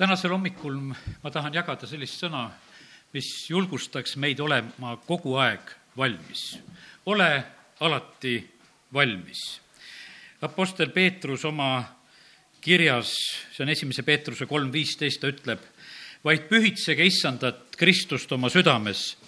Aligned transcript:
tänasel 0.00 0.30
hommikul 0.32 0.78
ma 1.22 1.30
tahan 1.30 1.52
jagada 1.52 1.84
sellist 1.84 2.22
sõna, 2.22 2.46
mis 3.12 3.26
julgustaks 3.50 4.14
meid 4.16 4.38
olema 4.40 4.94
kogu 5.04 5.34
aeg 5.36 5.74
valmis. 5.96 6.56
ole 7.06 7.44
alati 7.80 8.38
valmis. 8.92 9.60
Apostel 10.40 10.88
Peetrus 10.88 11.44
oma 11.44 11.84
kirjas, 12.60 13.12
see 13.52 13.64
on 13.64 13.68
esimese 13.68 14.02
Peetruse 14.02 14.46
kolm 14.46 14.72
viisteist, 14.72 15.20
ta 15.20 15.28
ütleb, 15.28 15.60
vaid 16.24 16.48
pühitsege 16.48 17.04
issandat 17.04 17.76
Kristust 17.76 18.32
oma 18.32 18.48
südames, 18.48 19.18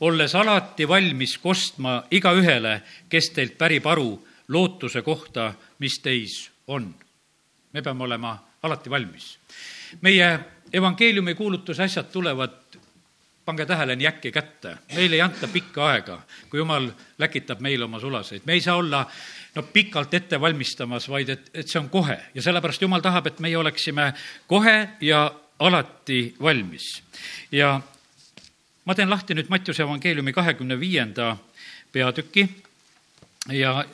olles 0.00 0.34
alati 0.34 0.86
valmis 0.88 1.38
kostma 1.42 2.04
igaühele, 2.10 2.82
kes 3.10 3.32
teilt 3.34 3.58
pärib 3.58 3.86
aru 3.86 4.14
lootuse 4.48 5.02
kohta, 5.02 5.50
mis 5.78 5.98
teis 5.98 6.50
on. 6.68 6.94
me 7.72 7.82
peame 7.82 8.04
olema 8.04 8.38
alati 8.62 8.90
valmis. 8.90 9.34
Meie 10.00 10.38
evangeeliumi 10.72 11.34
kuulutuse 11.34 11.82
asjad 11.82 12.10
tulevad 12.12 12.50
pange 13.44 13.66
tähele, 13.66 13.96
nii 13.96 14.06
äkki 14.06 14.32
kätte. 14.32 14.76
meile 14.94 15.16
ei 15.16 15.20
anta 15.20 15.48
pikka 15.48 15.86
aega, 15.90 16.20
kui 16.50 16.58
jumal 16.58 16.90
läkitab 17.18 17.60
meile 17.60 17.84
oma 17.84 18.00
sulaseid. 18.00 18.42
me 18.44 18.52
ei 18.52 18.60
saa 18.60 18.76
olla 18.76 19.06
no 19.54 19.62
pikalt 19.62 20.14
ette 20.14 20.40
valmistamas, 20.40 21.08
vaid 21.08 21.28
et, 21.28 21.50
et 21.54 21.68
see 21.68 21.80
on 21.80 21.88
kohe 21.90 22.18
ja 22.34 22.42
sellepärast 22.42 22.82
jumal 22.82 23.00
tahab, 23.00 23.26
et 23.26 23.40
meie 23.40 23.56
oleksime 23.56 24.12
kohe 24.46 24.88
ja 25.00 25.30
alati 25.58 26.34
valmis. 26.42 27.02
ja 27.52 27.80
ma 28.84 28.94
teen 28.94 29.10
lahti 29.10 29.34
nüüd 29.34 29.48
Mattiuse 29.48 29.82
evangeeliumi 29.82 30.32
kahekümne 30.32 30.80
viienda 30.80 31.36
peatüki 31.92 32.48
ja, 33.48 33.84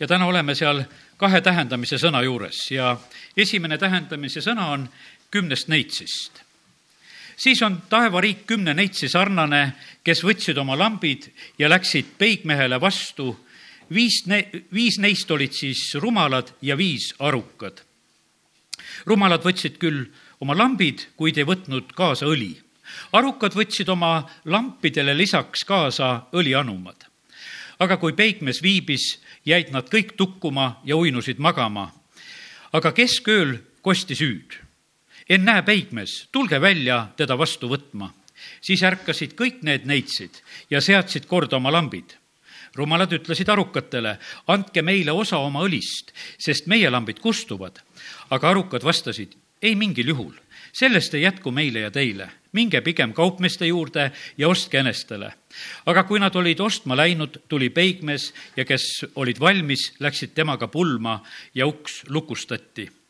ja 0.00 0.06
täna 0.06 0.26
oleme 0.26 0.54
seal 0.54 0.84
kahe 1.16 1.40
tähendamise 1.40 1.98
sõna 1.98 2.22
juures 2.22 2.70
ja 2.70 2.96
esimene 3.36 3.78
tähendamise 3.78 4.40
sõna 4.42 4.70
on 4.76 4.88
kümnest 5.32 5.68
neitsist. 5.68 6.42
siis 7.36 7.62
on 7.62 7.82
taevariik 7.90 8.46
kümne 8.46 8.74
neitsi 8.74 9.08
sarnane, 9.08 9.72
kes 10.04 10.20
võtsid 10.24 10.58
oma 10.60 10.76
lambid 10.78 11.30
ja 11.58 11.70
läksid 11.72 12.14
peigmehele 12.18 12.80
vastu. 12.80 13.36
viis 13.94 14.26
ne-, 14.26 14.48
viis 14.72 14.98
neist 14.98 15.30
olid 15.30 15.52
siis 15.52 15.94
rumalad 15.94 16.52
ja 16.62 16.76
viis 16.76 17.14
arukad. 17.18 17.80
rumalad 19.06 19.42
võtsid 19.42 19.78
küll 19.78 20.04
oma 20.40 20.56
lambid, 20.58 21.08
kuid 21.16 21.38
ei 21.38 21.48
võtnud 21.48 21.94
kaasa 21.96 22.26
õli. 22.26 22.56
arukad 23.12 23.56
võtsid 23.56 23.88
oma 23.88 24.28
lampidele 24.44 25.16
lisaks 25.16 25.64
kaasa 25.64 26.26
õlianumad. 26.32 27.08
aga 27.78 27.96
kui 27.96 28.12
peigmees 28.12 28.62
viibis, 28.62 29.20
jäid 29.44 29.72
nad 29.72 29.88
kõik 29.88 30.12
tukkuma 30.16 30.82
ja 30.84 30.96
uinusid 30.96 31.38
magama. 31.38 31.92
aga 32.72 32.92
keskööl 32.92 33.58
kosti 33.82 34.14
süüd. 35.22 35.40
ennäe, 35.40 35.62
peigmees, 35.62 36.28
tulge 36.32 36.60
välja 36.60 37.08
teda 37.16 37.38
vastu 37.38 37.68
võtma. 37.68 38.12
siis 38.60 38.82
ärkasid 38.82 39.34
kõik 39.34 39.62
need 39.62 39.86
neitsid 39.86 40.42
ja 40.70 40.80
seadsid 40.80 41.26
korda 41.26 41.56
oma 41.56 41.70
lambid 41.70 42.16
rumalad 42.74 43.12
ütlesid 43.12 43.48
arukatele, 43.48 44.18
andke 44.48 44.82
meile 44.82 45.12
osa 45.12 45.38
oma 45.38 45.62
õlist, 45.66 46.12
sest 46.38 46.66
meie 46.66 46.90
lambid 46.90 47.20
kustuvad. 47.20 47.80
aga 48.30 48.48
arukad 48.48 48.82
vastasid, 48.82 49.36
ei 49.62 49.74
mingil 49.74 50.08
juhul, 50.08 50.32
sellest 50.72 51.14
ei 51.14 51.22
jätku 51.22 51.50
meile 51.50 51.80
ja 51.80 51.90
teile. 51.90 52.30
minge 52.52 52.80
pigem 52.80 53.12
kaupmeeste 53.12 53.66
juurde 53.66 54.12
ja 54.36 54.48
ostke 54.48 54.78
enestele. 54.78 55.32
aga 55.86 56.04
kui 56.04 56.18
nad 56.18 56.36
olid 56.36 56.60
ostma 56.60 56.96
läinud, 56.96 57.42
tuli 57.48 57.70
peigmees 57.70 58.32
ja 58.56 58.64
kes 58.64 59.04
olid 59.14 59.40
valmis, 59.40 59.92
läksid 60.00 60.34
temaga 60.34 60.68
pulma 60.68 61.22
ja 61.54 61.66
uks 61.66 62.04
lukustati. 62.08 63.01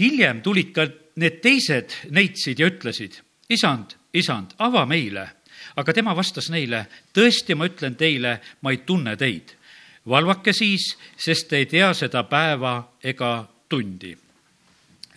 Hiljem 0.00 0.42
tulid 0.42 0.72
ka 0.72 0.86
need 1.20 1.40
teised 1.44 1.94
neitsid 2.10 2.60
ja 2.60 2.70
ütlesid, 2.70 3.20
isand, 3.48 3.96
isand, 4.12 4.56
ava 4.58 4.86
meile. 4.86 5.28
aga 5.76 5.92
tema 5.92 6.16
vastas 6.16 6.48
neile, 6.50 6.86
tõesti, 7.14 7.54
ma 7.54 7.68
ütlen 7.68 7.94
teile, 7.94 8.40
ma 8.62 8.70
ei 8.72 8.82
tunne 8.86 9.16
teid 9.16 9.56
valvake 10.08 10.52
siis, 10.56 10.94
sest 11.16 11.48
te 11.48 11.60
ei 11.60 11.66
tea 11.68 11.92
seda 11.94 12.24
päeva 12.28 12.74
ega 13.04 13.44
tundi 13.68 14.16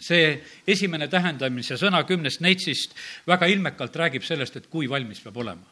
see 0.03 0.33
esimene 0.67 1.07
tähendamise 1.07 1.77
sõna 1.79 2.03
kümnest 2.07 2.41
neitsist 2.43 2.95
väga 3.27 3.47
ilmekalt 3.47 3.95
räägib 3.95 4.25
sellest, 4.27 4.57
et 4.59 4.67
kui 4.67 4.89
valmis 4.91 5.21
peab 5.23 5.37
olema. 5.37 5.63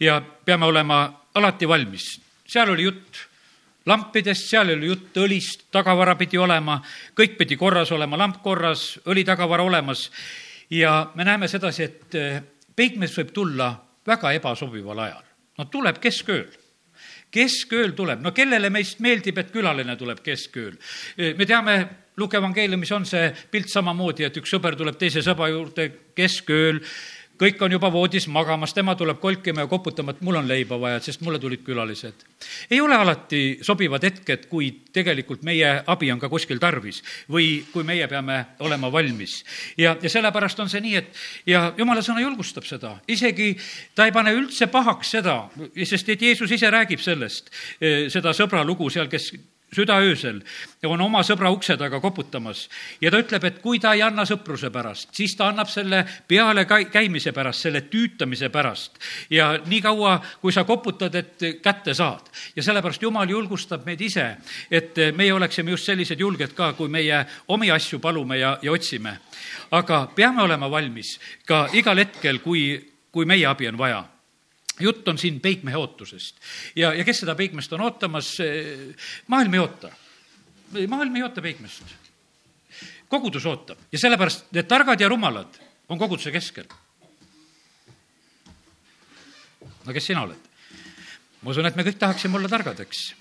ja 0.00 0.20
peame 0.20 0.66
olema 0.66 0.98
alati 1.34 1.68
valmis. 1.68 2.20
seal 2.46 2.68
oli 2.68 2.82
jutt 2.82 3.22
lampidest, 3.86 4.48
seal 4.50 4.72
oli 4.74 4.90
jutt 4.90 5.18
õlist, 5.22 5.66
tagavara 5.74 6.14
pidi 6.20 6.38
olema, 6.38 6.78
kõik 7.18 7.36
pidi 7.38 7.56
korras 7.60 7.92
olema, 7.92 8.18
lamp 8.20 8.42
korras, 8.42 8.98
õlitagavara 9.06 9.62
olemas. 9.62 10.10
ja 10.70 11.10
me 11.14 11.24
näeme 11.24 11.48
sedasi, 11.48 11.82
et 11.82 12.14
eh, 12.14 12.42
peigmees 12.76 13.16
võib 13.18 13.32
tulla 13.32 13.74
väga 14.06 14.32
ebasobival 14.32 14.98
ajal. 14.98 15.24
no 15.58 15.64
tuleb 15.64 15.98
keskööl 15.98 16.48
keskööl 17.32 17.94
tuleb, 17.96 18.20
no 18.20 18.32
kellele 18.36 18.68
meist 18.70 19.00
meeldib, 19.00 19.38
et 19.38 19.50
külaline 19.52 19.96
tuleb 19.96 20.20
keskööl? 20.24 20.76
Eh, 21.16 21.34
me 21.36 21.46
teame 21.46 21.76
Luke 22.16 22.36
evangeeliumis 22.36 22.92
on 22.92 23.06
see 23.08 23.30
pilt 23.50 23.72
samamoodi, 23.72 24.26
et 24.26 24.36
üks 24.36 24.52
sõber 24.52 24.76
tuleb 24.76 24.98
teise 25.00 25.22
sõbra 25.24 25.48
juurde 25.48 25.88
keskööl, 26.16 26.82
kõik 27.42 27.62
on 27.64 27.74
juba 27.74 27.90
voodis 27.92 28.28
magamas, 28.30 28.74
tema 28.74 28.94
tuleb 28.98 29.18
kolkima 29.20 29.64
ja 29.64 29.70
koputama, 29.70 30.14
et 30.14 30.20
mul 30.22 30.38
on 30.38 30.48
leiba 30.48 30.78
vaja, 30.80 31.00
sest 31.02 31.22
mulle 31.26 31.40
tulid 31.42 31.64
külalised. 31.66 32.24
ei 32.70 32.80
ole 32.80 32.94
alati 32.94 33.58
sobivad 33.62 34.04
hetked, 34.04 34.46
kui 34.50 34.70
tegelikult 34.92 35.42
meie 35.42 35.72
abi 35.86 36.12
on 36.12 36.20
ka 36.22 36.30
kuskil 36.30 36.60
tarvis 36.62 37.02
või 37.30 37.64
kui 37.72 37.84
meie 37.84 38.06
peame 38.08 38.38
olema 38.60 38.92
valmis. 38.92 39.44
ja, 39.76 39.96
ja 40.02 40.10
sellepärast 40.10 40.60
on 40.60 40.70
see 40.70 40.80
nii, 40.80 40.96
et 40.96 41.22
ja 41.46 41.72
jumala 41.78 42.02
sõna 42.02 42.22
julgustab 42.22 42.66
seda, 42.68 42.96
isegi 43.08 43.56
ta 43.94 44.06
ei 44.06 44.12
pane 44.12 44.34
üldse 44.36 44.66
pahaks 44.66 45.16
seda, 45.18 45.48
sest 45.84 46.08
et 46.08 46.22
Jeesus 46.22 46.50
ise 46.50 46.70
räägib 46.70 47.00
sellest, 47.00 47.50
eh, 47.80 48.06
seda 48.12 48.34
sõbra 48.36 48.64
lugu 48.66 48.90
seal, 48.90 49.08
kes 49.10 49.32
südaöösel 49.72 50.40
on 50.88 51.00
oma 51.00 51.22
sõbra 51.24 51.50
ukse 51.52 51.76
taga 51.80 52.00
koputamas 52.02 52.66
ja 53.00 53.10
ta 53.10 53.20
ütleb, 53.22 53.44
et 53.48 53.58
kui 53.64 53.80
ta 53.80 53.94
ei 53.96 54.02
anna 54.04 54.24
sõpruse 54.28 54.70
pärast, 54.72 55.10
siis 55.16 55.34
ta 55.38 55.48
annab 55.48 55.70
selle 55.72 56.02
peale 56.28 56.66
käimise 56.66 57.32
pärast, 57.32 57.66
selle 57.66 57.84
tüütamise 57.90 58.50
pärast. 58.52 58.98
ja 59.30 59.58
niikaua, 59.66 60.18
kui 60.40 60.52
sa 60.52 60.64
koputad, 60.64 61.14
et 61.14 61.62
kätte 61.62 61.94
saad. 61.94 62.30
ja 62.56 62.62
sellepärast 62.62 63.02
Jumal 63.02 63.28
julgustab 63.28 63.86
meid 63.86 64.00
ise, 64.00 64.36
et 64.70 64.96
meie 65.16 65.32
oleksime 65.32 65.70
just 65.70 65.84
sellised 65.84 66.20
julged 66.20 66.54
ka, 66.54 66.72
kui 66.72 66.88
meie 66.88 67.24
omi 67.48 67.70
asju 67.70 67.98
palume 67.98 68.38
ja, 68.38 68.58
ja 68.62 68.72
otsime. 68.72 69.18
aga 69.70 70.06
peame 70.14 70.42
olema 70.42 70.70
valmis 70.70 71.18
ka 71.46 71.68
igal 71.72 71.98
hetkel, 71.98 72.38
kui, 72.38 72.76
kui 73.10 73.24
meie 73.24 73.46
abi 73.46 73.68
on 73.68 73.78
vaja 73.78 74.04
jutt 74.80 75.08
on 75.08 75.18
siin 75.18 75.40
peigmehe 75.40 75.76
ootusest. 75.76 76.36
ja, 76.76 76.92
ja 76.94 77.04
kes 77.04 77.22
seda 77.24 77.34
peigmeest 77.34 77.72
on 77.72 77.80
ootamas, 77.80 78.36
maailm 79.26 79.54
ei 79.54 79.60
oota. 79.60 79.90
maailm 80.88 81.16
ei 81.16 81.22
oota 81.22 81.42
peigmeest. 81.42 81.82
kogudus 83.08 83.46
ootab 83.46 83.78
ja 83.92 83.98
sellepärast 83.98 84.52
need 84.52 84.68
targad 84.68 85.00
ja 85.00 85.08
rumalad 85.08 85.60
on 85.88 85.98
koguduse 85.98 86.32
keskel. 86.32 86.64
no 89.84 89.92
kes 89.92 90.06
sina 90.06 90.22
oled? 90.22 90.50
ma 91.42 91.50
usun, 91.50 91.66
et 91.66 91.76
me 91.76 91.84
kõik 91.84 91.98
tahaksime 91.98 92.38
olla 92.38 92.48
targad, 92.48 92.80
eks 92.80 93.12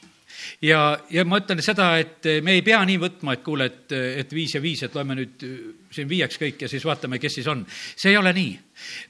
ja, 0.62 0.82
ja 1.10 1.26
ma 1.26 1.42
ütlen 1.42 1.62
seda, 1.64 1.94
et 2.02 2.28
me 2.44 2.58
ei 2.58 2.66
pea 2.66 2.82
nii 2.88 3.00
võtma, 3.02 3.38
et 3.38 3.46
kuule, 3.46 3.70
et, 3.72 3.96
et 4.24 4.36
viis 4.36 4.56
ja 4.56 4.62
viis, 4.64 4.84
et 4.84 4.96
loeme 4.96 5.18
nüüd 5.20 5.48
siin 5.92 6.10
viieks 6.10 6.40
kõik 6.42 6.66
ja 6.66 6.70
siis 6.72 6.86
vaatame, 6.88 7.20
kes 7.22 7.40
siis 7.40 7.50
on. 7.52 7.66
see 7.70 8.14
ei 8.14 8.20
ole 8.20 8.34
nii, 8.36 8.54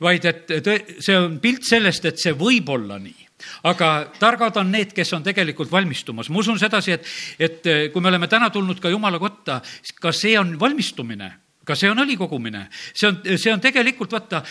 vaid 0.01 0.25
et 0.29 0.55
tõe, 0.63 0.77
see 0.99 1.17
on 1.17 1.37
pilt 1.43 1.67
sellest, 1.67 2.07
et 2.09 2.21
see 2.21 2.33
võib 2.37 2.69
olla 2.73 2.99
nii 3.01 3.29
aga 3.69 3.91
targad 4.19 4.57
on 4.61 4.71
need, 4.73 4.91
kes 4.95 5.13
on 5.17 5.23
tegelikult 5.25 5.71
valmistumas. 5.71 6.29
ma 6.29 6.39
usun 6.39 6.59
sedasi, 6.59 6.91
et, 6.97 7.07
et 7.39 7.71
kui 7.93 8.01
me 8.01 8.11
oleme 8.11 8.27
täna 8.29 8.49
tulnud 8.53 8.79
ka 8.81 8.89
Jumala 8.89 9.19
kotta, 9.19 9.61
ka 10.01 10.11
see 10.15 10.37
on 10.39 10.57
valmistumine, 10.59 11.31
ka 11.65 11.75
see 11.75 11.89
on 11.89 12.03
õli 12.03 12.17
kogumine. 12.19 12.67
see 12.93 13.09
on, 13.09 13.21
see 13.37 13.53
on 13.53 13.63
tegelikult, 13.63 14.11
vaata, 14.11 14.43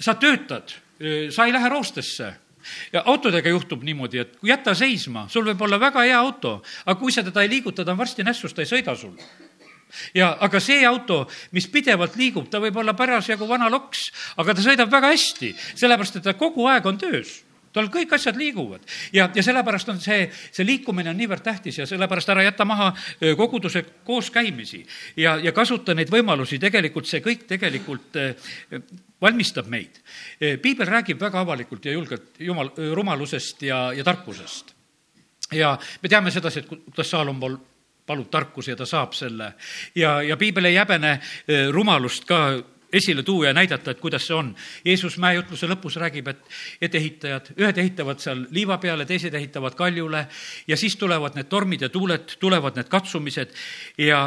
sa 0.00 0.16
töötad, 0.20 0.74
sa 1.30 1.46
ei 1.46 1.52
lähe 1.52 1.68
roostesse 1.68 2.32
ja 2.92 3.02
autodega 3.06 3.52
juhtub 3.52 3.82
niimoodi, 3.86 4.22
et 4.22 4.36
kui 4.40 4.52
jäta 4.52 4.74
seisma, 4.78 5.26
sul 5.28 5.46
võib 5.48 5.64
olla 5.66 5.80
väga 5.80 6.04
hea 6.06 6.18
auto, 6.18 6.60
aga 6.84 6.98
kui 7.00 7.12
sa 7.12 7.24
teda 7.26 7.44
ei 7.44 7.52
liiguta, 7.52 7.84
ta 7.84 7.92
on 7.92 8.00
varsti 8.00 8.26
nässus, 8.26 8.54
ta 8.54 8.64
ei 8.64 8.70
sõida 8.70 8.96
sul. 8.98 9.16
Ja 10.14 10.32
aga 10.42 10.60
see 10.62 10.82
auto, 10.86 11.24
mis 11.54 11.66
pidevalt 11.70 12.16
liigub, 12.18 12.48
ta 12.50 12.60
võib 12.62 12.76
olla 12.82 12.96
parasjagu 12.98 13.46
vana 13.48 13.70
loks, 13.70 14.08
aga 14.42 14.54
ta 14.54 14.64
sõidab 14.64 14.90
väga 14.90 15.12
hästi, 15.14 15.54
sellepärast 15.74 16.18
et 16.18 16.26
ta 16.26 16.34
kogu 16.38 16.66
aeg 16.70 16.86
on 16.90 16.98
töös. 16.98 17.42
Tal 17.74 17.88
kõik 17.90 18.12
asjad 18.14 18.36
liiguvad. 18.38 18.84
Ja, 19.10 19.26
ja 19.34 19.42
sellepärast 19.42 19.88
on 19.90 19.96
see, 20.02 20.28
see 20.54 20.66
liikumine 20.66 21.10
on 21.10 21.18
niivõrd 21.18 21.42
tähtis 21.42 21.80
ja 21.80 21.86
sellepärast 21.90 22.30
ära 22.30 22.44
jäta 22.46 22.62
maha 22.68 22.92
koguduse 23.34 23.82
kooskäimisi. 24.06 24.84
Ja, 25.18 25.34
ja 25.42 25.50
kasuta 25.52 25.96
neid 25.98 26.12
võimalusi, 26.14 26.60
tegelikult 26.62 27.10
see 27.10 27.18
kõik 27.24 27.48
tegelikult 27.50 28.14
valmistab 29.20 29.68
meid. 29.70 30.00
piibel 30.62 30.86
räägib 30.86 31.20
väga 31.20 31.40
avalikult 31.40 31.84
ja 31.84 31.92
julgelt 31.92 32.40
jumal, 32.40 32.70
rumalusest 32.94 33.62
ja, 33.62 33.92
ja 33.92 34.04
tarkusest. 34.04 34.74
ja 35.52 35.78
me 36.02 36.08
teame 36.08 36.30
sedasi, 36.30 36.60
et 36.60 36.68
kuidas 36.68 37.10
Saalomon 37.10 37.58
palub 38.06 38.28
tarkuse 38.30 38.72
ja 38.74 38.76
ta 38.76 38.86
saab 38.86 39.12
selle. 39.12 39.54
ja, 39.94 40.22
ja 40.22 40.36
piibel 40.36 40.64
ei 40.64 40.76
häbene 40.76 41.12
eh, 41.48 41.68
rumalust 41.70 42.24
ka 42.24 42.46
esile 42.94 43.22
tuua 43.22 43.46
ja 43.46 43.52
näidata, 43.52 43.90
et 43.90 44.00
kuidas 44.00 44.26
see 44.26 44.36
on. 44.36 44.52
Jeesus 44.84 45.16
mäejutluse 45.18 45.66
lõpus 45.66 45.96
räägib, 45.98 46.28
et, 46.30 46.44
et 46.80 46.94
ehitajad, 46.94 47.48
ühed 47.58 47.78
ehitavad 47.82 48.20
seal 48.22 48.44
liiva 48.54 48.76
peale, 48.78 49.06
teised 49.06 49.34
ehitavad 49.34 49.74
kaljule 49.74 50.26
ja 50.70 50.76
siis 50.78 50.94
tulevad 50.96 51.34
need 51.34 51.50
tormid 51.50 51.82
ja 51.82 51.90
tuuled, 51.90 52.36
tulevad 52.38 52.78
need 52.78 52.92
katsumised 52.92 53.50
ja, 53.98 54.20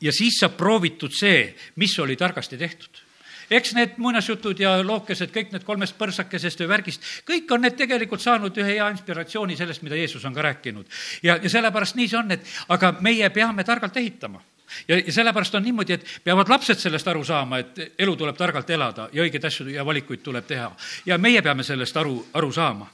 ja 0.00 0.14
siis 0.14 0.40
saab 0.40 0.56
proovitud 0.56 1.12
see, 1.12 1.50
mis 1.76 1.98
oli 2.00 2.16
targasti 2.16 2.56
tehtud 2.56 3.04
eks 3.50 3.74
need 3.74 3.96
muinasjutud 4.02 4.60
ja 4.60 4.76
lookesed, 4.82 5.32
kõik 5.34 5.52
need 5.54 5.64
kolmest 5.64 5.96
põrsakesest 5.98 6.60
või 6.64 6.72
värgist, 6.74 7.08
kõik 7.28 7.50
on 7.54 7.64
need 7.64 7.78
tegelikult 7.78 8.24
saanud 8.24 8.56
ühe 8.58 8.76
hea 8.76 8.90
inspiratsiooni 8.94 9.56
sellest, 9.56 9.82
mida 9.82 9.98
Jeesus 9.98 10.24
on 10.24 10.34
ka 10.34 10.44
rääkinud. 10.50 10.86
ja, 11.22 11.38
ja 11.42 11.50
sellepärast 11.50 11.96
nii 11.96 12.08
see 12.08 12.18
on, 12.18 12.30
et 12.36 12.54
aga 12.68 12.94
meie 13.00 13.30
peame 13.30 13.64
targalt 13.64 13.96
ehitama 13.96 14.42
ja, 14.88 14.98
ja 14.98 15.12
sellepärast 15.12 15.54
on 15.54 15.62
niimoodi, 15.62 15.92
et 15.92 16.06
peavad 16.24 16.48
lapsed 16.48 16.78
sellest 16.78 17.08
aru 17.08 17.24
saama, 17.24 17.58
et 17.58 17.80
elu 17.98 18.16
tuleb 18.16 18.36
targalt 18.36 18.70
elada 18.70 19.08
ja 19.12 19.24
õigeid 19.24 19.46
asju 19.48 19.68
ja 19.72 19.84
valikuid 19.86 20.22
tuleb 20.24 20.46
teha. 20.46 20.70
ja 21.06 21.18
meie 21.18 21.42
peame 21.42 21.62
sellest 21.62 21.96
aru, 21.96 22.26
aru 22.34 22.52
saama. 22.52 22.90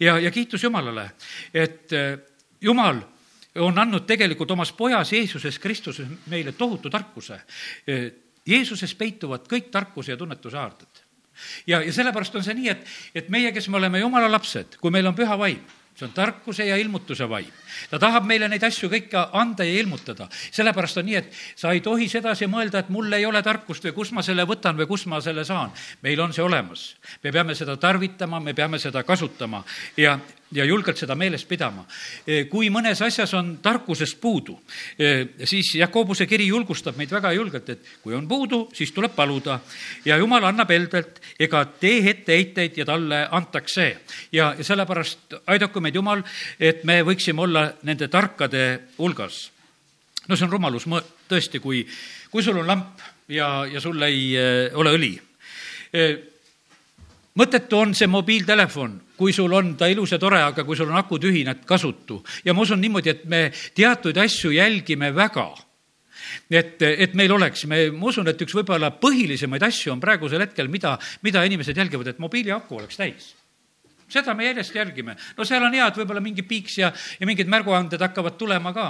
ja, 0.00 0.18
ja 0.18 0.30
kiitus 0.30 0.64
Jumalale, 0.64 1.10
et 1.54 1.92
eh, 1.92 2.18
Jumal 2.60 3.00
on 3.60 3.78
andnud 3.78 4.06
tegelikult 4.06 4.50
omas 4.50 4.72
pojas 4.72 5.12
Jeesuses 5.12 5.58
Kristuses 5.58 6.08
meile 6.26 6.52
tohutu 6.52 6.90
tarkuse 6.90 7.40
eh, 7.86 8.12
Jeesuses 8.46 8.94
peituvad 8.98 9.46
kõik 9.50 9.70
tarkuse 9.70 10.12
ja 10.12 10.18
tunnetuse 10.18 10.58
haarded. 10.58 11.02
ja, 11.66 11.80
ja 11.82 11.92
sellepärast 11.92 12.34
on 12.36 12.44
see 12.44 12.54
nii, 12.58 12.68
et, 12.68 12.88
et 13.14 13.28
meie, 13.32 13.52
kes 13.52 13.68
me 13.68 13.78
oleme 13.78 14.02
jumala 14.02 14.30
lapsed, 14.30 14.76
kui 14.80 14.90
meil 14.90 15.06
on 15.06 15.16
püha 15.16 15.38
vaim, 15.38 15.62
see 15.94 16.06
on 16.08 16.14
tarkuse 16.16 16.66
ja 16.66 16.76
ilmutuse 16.76 17.28
vaim. 17.28 17.50
Ta 17.90 17.98
tahab 17.98 18.26
meile 18.28 18.48
neid 18.48 18.62
asju 18.64 18.90
kõike 18.92 19.28
anda 19.32 19.64
ja 19.64 19.80
ilmutada. 19.80 20.28
sellepärast 20.50 20.98
on 20.98 21.06
nii, 21.06 21.16
et 21.16 21.32
sa 21.56 21.72
ei 21.72 21.80
tohi 21.80 22.08
sedasi 22.08 22.46
mõelda, 22.46 22.82
et 22.82 22.88
mul 22.88 23.12
ei 23.12 23.26
ole 23.26 23.42
tarkust 23.42 23.84
või 23.84 23.94
kust 23.96 24.12
ma 24.12 24.22
selle 24.22 24.46
võtan 24.48 24.76
või 24.76 24.86
kust 24.86 25.06
ma 25.06 25.20
selle 25.20 25.44
saan. 25.44 25.72
meil 26.02 26.20
on 26.20 26.32
see 26.32 26.42
olemas. 26.44 26.94
me 27.22 27.32
peame 27.32 27.54
seda 27.54 27.76
tarvitama, 27.76 28.40
me 28.40 28.54
peame 28.54 28.78
seda 28.78 29.02
kasutama 29.02 29.64
ja, 29.96 30.18
ja 30.52 30.64
julgelt 30.64 30.98
seda 31.00 31.14
meeles 31.18 31.44
pidama. 31.48 31.84
Eh, 32.26 32.46
kui 32.50 32.68
mõnes 32.72 33.00
asjas 33.04 33.32
on 33.38 33.56
tarkusest 33.62 34.20
puudu, 34.20 34.58
eh, 34.98 35.28
siis 35.44 35.74
Jakobuse 35.80 36.26
kiri 36.26 36.46
julgustab 36.48 36.96
meid 36.96 37.10
väga 37.12 37.32
julgelt, 37.32 37.68
et 37.68 37.92
kui 38.02 38.14
on 38.14 38.28
puudu, 38.28 38.68
siis 38.76 38.92
tuleb 38.92 39.14
paluda 39.16 39.60
ja 40.04 40.16
jumal 40.20 40.44
annab 40.44 40.70
heldelt, 40.70 41.20
ega 41.40 41.64
tee 41.80 42.02
etteheiteid 42.10 42.78
ja 42.78 42.84
talle 42.84 43.26
antakse. 43.30 43.96
ja, 44.32 44.54
ja 44.58 44.64
sellepärast 44.64 45.34
aidaku 45.46 45.80
meid 45.80 45.94
Jumal, 45.94 46.22
et 46.60 46.84
me 46.84 47.02
võiksime 47.02 47.40
olla 47.40 47.61
nende 47.88 48.08
tarkade 48.08 48.64
hulgas. 48.98 49.50
no 50.28 50.36
see 50.36 50.46
on 50.46 50.52
rumalus, 50.52 50.86
tõesti, 51.28 51.60
kui, 51.60 51.82
kui 52.30 52.42
sul 52.42 52.60
on 52.62 52.66
lamp 52.66 53.00
ja, 53.28 53.64
ja 53.66 53.80
sul 53.80 54.02
ei 54.06 54.32
äh, 54.38 54.76
ole 54.78 54.94
õli 54.98 55.14
mõttetu 57.38 57.80
on 57.80 57.94
see 57.96 58.08
mobiiltelefon, 58.10 58.94
kui 59.16 59.32
sul 59.32 59.52
on 59.56 59.74
ta 59.78 59.88
ilus 59.92 60.14
ja 60.14 60.20
tore, 60.20 60.40
aga 60.42 60.64
kui 60.64 60.76
sul 60.76 60.90
on 60.90 60.98
aku 61.00 61.18
tühine, 61.22 61.56
et 61.56 61.66
kasutu. 61.68 62.22
ja 62.44 62.54
ma 62.54 62.62
usun 62.62 62.80
niimoodi, 62.80 63.10
et 63.10 63.24
me 63.24 63.50
teatud 63.74 64.16
asju 64.16 64.52
jälgime 64.52 65.12
väga. 65.14 65.50
Et, 66.50 66.80
et 66.80 67.14
meil 67.14 67.32
oleks, 67.32 67.66
me, 67.66 67.90
ma 67.90 68.08
usun, 68.08 68.28
et 68.28 68.40
üks 68.40 68.54
võib-olla 68.56 68.92
põhilisemaid 68.96 69.62
asju 69.68 69.92
on 69.92 70.00
praegusel 70.00 70.40
hetkel, 70.40 70.68
mida, 70.68 70.96
mida 71.22 71.44
inimesed 71.44 71.76
jälgivad, 71.76 72.08
et 72.08 72.20
mobiili 72.22 72.52
aku 72.52 72.78
oleks 72.80 72.96
täis 72.96 73.32
seda 74.12 74.34
me 74.34 74.46
järjest 74.46 74.74
järgime. 74.76 75.16
no 75.36 75.44
seal 75.48 75.64
on 75.64 75.74
hea, 75.74 75.86
et 75.88 76.00
võib-olla 76.00 76.22
mingi 76.24 76.44
piiks 76.46 76.78
ja, 76.78 76.92
ja 77.20 77.28
mingid 77.28 77.50
märguanded 77.50 78.00
hakkavad 78.00 78.38
tulema 78.40 78.72
ka. 78.76 78.88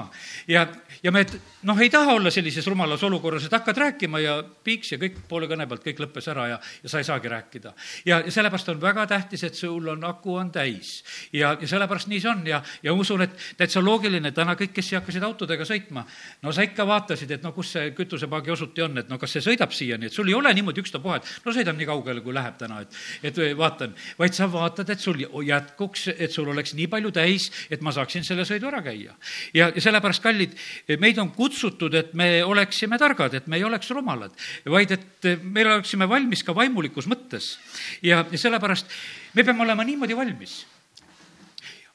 ja, 0.48 0.66
ja 1.02 1.12
me 1.12 1.24
noh, 1.62 1.78
ei 1.80 1.90
taha 1.90 2.16
olla 2.18 2.30
sellises 2.30 2.66
rumalas 2.66 3.02
olukorras, 3.06 3.46
et 3.46 3.56
hakkad 3.56 3.78
rääkima 3.78 4.22
ja 4.22 4.38
piiks 4.42 4.92
ja 4.94 5.00
kõik 5.00 5.22
poole 5.28 5.48
kõne 5.50 5.66
pealt, 5.68 5.84
kõik 5.84 6.02
lõppes 6.06 6.28
ära 6.32 6.48
ja, 6.54 6.60
ja 6.82 6.92
sa 6.92 7.02
ei 7.02 7.08
saagi 7.08 7.30
rääkida. 7.32 7.74
ja, 8.06 8.20
ja 8.24 8.34
sellepärast 8.34 8.72
on 8.74 8.80
väga 8.82 9.06
tähtis, 9.10 9.44
et 9.48 9.58
sul 9.58 9.88
on 9.88 10.04
aku 10.04 10.36
on 10.40 10.50
täis. 10.52 11.02
ja, 11.32 11.56
ja 11.60 11.68
sellepärast 11.68 12.10
nii 12.10 12.20
see 12.22 12.30
on 12.30 12.46
ja, 12.46 12.62
ja 12.82 12.94
usun, 12.94 13.22
et 13.26 13.36
täitsa 13.56 13.82
loogiline, 13.84 14.32
täna 14.34 14.56
kõik, 14.58 14.74
kes 14.76 14.90
siia 14.90 15.00
hakkasid 15.00 15.24
autodega 15.26 15.66
sõitma, 15.68 16.04
no 16.42 16.52
sa 16.52 16.66
ikka 16.66 16.86
vaatasid, 16.88 17.30
et 17.36 17.46
no 17.46 17.52
kus 17.56 17.74
see 17.76 17.92
kütusepaagi 17.96 18.52
osuti 18.54 18.84
on, 18.84 18.98
et 19.02 19.10
no 19.10 19.18
kas 19.20 19.36
see 19.36 19.44
sõidab 19.44 19.74
siiani, 19.74 20.08
et 20.08 20.16
sul 20.16 20.28
ei 20.30 20.36
ole 20.38 20.52
niimoodi 20.54 20.82
ükstapuha, 20.84 21.20
et 21.20 21.30
no 21.46 21.54
sõidan 21.54 21.78
nii 21.78 21.88
kaugele, 21.88 22.24
kui 22.24 22.34
läheb 22.34 22.58
täna, 22.60 22.82
et, 22.84 22.98
et 23.30 23.42
vaatan, 23.58 23.94
vaid 24.18 24.36
sa 24.36 24.48
vaatad, 24.52 24.90
et 24.92 25.02
sul 25.02 25.11
sul 25.12 25.46
jätkuks, 25.46 26.08
et 26.16 26.32
sul 26.32 26.48
oleks 26.48 26.74
nii 26.76 26.88
palju 26.90 27.12
täis, 27.14 27.48
et 27.70 27.82
ma 27.84 27.92
saaksin 27.92 28.24
selle 28.24 28.44
sõidu 28.48 28.68
ära 28.68 28.82
käia. 28.82 29.14
ja, 29.54 29.70
ja 29.74 29.80
sellepärast, 29.80 30.22
kallid, 30.22 30.54
meid 31.00 31.18
on 31.18 31.32
kutsutud, 31.32 31.94
et 31.94 32.14
me 32.14 32.42
oleksime 32.44 32.98
targad, 32.98 33.34
et 33.34 33.46
me 33.46 33.56
ei 33.56 33.64
oleks 33.64 33.90
rumalad, 33.90 34.32
vaid 34.66 34.90
et 34.90 35.28
me 35.42 35.64
oleksime 35.64 36.08
valmis 36.08 36.42
ka 36.42 36.54
vaimulikus 36.54 37.06
mõttes. 37.06 37.58
ja, 38.02 38.24
ja 38.30 38.38
sellepärast 38.38 38.88
me 39.34 39.44
peame 39.44 39.62
olema 39.62 39.84
niimoodi 39.84 40.16
valmis. 40.16 40.64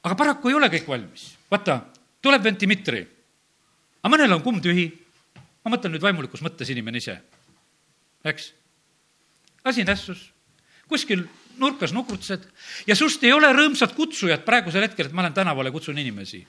aga 0.02 0.14
paraku 0.14 0.48
ei 0.48 0.54
ole 0.54 0.68
kõik 0.68 0.88
valmis. 0.88 1.34
vaata, 1.50 1.80
tuleb 2.22 2.44
vend 2.44 2.60
Dmitri, 2.62 3.06
aga 4.02 4.14
mõnel 4.14 4.38
on 4.38 4.42
kumm 4.42 4.62
tühi. 4.62 4.90
ma 5.64 5.76
mõtlen 5.76 5.92
nüüd 5.92 6.02
vaimulikus 6.02 6.42
mõttes 6.42 6.70
inimene 6.70 6.98
ise, 6.98 7.18
eks? 8.24 8.52
asi 9.64 9.84
nässus, 9.84 10.30
kuskil 10.88 11.26
nurkas 11.60 11.92
nukrutasid 11.96 12.46
ja 12.86 12.96
sust 12.96 13.22
ei 13.24 13.32
ole 13.32 13.50
rõõmsat 13.52 13.94
kutsujat 13.96 14.44
praegusel 14.46 14.86
hetkel, 14.86 15.08
et 15.08 15.16
ma 15.16 15.24
lähen 15.24 15.36
tänavale, 15.36 15.70
kutsun 15.74 15.98
inimesi. 15.98 16.46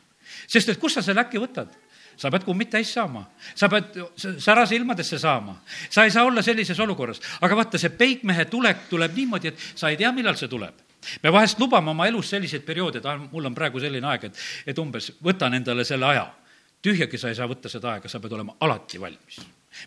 sest 0.48 0.70
et 0.70 0.80
kust 0.80 1.00
sa 1.00 1.06
selle 1.06 1.22
äkki 1.22 1.42
võtad? 1.42 1.76
sa 2.20 2.28
pead 2.28 2.44
kummid 2.44 2.68
täis 2.68 2.90
saama, 2.94 3.24
sa 3.56 3.70
pead 3.72 3.96
särase 4.20 4.76
ilmadesse 4.76 5.20
saama, 5.20 5.56
sa 5.90 6.04
ei 6.04 6.12
saa 6.12 6.26
olla 6.28 6.42
sellises 6.42 6.80
olukorras. 6.80 7.22
aga 7.42 7.56
vaata, 7.56 7.78
see 7.78 7.90
peigmehe 7.90 8.46
tulek 8.46 8.90
tuleb 8.90 9.16
niimoodi, 9.16 9.48
et 9.54 9.68
sa 9.76 9.90
ei 9.90 9.98
tea, 9.98 10.12
millal 10.12 10.36
see 10.36 10.52
tuleb 10.52 10.86
me 11.24 11.32
vahest 11.32 11.60
lubame 11.60 11.90
oma 11.90 12.08
elus 12.08 12.30
selliseid 12.30 12.66
perioode, 12.68 13.00
et 13.00 13.06
ah, 13.08 13.22
mul 13.32 13.46
on 13.48 13.56
praegu 13.56 13.80
selline 13.80 14.08
aeg, 14.12 14.28
et, 14.30 14.42
et 14.68 14.82
umbes 14.84 15.14
võtan 15.24 15.56
endale 15.56 15.86
selle 15.88 16.06
aja. 16.06 16.28
tühjagi 16.82 17.18
sa 17.18 17.30
ei 17.30 17.40
saa 17.40 17.48
võtta 17.48 17.70
seda 17.72 17.94
aega, 17.94 18.12
sa 18.12 18.20
pead 18.20 18.36
olema 18.36 18.56
alati 18.60 19.00
valmis 19.00 19.40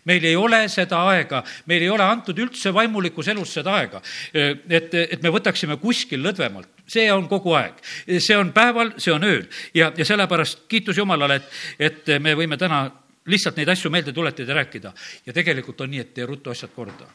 meil 0.05 0.23
ei 0.25 0.35
ole 0.35 0.63
seda 0.71 1.03
aega, 1.11 1.43
meil 1.69 1.83
ei 1.83 1.89
ole 1.89 2.03
antud 2.03 2.37
üldse 2.39 2.73
vaimulikus 2.73 3.27
elus 3.33 3.53
seda 3.57 3.75
aega, 3.79 4.01
et, 4.33 4.93
et 4.93 5.21
me 5.23 5.31
võtaksime 5.33 5.77
kuskil 5.81 6.23
lõdvemalt. 6.23 6.69
see 6.87 7.11
on 7.11 7.27
kogu 7.27 7.53
aeg, 7.55 7.79
see 8.19 8.37
on 8.37 8.51
päeval, 8.53 8.93
see 8.97 9.13
on 9.13 9.23
ööl 9.23 9.45
ja, 9.73 9.91
ja 9.97 10.05
sellepärast 10.05 10.65
kiitus 10.67 10.97
Jumalale, 10.97 11.35
et, 11.35 11.49
et 11.79 12.13
me 12.19 12.35
võime 12.35 12.57
täna 12.57 12.89
lihtsalt 13.25 13.57
neid 13.57 13.69
asju 13.69 13.91
meelde 13.91 14.13
tuletada 14.13 14.51
ja 14.51 14.55
rääkida. 14.55 14.93
ja 15.25 15.33
tegelikult 15.33 15.81
on 15.81 15.91
nii, 15.91 15.99
et 15.99 16.13
tee 16.13 16.25
ruttu 16.25 16.49
asjad 16.49 16.71
korda. 16.75 17.07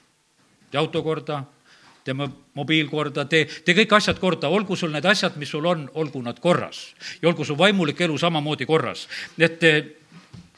tee 0.71 0.79
auto 0.79 1.03
korda, 1.03 1.43
tee 2.05 2.15
mobiil 2.55 2.89
korda, 2.89 3.25
tee, 3.25 3.45
tee 3.65 3.75
kõik 3.83 3.97
asjad 3.97 4.19
korda, 4.19 4.49
olgu 4.49 4.77
sul 4.77 4.93
need 4.93 5.05
asjad, 5.05 5.37
mis 5.37 5.51
sul 5.51 5.67
on, 5.67 5.89
olgu 5.95 6.23
nad 6.23 6.41
korras. 6.41 6.95
ja 7.23 7.29
olgu 7.29 7.45
su 7.45 7.59
vaimulik 7.59 8.01
elu 8.01 8.19
samamoodi 8.19 8.67
korras. 8.67 9.09
et 9.39 9.61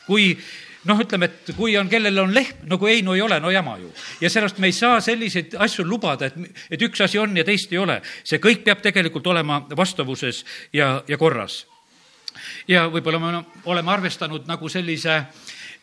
kui 0.06 0.38
noh, 0.88 1.00
ütleme, 1.02 1.28
et 1.28 1.52
kui 1.56 1.75
on, 1.78 1.88
kellel 1.90 2.22
on 2.22 2.32
lehm, 2.34 2.64
no 2.70 2.78
kui 2.80 2.94
ei, 2.94 3.04
no 3.04 3.14
ei 3.16 3.22
ole, 3.25 3.40
no 3.42 3.52
jama 3.52 3.76
ju. 3.80 3.90
ja 4.20 4.30
sellepärast 4.30 4.60
me 4.62 4.70
ei 4.70 4.76
saa 4.76 5.00
selliseid 5.04 5.56
asju 5.60 5.84
lubada, 5.84 6.30
et, 6.30 6.56
et 6.72 6.82
üks 6.88 7.02
asi 7.04 7.20
on 7.20 7.37
ja 7.37 7.44
teist 7.44 7.72
ei 7.72 7.80
ole. 7.82 8.00
see 8.25 8.40
kõik 8.40 8.64
peab 8.64 8.80
tegelikult 8.84 9.26
olema 9.32 9.60
vastavuses 9.76 10.44
ja, 10.72 11.02
ja 11.08 11.18
korras. 11.20 11.64
ja 12.68 12.87
võib-olla 12.88 13.20
me 13.20 13.42
oleme 13.64 13.92
arvestanud 13.92 14.49
nagu 14.49 14.68
sellise 14.72 15.18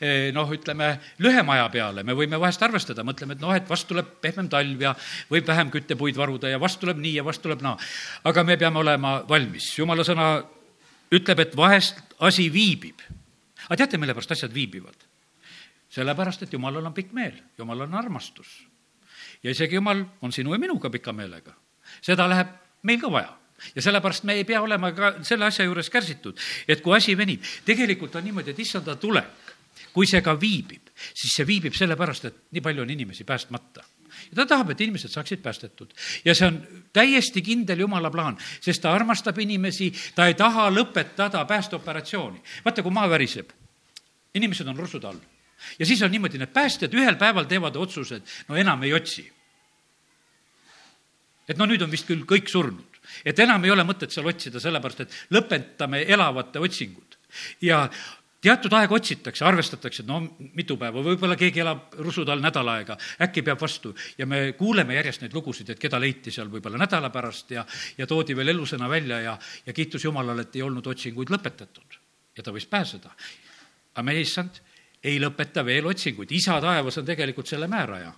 eh, 0.01 0.31
noh, 0.33 0.49
ütleme, 0.53 0.95
lühema 1.21 1.59
aja 1.59 1.69
peale, 1.73 2.03
me 2.03 2.17
võime 2.17 2.39
vahest 2.41 2.63
arvestada, 2.65 3.05
mõtleme, 3.05 3.37
et 3.37 3.43
noh, 3.43 3.53
et 3.53 3.69
vast 3.69 3.87
tuleb 3.89 4.17
pehmem 4.21 4.49
talv 4.49 4.81
ja 4.81 4.95
võib 5.29 5.45
vähem 5.45 5.71
küttepuid 5.73 6.17
varuda 6.17 6.49
ja 6.49 6.61
vast 6.61 6.81
tuleb 6.81 6.97
nii 7.03 7.19
ja 7.19 7.27
vast 7.27 7.45
tuleb 7.45 7.61
naa. 7.61 7.77
aga 8.23 8.43
me 8.43 8.57
peame 8.57 8.81
olema 8.81 9.19
valmis, 9.29 9.75
jumala 9.77 10.07
sõna 10.07 10.39
ütleb, 11.13 11.45
et 11.45 11.55
vahest 11.55 12.01
asi 12.17 12.49
viibib 12.49 13.05
aga 13.67 13.77
teate, 13.77 13.97
mille 13.97 14.15
pärast 14.15 14.35
asjad 14.37 14.53
viibivad? 14.53 15.07
sellepärast, 15.87 16.43
et 16.43 16.53
jumalal 16.53 16.85
on 16.85 16.93
pikk 16.93 17.13
meel, 17.15 17.35
jumalal 17.57 17.87
on 17.87 17.95
armastus. 17.95 18.67
ja 19.43 19.51
isegi 19.51 19.75
jumal 19.75 20.03
on 20.21 20.31
sinu 20.31 20.53
ja 20.53 20.59
minuga 20.59 20.89
pika 20.89 21.13
meelega. 21.13 21.53
seda 22.01 22.27
läheb 22.29 22.47
meil 22.83 23.01
ka 23.01 23.11
vaja 23.11 23.37
ja 23.75 23.81
sellepärast 23.81 24.23
me 24.23 24.33
ei 24.33 24.45
pea 24.45 24.61
olema 24.61 24.91
ka 24.91 25.13
selle 25.23 25.45
asja 25.45 25.65
juures 25.65 25.89
kärsitud, 25.89 26.37
et 26.67 26.81
kui 26.81 26.95
asi 26.95 27.17
venib, 27.17 27.43
tegelikult 27.65 28.15
on 28.15 28.23
niimoodi, 28.23 28.51
et 28.51 28.59
issanda 28.59 28.95
tulek, 28.95 29.53
kui 29.93 30.07
see 30.07 30.21
ka 30.21 30.35
viibib, 30.39 30.91
siis 31.13 31.33
see 31.33 31.47
viibib 31.47 31.73
sellepärast, 31.73 32.25
et 32.25 32.41
nii 32.51 32.61
palju 32.61 32.83
on 32.85 32.89
inimesi 32.93 33.23
päästmata 33.23 33.85
ja 34.29 34.35
ta 34.35 34.45
tahab, 34.45 34.71
et 34.71 34.81
inimesed 34.81 35.11
saaksid 35.13 35.41
päästetud. 35.41 35.93
ja 36.25 36.35
see 36.35 36.47
on 36.47 36.59
täiesti 36.93 37.41
kindel 37.41 37.79
jumala 37.79 38.11
plaan, 38.11 38.37
sest 38.61 38.81
ta 38.81 38.93
armastab 38.93 39.39
inimesi, 39.39 39.91
ta 40.15 40.27
ei 40.27 40.33
taha 40.33 40.69
lõpetada 40.73 41.45
päästeoperatsiooni. 41.45 42.41
vaata, 42.65 42.83
kui 42.83 42.91
maa 42.91 43.09
väriseb, 43.09 43.51
inimesed 44.37 44.67
on 44.67 44.77
russude 44.77 45.09
all. 45.09 45.19
ja 45.79 45.85
siis 45.85 46.01
on 46.05 46.13
niimoodi, 46.13 46.39
need 46.41 46.53
päästjad 46.53 46.93
ühel 46.93 47.17
päeval 47.17 47.49
teevad 47.49 47.75
otsused, 47.75 48.21
no 48.47 48.55
enam 48.55 48.83
ei 48.83 48.93
otsi. 48.93 49.25
et 51.47 51.57
no 51.57 51.65
nüüd 51.65 51.83
on 51.83 51.91
vist 51.91 52.07
küll 52.07 52.25
kõik 52.27 52.51
surnud, 52.51 53.01
et 53.25 53.39
enam 53.39 53.63
ei 53.65 53.73
ole 53.73 53.85
mõtet 53.87 54.13
seal 54.13 54.27
otsida, 54.27 54.59
sellepärast 54.59 55.05
et 55.05 55.17
lõpetame 55.33 56.05
elavate 56.07 56.59
otsingud. 56.59 57.17
ja 57.61 57.87
teatud 58.41 58.73
aega 58.77 58.95
otsitakse, 58.95 59.45
arvestatakse, 59.45 60.03
et 60.03 60.09
no 60.09 60.19
mitu 60.55 60.77
päeva, 60.79 61.01
võib-olla 61.03 61.35
keegi 61.39 61.61
elab 61.63 61.97
rusude 62.05 62.31
all 62.31 62.43
nädal 62.43 62.69
aega, 62.71 62.97
äkki 63.25 63.43
peab 63.45 63.61
vastu 63.61 63.93
ja 64.17 64.27
me 64.29 64.53
kuuleme 64.59 64.95
järjest 64.99 65.25
neid 65.25 65.35
lugusid, 65.35 65.73
et 65.73 65.81
keda 65.81 65.99
leiti 66.01 66.33
seal 66.33 66.51
võib-olla 66.53 66.79
nädala 66.81 67.09
pärast 67.13 67.51
ja, 67.55 67.65
ja 67.97 68.07
toodi 68.07 68.37
veel 68.37 68.53
elusõna 68.53 68.89
välja 68.89 69.19
ja, 69.23 69.37
ja 69.65 69.73
kiitus 69.73 70.05
Jumalale, 70.05 70.45
et 70.45 70.55
ei 70.55 70.65
olnud 70.65 70.87
otsinguid 70.93 71.33
lõpetatud 71.33 71.99
ja 72.37 72.45
ta 72.45 72.53
võis 72.53 72.69
pääseda. 72.69 73.11
Aga 73.97 74.05
meie 74.05 74.21
issand 74.21 74.61
ei 75.01 75.17
lõpeta 75.21 75.63
veel 75.65 75.87
otsinguid, 75.89 76.29
isa 76.37 76.59
taevas 76.61 76.99
on 77.01 77.05
tegelikult 77.07 77.49
selle 77.49 77.65
määraja, 77.69 78.11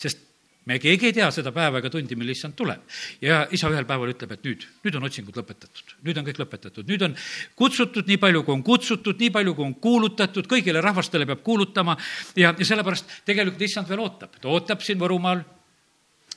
sest 0.00 0.22
me 0.66 0.78
keegi 0.82 1.10
ei 1.10 1.14
tea 1.14 1.26
seda 1.34 1.52
päeva 1.54 1.80
ega 1.82 1.90
tundi, 1.92 2.16
mil 2.18 2.32
issand 2.32 2.56
tuleb. 2.58 2.80
ja 3.20 3.44
isa 3.54 3.68
ühel 3.70 3.84
päeval 3.86 4.14
ütleb, 4.14 4.32
et 4.32 4.46
nüüd, 4.46 4.64
nüüd 4.84 4.96
on 4.98 5.08
otsingud 5.08 5.36
lõpetatud, 5.36 5.96
nüüd 6.06 6.20
on 6.20 6.26
kõik 6.26 6.40
lõpetatud, 6.40 6.88
nüüd 6.88 7.04
on 7.06 7.16
kutsutud 7.58 8.08
nii 8.08 8.18
palju, 8.22 8.42
kui 8.46 8.56
on 8.56 8.64
kutsutud, 8.66 9.20
nii 9.20 9.32
palju, 9.34 9.54
kui 9.58 9.66
on 9.68 9.74
kuulutatud, 9.82 10.48
kõigile 10.50 10.82
rahvastele 10.84 11.28
peab 11.28 11.44
kuulutama. 11.46 11.96
Ja, 12.36 12.54
ja 12.56 12.68
sellepärast 12.68 13.20
tegelikult 13.28 13.62
issand 13.68 13.92
veel 13.92 14.02
ootab, 14.02 14.40
ta 14.40 14.50
ootab 14.50 14.82
siin 14.82 14.98
Võrumaal, 15.00 15.44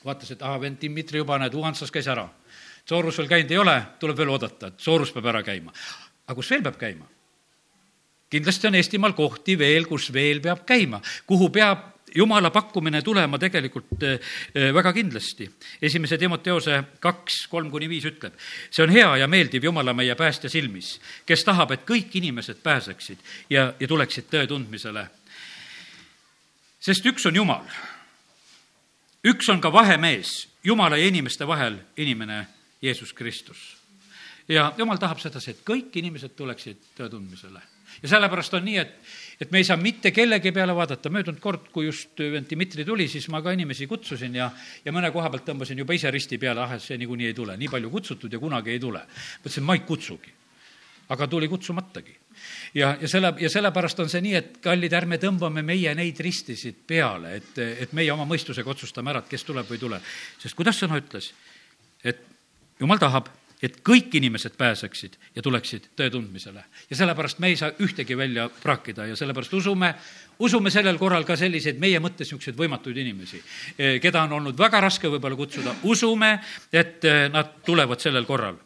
vaatas, 0.04 0.34
et 0.36 0.44
ahah, 0.44 0.60
vend 0.62 0.78
Dmitri 0.80 1.24
juba, 1.24 1.40
näed, 1.40 1.56
Uhansas 1.56 1.90
käis 1.90 2.08
ära. 2.08 2.28
Soorus 2.88 3.18
veel 3.18 3.30
käinud 3.30 3.50
ei 3.50 3.58
ole, 3.60 3.78
tuleb 4.02 4.18
veel 4.18 4.30
oodata, 4.36 4.70
et 4.70 4.84
Soorus 4.84 5.10
peab 5.14 5.32
ära 5.32 5.42
käima. 5.46 5.74
aga 6.26 6.38
kus 6.38 6.50
veel 6.50 6.62
peab 6.62 6.78
käima? 6.78 7.08
Kindlasti 8.30 8.66
on 8.66 8.74
Eestimaal 8.74 9.12
kohti 9.12 9.58
veel, 9.58 9.86
kus 9.90 10.12
veel 10.12 10.40
peab 10.40 10.62
käima, 10.66 11.00
kuhu 11.26 11.50
peab 11.50 11.88
jumala 12.14 12.50
pakkumine 12.50 13.02
tulema 13.02 13.38
tegelikult 13.38 14.02
eh, 14.02 14.20
eh, 14.54 14.74
väga 14.74 14.92
kindlasti. 14.92 15.50
esimese 15.82 16.18
Timoteose 16.18 16.82
kaks, 17.00 17.46
kolm 17.50 17.70
kuni 17.70 17.88
viis 17.88 18.04
ütleb, 18.04 18.34
see 18.70 18.82
on 18.84 18.90
hea 18.90 19.16
ja 19.16 19.28
meeldiv 19.28 19.64
Jumala 19.64 19.94
meie 19.94 20.14
päästja 20.14 20.50
silmis, 20.50 20.98
kes 21.26 21.44
tahab, 21.44 21.72
et 21.72 21.86
kõik 21.86 22.14
inimesed 22.18 22.62
pääseksid 22.62 23.18
ja, 23.50 23.72
ja 23.80 23.88
tuleksid 23.88 24.30
tõe 24.30 24.46
tundmisele. 24.46 25.06
sest 26.80 27.06
üks 27.06 27.26
on 27.26 27.36
Jumal. 27.36 27.66
üks 29.24 29.48
on 29.48 29.60
ka 29.60 29.72
vahemees 29.72 30.48
Jumala 30.64 30.96
ja 30.96 31.06
inimeste 31.06 31.46
vahel, 31.46 31.78
inimene 31.96 32.46
Jeesus 32.82 33.12
Kristus. 33.12 33.76
ja 34.48 34.72
Jumal 34.78 34.98
tahab 34.98 35.18
sedasi, 35.18 35.50
et 35.50 35.64
kõik 35.64 35.94
inimesed 35.94 36.34
tuleksid 36.36 36.94
tõe 36.96 37.10
tundmisele 37.10 37.60
ja 38.02 38.08
sellepärast 38.08 38.54
on 38.58 38.64
nii, 38.64 38.76
et, 38.80 38.94
et 39.40 39.52
me 39.52 39.60
ei 39.60 39.66
saa 39.66 39.76
mitte 39.80 40.12
kellegi 40.14 40.52
peale 40.54 40.74
vaadata, 40.76 41.12
möödunud 41.12 41.40
kord, 41.42 41.68
kui 41.74 41.86
just 41.88 42.20
vend 42.20 42.48
Dmitri 42.50 42.84
tuli, 42.84 43.08
siis 43.08 43.28
ma 43.32 43.42
ka 43.44 43.54
inimesi 43.56 43.88
kutsusin 43.90 44.36
ja, 44.36 44.50
ja 44.84 44.94
mõne 44.94 45.12
koha 45.14 45.30
pealt 45.32 45.46
tõmbasin 45.48 45.80
juba 45.82 45.96
ise 45.96 46.12
risti 46.12 46.38
peale, 46.40 46.64
ah, 46.64 46.76
et 46.76 46.84
see 46.84 46.98
niikuinii 47.00 47.30
ei 47.30 47.36
tule, 47.36 47.56
nii 47.60 47.70
palju 47.72 47.90
kutsutud 47.92 48.32
ja 48.32 48.42
kunagi 48.42 48.74
ei 48.74 48.82
tule. 48.82 49.02
mõtlesin, 49.40 49.66
ma 49.66 49.78
ei 49.78 49.84
kutsugi. 49.86 50.36
aga 51.10 51.26
tuli 51.26 51.48
kutsumatagi. 51.48 52.16
ja, 52.74 52.96
ja 53.00 53.08
selle, 53.08 53.34
ja 53.40 53.50
sellepärast 53.50 54.00
on 54.00 54.08
see 54.08 54.20
nii, 54.20 54.34
et 54.34 54.58
kallid, 54.62 54.92
ärme 54.92 55.18
tõmbame 55.18 55.62
meie 55.62 55.94
neid 55.94 56.20
ristisid 56.20 56.86
peale, 56.86 57.34
et, 57.36 57.58
et 57.58 57.92
meie 57.92 58.12
oma 58.12 58.24
mõistusega 58.24 58.70
otsustame 58.70 59.10
ära, 59.10 59.24
et 59.24 59.28
kes 59.28 59.44
tuleb 59.44 59.66
või 59.66 59.80
ei 59.80 59.86
tule. 59.86 60.00
sest 60.38 60.56
kuidas 60.56 60.78
sõna 60.78 61.00
ütles, 61.00 61.32
et 62.04 62.22
jumal 62.80 62.98
tahab 62.98 63.28
et 63.62 63.80
kõik 63.84 64.14
inimesed 64.16 64.56
pääseksid 64.58 65.16
ja 65.36 65.42
tuleksid 65.42 65.90
tõe 65.96 66.10
tundmisele. 66.10 66.64
ja 66.90 66.96
sellepärast 66.96 67.38
me 67.38 67.52
ei 67.52 67.56
saa 67.56 67.70
ühtegi 67.70 68.16
välja 68.16 68.48
praakida 68.48 69.06
ja 69.06 69.16
sellepärast 69.16 69.54
usume, 69.54 69.94
usume 70.38 70.70
sellel 70.70 70.98
korral 70.98 71.24
ka 71.24 71.36
selliseid 71.36 71.78
meie 71.78 72.00
mõttes 72.00 72.30
niisuguseid 72.30 72.56
võimatuid 72.56 72.96
inimesi, 72.96 73.42
eh, 73.78 74.00
keda 74.00 74.22
on 74.22 74.32
olnud 74.40 74.58
väga 74.58 74.80
raske 74.80 75.08
võib-olla 75.08 75.36
kutsuda, 75.36 75.74
usume, 75.82 76.38
et 76.72 77.04
eh, 77.04 77.28
nad 77.28 77.60
tulevad 77.64 78.00
sellel 78.00 78.24
korral. 78.24 78.56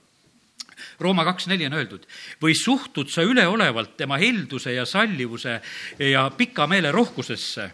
Rooma 1.01 1.25
kaks 1.25 1.49
neli 1.51 1.67
on 1.67 1.75
öeldud, 1.75 2.05
või 2.43 2.55
suhtud 2.55 3.11
sa 3.11 3.23
üleolevalt 3.23 3.97
tema 3.97 4.19
helduse 4.19 4.75
ja 4.75 4.85
sallivuse 4.87 5.61
ja 5.99 6.29
pika 6.31 6.67
meele 6.71 6.93
rohkusesse, 6.93 7.71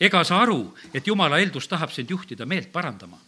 ega 0.00 0.22
sa 0.24 0.38
aru, 0.44 0.76
et 0.94 1.06
jumala 1.06 1.40
heldus 1.42 1.66
tahab 1.68 1.90
sind 1.90 2.10
juhtida 2.10 2.46
meelt 2.46 2.70
parandama 2.72 3.18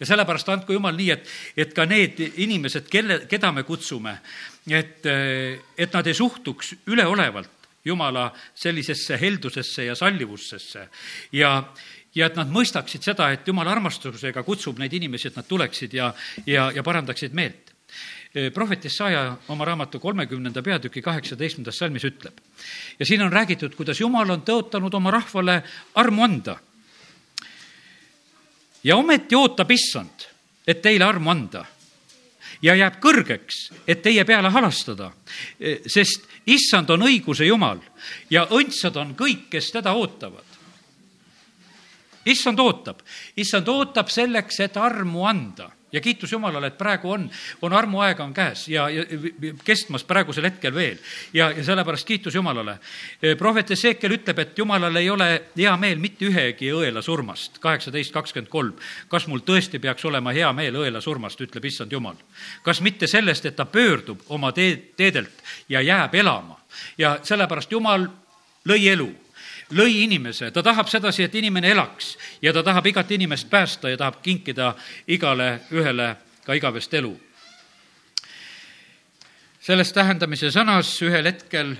ja 0.00 0.06
sellepärast 0.06 0.48
andku 0.48 0.72
Jumal 0.72 0.96
nii, 0.96 1.10
et, 1.14 1.28
et 1.56 1.74
ka 1.74 1.86
need 1.88 2.20
inimesed, 2.36 2.88
kelle, 2.90 3.20
keda 3.30 3.52
me 3.52 3.64
kutsume, 3.66 4.18
et, 4.70 5.06
et 5.06 5.94
nad 5.94 6.06
ei 6.06 6.14
suhtuks 6.14 6.74
üleolevalt 6.86 7.54
Jumala 7.84 8.32
sellisesse 8.54 9.16
heldusesse 9.20 9.84
ja 9.84 9.94
sallivussesse 9.94 10.88
ja, 11.32 11.52
ja 12.14 12.26
et 12.26 12.36
nad 12.36 12.50
mõistaksid 12.52 13.06
seda, 13.06 13.30
et 13.32 13.46
Jumala 13.48 13.72
armastusega 13.76 14.42
kutsub 14.44 14.80
neid 14.82 14.92
inimesi, 14.98 15.30
et 15.30 15.38
nad 15.38 15.46
tuleksid 15.48 15.94
ja, 15.96 16.12
ja, 16.46 16.68
ja 16.74 16.84
parandaksid 16.84 17.36
meelt. 17.38 17.74
Prohvet 18.54 18.84
Jesaja 18.84 19.22
oma 19.48 19.64
raamatu 19.64 19.98
kolmekümnenda 20.02 20.60
peatüki 20.62 21.00
kaheksateistkümnendas 21.02 21.78
salmis 21.80 22.04
ütleb. 22.04 22.34
ja 22.98 23.06
siin 23.06 23.22
on 23.22 23.32
räägitud, 23.32 23.74
kuidas 23.74 24.00
Jumal 24.00 24.30
on 24.30 24.42
tõotanud 24.44 24.94
oma 24.94 25.10
rahvale 25.10 25.62
armu 25.94 26.26
anda 26.26 26.58
ja 28.88 28.96
ometi 28.96 29.36
ootab 29.36 29.70
issand, 29.70 30.24
et 30.66 30.80
teile 30.82 31.04
armu 31.04 31.30
anda 31.30 31.64
ja 32.62 32.74
jääb 32.74 32.96
kõrgeks, 33.02 33.68
et 33.86 34.00
teie 34.02 34.24
peale 34.24 34.50
halastada. 34.50 35.12
sest 35.86 36.24
issand 36.46 36.90
on 36.90 37.04
õiguse 37.06 37.44
Jumal 37.46 37.80
ja 38.30 38.46
õndsad 38.50 38.96
on 38.96 39.14
kõik, 39.14 39.48
kes 39.50 39.70
teda 39.72 39.92
ootavad. 39.92 40.44
issand 42.24 42.58
ootab, 42.60 43.02
issand 43.36 43.68
ootab 43.68 44.08
selleks, 44.08 44.60
et 44.60 44.76
armu 44.76 45.24
anda 45.24 45.70
ja 45.92 46.00
kiitus 46.00 46.32
Jumalale, 46.32 46.66
et 46.66 46.78
praegu 46.78 47.10
on, 47.10 47.30
on 47.62 47.72
armuaeg 47.72 48.20
on 48.20 48.34
käes 48.34 48.66
ja, 48.68 48.88
ja 48.88 49.04
kestmas 49.64 50.04
praegusel 50.04 50.44
hetkel 50.44 50.74
veel. 50.74 50.98
ja, 51.32 51.50
ja 51.50 51.64
sellepärast 51.64 52.06
kiitus 52.06 52.34
Jumalale. 52.34 52.78
prohvet 53.38 53.70
Ezekiel 53.70 54.18
ütleb, 54.18 54.38
et 54.38 54.58
Jumalal 54.58 54.96
ei 54.96 55.10
ole 55.10 55.28
hea 55.56 55.76
meel 55.76 55.98
mitte 55.98 56.28
ühegi 56.28 56.72
õela 56.72 57.02
surmast, 57.02 57.58
kaheksateist 57.58 58.12
kakskümmend 58.12 58.50
kolm. 58.50 58.74
kas 59.08 59.26
mul 59.26 59.40
tõesti 59.40 59.78
peaks 59.78 60.04
olema 60.04 60.32
hea 60.32 60.52
meel 60.52 60.74
õela 60.74 61.00
surmast, 61.00 61.40
ütleb 61.40 61.64
issand 61.64 61.92
Jumal. 61.92 62.16
kas 62.62 62.80
mitte 62.80 63.06
sellest, 63.06 63.46
et 63.46 63.56
ta 63.56 63.64
pöördub 63.64 64.20
oma 64.28 64.52
teed, 64.52 64.92
teedelt 64.96 65.44
ja 65.68 65.80
jääb 65.80 66.14
elama 66.14 66.60
ja 66.98 67.18
sellepärast 67.22 67.72
Jumal 67.72 68.08
lõi 68.68 68.88
elu 68.92 69.08
lõi 69.76 70.04
inimese, 70.04 70.50
ta 70.52 70.62
tahab 70.62 70.88
sedasi, 70.88 71.24
et 71.26 71.34
inimene 71.34 71.70
elaks 71.72 72.16
ja 72.42 72.52
ta 72.52 72.62
tahab 72.64 72.86
igat 72.86 73.10
inimest 73.12 73.50
päästa 73.50 73.90
ja 73.92 73.96
tahab 74.00 74.22
kinkida 74.22 74.74
igale 75.08 75.60
ühele 75.72 76.14
ka 76.44 76.54
igavest 76.54 76.94
elu. 76.94 77.18
selles 79.60 79.92
tähendamise 79.92 80.48
sõnas 80.48 80.94
ühel 81.04 81.26
hetkel 81.28 81.74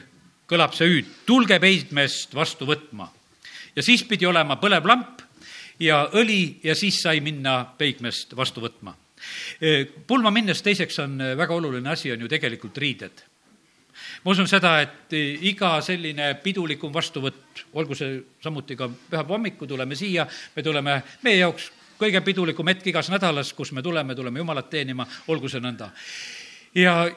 kõlab 0.48 0.74
see 0.76 0.88
hüüd, 0.88 1.06
tulge 1.26 1.58
peidmeest 1.60 2.34
vastu 2.34 2.66
võtma. 2.66 3.08
ja 3.76 3.82
siis 3.82 4.04
pidi 4.04 4.26
olema 4.26 4.56
põlev 4.56 4.86
lamp 4.86 5.22
ja 5.80 6.08
õli 6.12 6.60
ja 6.62 6.74
siis 6.74 7.00
sai 7.02 7.20
minna 7.20 7.64
peigmeest 7.78 8.36
vastu 8.36 8.60
võtma. 8.60 8.94
pulma 10.06 10.30
minnes 10.30 10.62
teiseks 10.62 10.98
on 10.98 11.18
väga 11.36 11.54
oluline 11.54 11.90
asi, 11.90 12.12
on 12.12 12.20
ju 12.20 12.28
tegelikult 12.28 12.78
riided 12.78 13.24
ma 14.24 14.32
usun 14.34 14.48
seda, 14.50 14.78
et 14.82 15.14
iga 15.48 15.78
selline 15.84 16.34
pidulikum 16.42 16.92
vastuvõtt, 16.94 17.64
olgu 17.72 17.94
see 17.98 18.18
samuti 18.42 18.76
ka 18.76 18.88
pühapäeva 18.88 19.36
hommikul, 19.36 19.68
tuleme 19.70 19.98
siia, 19.98 20.26
me 20.56 20.62
tuleme 20.62 21.02
meie 21.22 21.40
jaoks 21.42 21.70
kõige 21.98 22.20
pidulikum 22.24 22.68
hetk 22.70 22.86
igas 22.92 23.10
nädalas, 23.10 23.52
kus 23.52 23.72
me 23.74 23.82
tuleme, 23.82 24.14
tuleme 24.14 24.38
Jumalat 24.38 24.70
teenima, 24.70 25.06
olgu 25.28 25.48
see 25.50 25.62
nõnda. 25.62 25.90
ja 26.74 27.08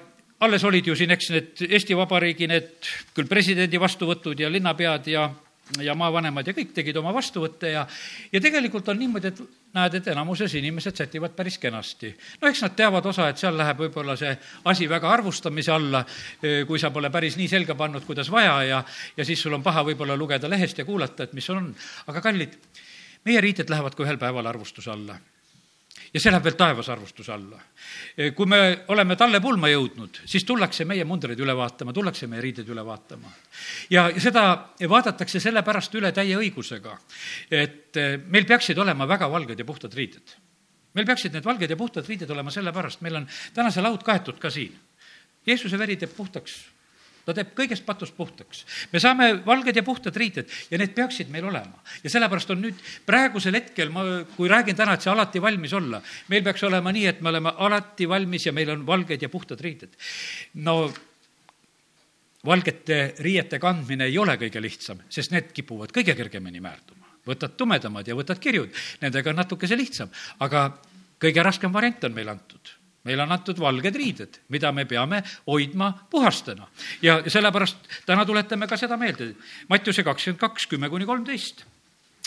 alles 0.41 0.63
olid 0.63 0.87
ju 0.87 0.95
siin, 0.97 1.11
eks 1.13 1.29
need 1.29 1.63
Eesti 1.69 1.95
Vabariigi 1.97 2.47
need 2.49 2.89
küll 3.15 3.29
presidendi 3.29 3.79
vastuvõtud 3.79 4.39
ja 4.39 4.49
linnapead 4.49 5.07
ja 5.07 5.29
ja 5.79 5.95
maavanemad 5.95 6.47
ja 6.47 6.53
kõik 6.55 6.73
tegid 6.75 6.97
oma 6.99 7.13
vastuvõtte 7.15 7.71
ja, 7.71 7.85
ja 8.31 8.41
tegelikult 8.43 8.89
on 8.91 8.99
niimoodi, 8.99 9.31
et 9.31 9.41
näed, 9.75 9.95
et 9.99 10.09
enamuses 10.11 10.53
inimesed 10.59 10.97
sätivad 10.99 11.35
päris 11.37 11.57
kenasti. 11.61 12.11
no 12.41 12.49
eks 12.49 12.63
nad 12.65 12.75
teavad 12.75 13.05
osa, 13.07 13.29
et 13.31 13.39
seal 13.39 13.57
läheb 13.57 13.85
võib-olla 13.85 14.17
see 14.19 14.33
asi 14.71 14.89
väga 14.89 15.11
arvustamise 15.11 15.71
alla, 15.71 16.03
kui 16.67 16.79
sa 16.79 16.91
pole 16.91 17.09
päris 17.09 17.37
nii 17.39 17.47
selga 17.51 17.75
pannud, 17.79 18.05
kuidas 18.07 18.31
vaja 18.31 18.61
ja, 18.67 18.83
ja 19.17 19.25
siis 19.25 19.41
sul 19.41 19.55
on 19.57 19.63
paha 19.63 19.85
võib-olla 19.87 20.17
lugeda 20.19 20.49
lehest 20.49 20.81
ja 20.81 20.85
kuulata, 20.85 21.23
et 21.23 21.33
mis 21.37 21.49
on. 21.49 21.73
aga 22.07 22.21
kallid, 22.21 22.57
meie 23.25 23.41
riided 23.41 23.69
lähevad 23.69 23.95
ka 23.95 24.03
ühel 24.03 24.19
päeval 24.19 24.51
arvustuse 24.51 24.91
alla 24.91 25.19
ja 26.13 26.19
see 26.19 26.31
läheb 26.31 26.43
veel 26.43 26.57
taevas 26.59 26.89
arvustuse 26.91 27.31
alla. 27.33 27.59
kui 28.35 28.45
me 28.45 28.83
oleme 28.91 29.15
talle 29.15 29.39
pulma 29.41 29.69
jõudnud, 29.71 30.21
siis 30.25 30.43
tullakse 30.47 30.85
meie 30.85 31.05
mundreid 31.07 31.39
üle 31.39 31.55
vaatama, 31.55 31.93
tullakse 31.93 32.27
meie 32.27 32.43
riideid 32.43 32.69
üle 32.69 32.85
vaatama. 32.85 33.31
ja 33.89 34.09
seda 34.19 34.45
vaadatakse 34.89 35.39
sellepärast 35.39 35.95
üle 35.95 36.11
täie 36.11 36.35
õigusega, 36.37 36.97
et 37.51 38.01
meil 38.27 38.45
peaksid 38.45 38.77
olema 38.77 39.07
väga 39.07 39.31
valged 39.31 39.59
ja 39.59 39.65
puhtad 39.65 39.93
riided. 39.93 40.35
meil 40.93 41.05
peaksid 41.05 41.33
need 41.33 41.45
valged 41.45 41.69
ja 41.69 41.77
puhtad 41.77 42.07
riided 42.07 42.29
olema 42.29 42.51
sellepärast, 42.51 43.01
meil 43.01 43.21
on 43.21 43.27
täna 43.53 43.71
see 43.71 43.83
laud 43.83 44.03
kaetud 44.03 44.39
ka 44.39 44.49
siin. 44.49 44.75
Jeesuse 45.45 45.77
veri 45.79 45.95
teeb 45.97 46.11
puhtaks 46.15 46.59
ta 47.25 47.35
teeb 47.37 47.53
kõigest 47.57 47.85
patust 47.85 48.15
puhtaks. 48.17 48.65
me 48.91 48.99
saame 48.99 49.31
valged 49.45 49.75
ja 49.75 49.83
puhtad 49.83 50.15
riided 50.17 50.49
ja 50.71 50.79
need 50.81 50.95
peaksid 50.97 51.29
meil 51.29 51.45
olema. 51.45 51.81
ja 52.03 52.09
sellepärast 52.09 52.49
on 52.55 52.61
nüüd 52.65 52.81
praegusel 53.05 53.55
hetkel, 53.59 53.89
ma, 53.93 54.03
kui 54.35 54.49
räägin 54.49 54.75
täna, 54.75 54.95
et 54.95 55.05
see 55.05 55.11
alati 55.13 55.41
valmis 55.41 55.73
olla, 55.73 56.01
meil 56.29 56.43
peaks 56.43 56.63
olema 56.63 56.91
nii, 56.91 57.05
et 57.13 57.21
me 57.21 57.29
oleme 57.29 57.53
alati 57.57 58.09
valmis 58.09 58.45
ja 58.45 58.55
meil 58.55 58.73
on 58.73 58.85
valged 58.87 59.21
ja 59.21 59.29
puhtad 59.29 59.61
riided. 59.61 59.95
no 60.53 60.93
valgete 62.45 63.15
riiete 63.19 63.59
kandmine 63.61 64.09
ei 64.09 64.17
ole 64.17 64.37
kõige 64.41 64.61
lihtsam, 64.61 65.01
sest 65.09 65.31
need 65.31 65.51
kipuvad 65.53 65.93
kõige 65.93 66.15
kergemini 66.17 66.61
määrduma. 66.61 67.05
võtad 67.27 67.53
tumedamad 67.57 68.07
ja 68.07 68.15
võtad 68.17 68.39
kirjud, 68.41 68.73
nendega 69.01 69.29
on 69.29 69.35
natukese 69.43 69.77
lihtsam, 69.77 70.09
aga 70.39 70.71
kõige 71.21 71.43
raskem 71.43 71.73
variant 71.73 72.03
on 72.03 72.15
meile 72.17 72.33
antud 72.33 72.80
meile 73.03 73.23
on 73.23 73.31
antud 73.31 73.59
valged 73.59 73.95
riided, 73.95 74.39
mida 74.49 74.71
me 74.71 74.85
peame 74.85 75.23
hoidma 75.47 75.91
puhastena. 76.09 76.67
ja 77.01 77.21
sellepärast 77.27 77.77
täna 78.05 78.25
tuletame 78.25 78.67
ka 78.67 78.77
seda 78.77 78.97
meelde. 78.97 79.33
Mattiuse 79.69 80.03
kakskümmend 80.03 80.39
kaks, 80.39 80.67
kümme 80.67 80.89
kuni 80.89 81.05
kolmteist. 81.05 81.65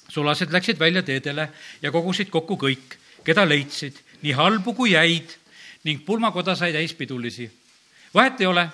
sulased 0.08 0.52
läksid 0.52 0.78
välja 0.78 1.02
teedele 1.02 1.48
ja 1.82 1.90
kogusid 1.90 2.28
kokku 2.30 2.56
kõik, 2.56 2.98
keda 3.24 3.48
leidsid, 3.48 3.96
nii 4.22 4.32
halbu 4.32 4.74
kui 4.74 4.92
häid 4.94 5.36
ning 5.84 6.04
pulmakoda 6.04 6.54
sai 6.56 6.72
täis 6.72 6.94
pidulisi. 6.94 7.50
vahet 8.14 8.40
ei 8.40 8.46
ole 8.46 8.68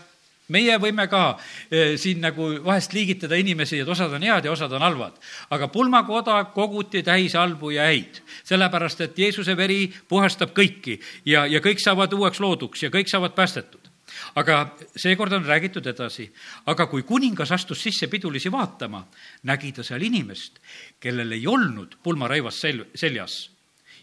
meie 0.50 0.78
võime 0.82 1.06
ka 1.10 1.24
eh, 1.70 1.96
siin 2.00 2.20
nagu 2.24 2.50
vahest 2.64 2.94
liigitada 2.96 3.38
inimesi, 3.40 3.80
et 3.80 3.88
osad 3.88 4.12
on 4.16 4.26
head 4.26 4.44
ja 4.44 4.54
osad 4.54 4.72
on 4.76 4.82
halvad. 4.84 5.20
aga 5.50 5.68
pulmakoda 5.68 6.44
koguti 6.54 7.02
täis 7.06 7.34
halbu 7.38 7.70
ja 7.76 7.88
häid, 7.90 8.22
sellepärast 8.44 9.06
et 9.06 9.18
Jeesuse 9.18 9.56
veri 9.56 9.86
puhastab 10.08 10.54
kõiki 10.56 11.00
ja, 11.24 11.46
ja 11.46 11.60
kõik 11.60 11.82
saavad 11.82 12.12
uueks 12.12 12.40
looduks 12.40 12.82
ja 12.82 12.90
kõik 12.90 13.08
saavad 13.08 13.34
päästetud 13.38 13.90
aga 14.34 14.76
seekord 14.96 15.32
on 15.32 15.44
räägitud 15.44 15.86
edasi. 15.86 16.30
aga 16.66 16.86
kui 16.86 17.02
kuningas 17.02 17.52
astus 17.52 17.82
sisse 17.82 18.06
pidulisi 18.06 18.52
vaatama, 18.52 19.06
nägi 19.42 19.72
ta 19.72 19.82
seal 19.82 20.02
inimest, 20.02 20.60
kellel 21.00 21.32
ei 21.32 21.46
olnud 21.46 21.96
pulmarõivas 22.02 22.60
sel-, 22.60 22.86
seljas. 22.94 23.50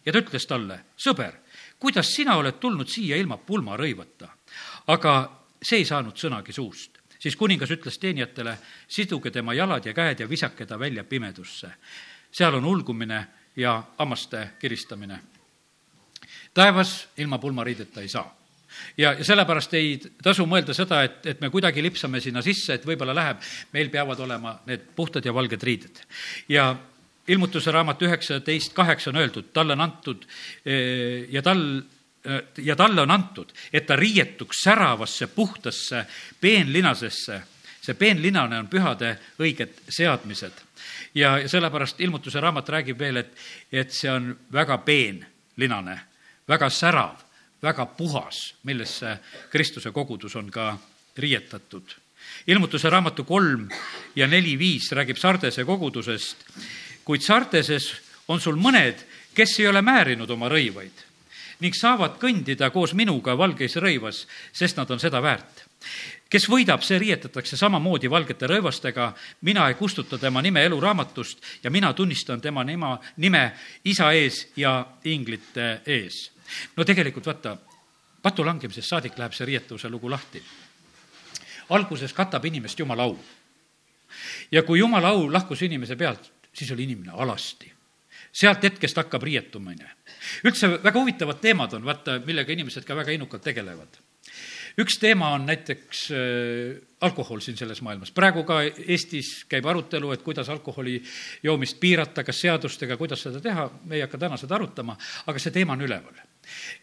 ja 0.05 0.13
ta 0.13 0.19
ütles 0.19 0.47
talle, 0.47 0.79
sõber, 0.97 1.33
kuidas 1.79 2.13
sina 2.15 2.37
oled 2.37 2.59
tulnud 2.59 2.87
siia 2.87 3.17
ilma 3.17 3.37
pulmarõivata? 3.37 4.29
aga 4.87 5.13
see 5.61 5.81
ei 5.81 5.85
saanud 5.85 6.17
sõnagi 6.17 6.53
suust. 6.53 6.97
siis 7.19 7.35
kuningas 7.35 7.71
ütles 7.71 7.97
teenijatele, 7.99 8.57
siduge 8.87 9.31
tema 9.31 9.53
jalad 9.53 9.85
ja 9.85 9.93
käed 9.93 10.19
ja 10.19 10.29
visake 10.29 10.65
ta 10.65 10.79
välja 10.79 11.03
pimedusse. 11.03 11.71
seal 12.31 12.53
on 12.53 12.65
ulgumine 12.65 13.27
ja 13.55 13.83
hammaste 13.97 14.49
kiristamine. 14.59 15.19
taevas 16.53 17.07
ilma 17.17 17.37
pulmariideta 17.37 18.01
ei 18.01 18.07
saa 18.07 18.37
ja, 18.97 19.13
ja 19.13 19.23
sellepärast 19.25 19.73
ei 19.73 19.97
tasu 20.23 20.45
mõelda 20.45 20.73
seda, 20.73 21.01
et, 21.03 21.25
et 21.25 21.41
me 21.41 21.49
kuidagi 21.53 21.83
lipsame 21.83 22.21
sinna 22.23 22.41
sisse, 22.45 22.77
et 22.77 22.85
võib-olla 22.85 23.15
läheb, 23.15 23.41
meil 23.73 23.89
peavad 23.93 24.19
olema 24.19 24.57
need 24.67 24.85
puhtad 24.95 25.25
ja 25.25 25.33
valged 25.33 25.63
riided. 25.63 26.03
ja 26.49 26.75
ilmutuse 27.27 27.71
raamat 27.71 28.01
üheksateist 28.07 28.73
kaheksa 28.73 29.11
on 29.11 29.21
öeldud, 29.21 29.51
talle 29.53 29.75
on 29.75 29.83
antud 29.83 30.25
eh, 30.65 31.27
ja 31.31 31.41
tal 31.43 31.61
ja 32.57 32.75
talle 32.75 33.01
on 33.01 33.11
antud, 33.11 33.51
et 33.73 33.85
ta 33.85 33.95
riietuks 33.95 34.63
säravasse, 34.63 35.27
puhtasse 35.27 36.05
peenlinasesse. 36.41 37.41
see 37.87 37.95
peenlinane 37.95 38.57
on 38.59 38.67
pühade 38.67 39.13
õiged 39.39 39.77
seadmised. 39.89 40.51
ja 41.15 41.47
sellepärast 41.47 42.01
ilmutuse 42.01 42.39
raamat 42.39 42.69
räägib 42.69 42.99
veel, 42.99 43.17
et, 43.17 43.31
et 43.71 43.91
see 43.91 44.11
on 44.11 44.35
väga 44.51 44.77
peenlinane, 44.77 45.99
väga 46.47 46.69
särav, 46.69 47.15
väga 47.63 47.85
puhas, 47.85 48.55
millesse 48.63 49.17
Kristuse 49.49 49.91
kogudus 49.91 50.35
on 50.35 50.51
ka 50.51 50.77
riietatud. 51.17 51.95
ilmutuse 52.47 52.89
raamatu 52.89 53.23
kolm 53.23 53.69
ja 54.15 54.27
neli 54.27 54.57
viis 54.59 54.91
räägib 54.91 55.17
Sardese 55.17 55.63
kogudusest, 55.63 56.37
kuid 57.05 57.21
Sardeses 57.21 57.93
on 58.27 58.41
sul 58.41 58.55
mõned, 58.55 58.99
kes 59.33 59.59
ei 59.59 59.67
ole 59.67 59.81
määrinud 59.81 60.29
oma 60.29 60.49
rõivaid 60.49 61.06
ning 61.63 61.75
saavad 61.75 62.17
kõndida 62.21 62.69
koos 62.73 62.93
minuga 62.97 63.35
valgeis 63.37 63.77
rõivas, 63.81 64.25
sest 64.53 64.77
nad 64.77 64.91
on 64.91 65.01
seda 65.01 65.21
väärt. 65.21 65.65
kes 66.29 66.49
võidab, 66.49 66.81
see 66.83 66.99
riietatakse 66.99 67.57
samamoodi 67.57 68.09
valgete 68.09 68.47
rõivastega, 68.47 69.13
mina 69.41 69.67
ei 69.67 69.75
kustuta 69.75 70.17
tema 70.17 70.41
nime 70.41 70.65
eluraamatust 70.65 71.39
ja 71.63 71.69
mina 71.71 71.93
tunnistan 71.93 72.41
tema 72.41 72.63
nima, 72.63 72.99
nime 73.17 73.53
isa 73.85 74.11
ees 74.11 74.47
ja 74.55 74.85
inglite 75.03 75.81
ees. 75.85 76.31
no 76.75 76.83
tegelikult 76.83 77.25
vaata, 77.25 77.57
patu 78.21 78.45
langemisest 78.45 78.89
saadik 78.89 79.17
läheb 79.17 79.33
see 79.33 79.45
riietuse 79.45 79.89
lugu 79.89 80.09
lahti. 80.09 80.43
alguses 81.69 82.13
katab 82.13 82.45
inimest 82.45 82.79
jumala 82.79 83.03
au. 83.03 83.17
ja 84.51 84.63
kui 84.63 84.79
jumala 84.79 85.07
au 85.07 85.31
lahkus 85.33 85.61
inimese 85.61 85.95
pealt, 85.95 86.31
siis 86.53 86.71
oli 86.71 86.83
inimene 86.83 87.11
alasti 87.11 87.76
sealt 88.37 88.63
hetkest 88.67 88.99
hakkab 88.99 89.23
riietumine. 89.25 89.89
üldse 90.45 90.69
väga 90.83 90.99
huvitavad 90.99 91.41
teemad 91.41 91.73
on, 91.73 91.85
vaata, 91.87 92.19
millega 92.25 92.53
inimesed 92.53 92.85
ka 92.85 92.95
väga 92.95 93.15
innukalt 93.15 93.45
tegelevad 93.47 94.01
üks 94.77 94.99
teema 95.01 95.31
on 95.33 95.45
näiteks 95.47 96.03
äh, 96.13 96.77
alkohol 97.01 97.41
siin 97.41 97.57
selles 97.57 97.81
maailmas. 97.81 98.11
praegu 98.11 98.43
ka 98.45 98.61
Eestis 98.61 99.45
käib 99.49 99.65
arutelu, 99.65 100.11
et 100.13 100.21
kuidas 100.25 100.49
alkoholi 100.53 100.99
joomist 101.43 101.79
piirata, 101.79 102.23
kas 102.23 102.41
seadustega, 102.45 102.97
kuidas 102.97 103.25
seda 103.25 103.41
teha, 103.41 103.67
me 103.85 103.97
ei 103.97 104.05
hakka 104.05 104.21
täna 104.21 104.37
seda 104.37 104.55
arutama, 104.55 104.97
aga 105.27 105.41
see 105.41 105.55
teema 105.55 105.73
on 105.73 105.85
üleval. 105.87 106.21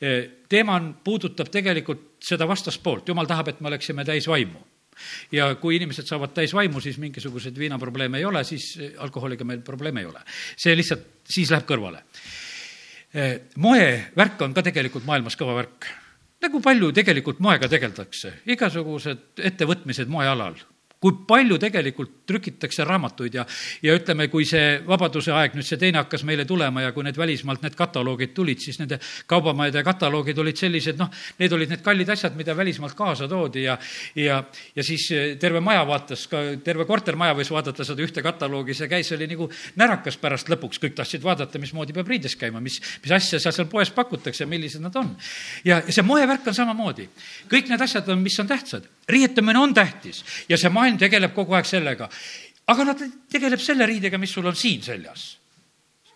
Äh, 0.02 0.20
teema 0.48 0.78
on, 0.80 0.94
puudutab 1.04 1.52
tegelikult 1.54 2.24
seda 2.24 2.48
vastaspoolt, 2.50 3.08
jumal 3.08 3.30
tahab, 3.30 3.54
et 3.54 3.60
me 3.60 3.70
oleksime 3.70 4.04
täis 4.04 4.28
vaimu 4.30 4.73
ja 5.32 5.50
kui 5.60 5.78
inimesed 5.78 6.08
saavad 6.08 6.34
täis 6.36 6.54
vaimu, 6.54 6.80
siis 6.80 6.98
mingisuguseid 7.02 7.58
viinaprobleeme 7.58 8.18
ei 8.18 8.28
ole, 8.28 8.44
siis 8.44 8.74
alkoholiga 8.98 9.44
meil 9.44 9.64
probleeme 9.66 10.04
ei 10.04 10.10
ole. 10.10 10.20
see 10.56 10.76
lihtsalt, 10.76 11.06
siis 11.28 11.50
läheb 11.50 11.66
kõrvale. 11.68 12.04
Eh, 13.14 13.34
moevärk 13.56 14.42
on 14.42 14.54
ka 14.54 14.62
tegelikult 14.62 15.06
maailmas 15.06 15.36
kõva 15.38 15.56
värk. 15.60 15.90
nagu 16.44 16.60
palju 16.60 16.92
tegelikult 16.92 17.38
moega 17.40 17.68
tegeldakse, 17.68 18.32
igasugused 18.52 19.40
ettevõtmised 19.40 20.08
moealal 20.12 20.58
kui 21.04 21.18
palju 21.28 21.58
tegelikult 21.60 22.23
trükitakse 22.26 22.84
raamatuid 22.84 23.34
ja, 23.38 23.44
ja 23.82 23.94
ütleme, 23.96 24.28
kui 24.32 24.46
see 24.48 24.78
vabaduse 24.86 25.32
aeg, 25.34 25.56
nüüd 25.58 25.66
see 25.66 25.78
teine 25.80 26.00
hakkas 26.02 26.24
meile 26.26 26.46
tulema 26.48 26.84
ja 26.86 26.92
kui 26.96 27.04
need 27.06 27.18
välismaalt 27.20 27.64
need 27.64 27.76
kataloogid 27.78 28.34
tulid, 28.36 28.62
siis 28.64 28.80
nende 28.80 28.98
kaubamajade 29.30 29.84
kataloogid 29.86 30.38
olid 30.40 30.60
sellised, 30.60 30.98
noh, 31.00 31.10
need 31.40 31.52
olid 31.56 31.74
need 31.74 31.84
kallid 31.84 32.10
asjad, 32.14 32.36
mida 32.38 32.56
välismaalt 32.56 32.96
kaasa 32.98 33.28
toodi 33.30 33.66
ja, 33.66 33.76
ja, 34.18 34.40
ja 34.76 34.86
siis 34.86 35.06
eh, 35.14 35.34
terve 35.40 35.60
maja 35.64 35.84
vaatas, 35.88 36.26
ka 36.30 36.42
terve 36.64 36.88
kortermaja 36.88 37.36
võis 37.38 37.52
vaadata 37.52 37.86
seda 37.86 38.04
ühte 38.04 38.24
kataloogi, 38.24 38.76
see 38.76 38.90
käis, 38.90 39.12
oli 39.16 39.28
nagu 39.30 39.50
närakas 39.80 40.18
pärast 40.20 40.50
lõpuks, 40.52 40.80
kõik 40.82 40.96
tahtsid 40.98 41.24
vaadata, 41.24 41.60
mismoodi 41.62 41.96
peab 41.96 42.10
riides 42.10 42.38
käima, 42.40 42.62
mis, 42.64 42.80
mis 43.04 43.14
asja 43.14 43.42
seal 43.42 43.54
seal 43.54 43.70
poes 43.70 43.92
pakutakse, 43.94 44.48
millised 44.48 44.82
nad 44.84 44.96
on. 45.00 45.14
ja, 45.64 45.82
ja 45.84 45.92
see 45.92 46.06
moevärk 46.06 46.48
on 46.48 46.56
samamoodi. 46.56 47.08
kõik 47.50 47.72
need 47.72 47.84
asjad 47.84 48.08
on, 48.08 48.22
mis 48.24 48.38
on 48.40 48.48
tähtsad 48.50 48.88
riietamine 49.08 49.58
on 49.58 49.74
tähtis 49.74 50.24
ja 50.48 50.56
see 50.58 50.70
maailm 50.72 50.96
tegeleb 50.98 51.34
kogu 51.34 51.54
aeg 51.56 51.68
sellega. 51.68 52.08
Aga 52.66 52.84
nad 52.84 53.06
tegeleb 53.30 53.60
selle 53.60 53.86
riidega, 53.86 54.18
mis 54.18 54.32
sul 54.32 54.46
on 54.46 54.56
siin 54.56 54.82
seljas 54.82 55.34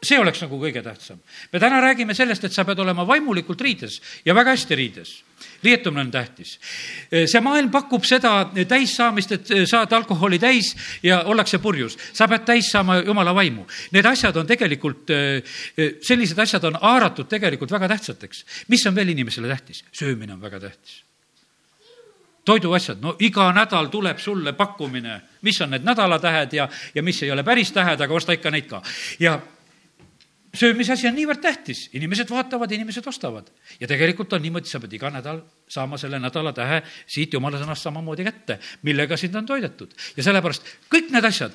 see 0.02 0.18
oleks 0.18 0.42
nagu 0.44 0.58
kõige 0.60 0.82
tähtsam. 0.82 1.18
me 1.52 1.58
täna 1.58 1.80
räägime 1.82 2.14
sellest, 2.14 2.44
et 2.44 2.52
sa 2.52 2.64
pead 2.64 2.78
olema 2.78 3.06
vaimulikult 3.06 3.60
riides 3.60 4.00
ja 4.24 4.34
väga 4.34 4.54
hästi 4.54 4.74
riides. 4.74 5.22
riietumine 5.62 6.00
on 6.00 6.10
tähtis. 6.10 6.58
see 7.10 7.40
maailm 7.40 7.70
pakub 7.70 8.04
seda 8.04 8.50
täissaamist, 8.68 9.32
et 9.32 9.50
saad 9.66 9.92
alkoholi 9.92 10.38
täis 10.38 10.76
ja 11.02 11.22
ollakse 11.22 11.58
purjus. 11.58 11.98
sa 12.12 12.28
pead 12.28 12.44
täis 12.44 12.70
saama 12.70 12.98
jumala 13.02 13.34
vaimu. 13.34 13.66
Need 13.92 14.06
asjad 14.06 14.36
on 14.36 14.46
tegelikult, 14.46 15.10
sellised 16.02 16.38
asjad 16.38 16.64
on 16.64 16.78
haaratud 16.80 17.28
tegelikult 17.28 17.70
väga 17.70 17.88
tähtsateks. 17.88 18.44
mis 18.68 18.86
on 18.86 18.94
veel 18.94 19.08
inimesele 19.08 19.48
tähtis? 19.48 19.84
söömine 19.92 20.32
on 20.32 20.40
väga 20.40 20.60
tähtis 20.60 21.07
toiduasjad, 22.48 23.02
no 23.04 23.14
iga 23.24 23.50
nädal 23.56 23.90
tuleb 23.92 24.18
sulle 24.22 24.54
pakkumine, 24.56 25.20
mis 25.46 25.60
on 25.64 25.74
need 25.74 25.84
nädalatähed 25.86 26.56
ja, 26.56 26.68
ja 26.94 27.04
mis 27.04 27.22
ei 27.22 27.30
ole 27.34 27.44
päris 27.44 27.72
tähed, 27.76 28.00
aga 28.00 28.14
osta 28.14 28.36
ikka 28.36 28.52
neid 28.54 28.68
ka. 28.70 28.82
ja 29.20 29.38
söömise 30.54 30.94
asi 30.94 31.08
on 31.08 31.16
niivõrd 31.16 31.42
tähtis, 31.44 31.86
inimesed 31.98 32.30
vaatavad, 32.32 32.72
inimesed 32.72 33.06
ostavad. 33.06 33.50
ja 33.80 33.88
tegelikult 33.90 34.32
on 34.32 34.42
niimoodi, 34.42 34.70
sa 34.70 34.80
pead 34.80 34.96
iga 34.96 35.10
nädal 35.12 35.42
saama 35.68 35.98
selle 36.00 36.20
nädalatähe 36.22 36.82
siit 37.06 37.36
jumala 37.36 37.60
sõnast 37.60 37.84
samamoodi 37.84 38.24
kätte, 38.26 38.58
millega 38.82 39.16
sind 39.16 39.36
on 39.36 39.46
toidetud. 39.46 39.92
ja 40.16 40.24
sellepärast 40.26 40.66
kõik 40.92 41.12
need 41.14 41.28
asjad, 41.28 41.52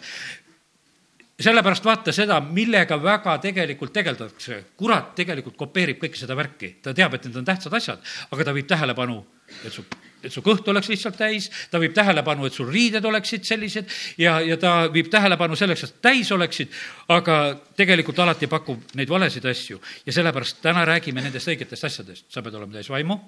sellepärast 1.40 1.86
vaata 1.86 2.14
seda, 2.14 2.40
millega 2.42 2.98
väga 3.02 3.38
tegelikult 3.42 3.94
tegeldakse. 3.94 4.64
kurat 4.78 5.16
tegelikult 5.16 5.58
kopeerib 5.58 6.00
kõike 6.02 6.20
seda 6.20 6.36
värki, 6.36 6.76
ta 6.82 6.94
teab, 6.94 7.14
et 7.14 7.26
need 7.26 7.38
on 7.42 7.46
tähtsad 7.46 7.74
asjad, 7.74 8.02
aga 8.32 8.44
ta 8.44 8.54
viib 8.54 8.68
tähelepanu, 8.68 9.26
et 9.66 9.74
su 9.74 9.86
et 10.24 10.32
su 10.32 10.42
kõht 10.44 10.68
oleks 10.72 10.88
lihtsalt 10.88 11.18
täis, 11.20 11.50
ta 11.72 11.80
viib 11.82 11.94
tähelepanu, 11.96 12.48
et 12.48 12.56
sul 12.56 12.70
riided 12.72 13.04
oleksid 13.06 13.44
sellised 13.48 13.90
ja, 14.22 14.38
ja 14.42 14.58
ta 14.58 14.88
viib 14.94 15.10
tähelepanu 15.12 15.58
selleks, 15.60 15.84
et 15.84 15.98
täis 16.06 16.32
oleksid, 16.32 16.72
aga 17.12 17.40
tegelikult 17.76 18.22
alati 18.24 18.48
pakub 18.48 18.96
neid 18.96 19.12
valesid 19.12 19.46
asju. 19.52 19.82
ja 20.06 20.16
sellepärast 20.16 20.62
täna 20.64 20.86
räägime 20.88 21.22
nendest 21.22 21.52
õigetest 21.52 21.90
asjadest. 21.90 22.26
sa 22.30 22.42
pead 22.42 22.56
olema 22.56 22.80
täis 22.80 22.90
vaimu 22.90 23.20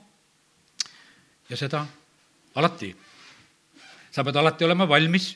ja 1.50 1.58
seda 1.58 1.86
alati. 2.56 2.96
sa 4.12 4.24
pead 4.24 4.36
alati 4.36 4.65
olema 4.65 4.88
valmis, 4.88 5.36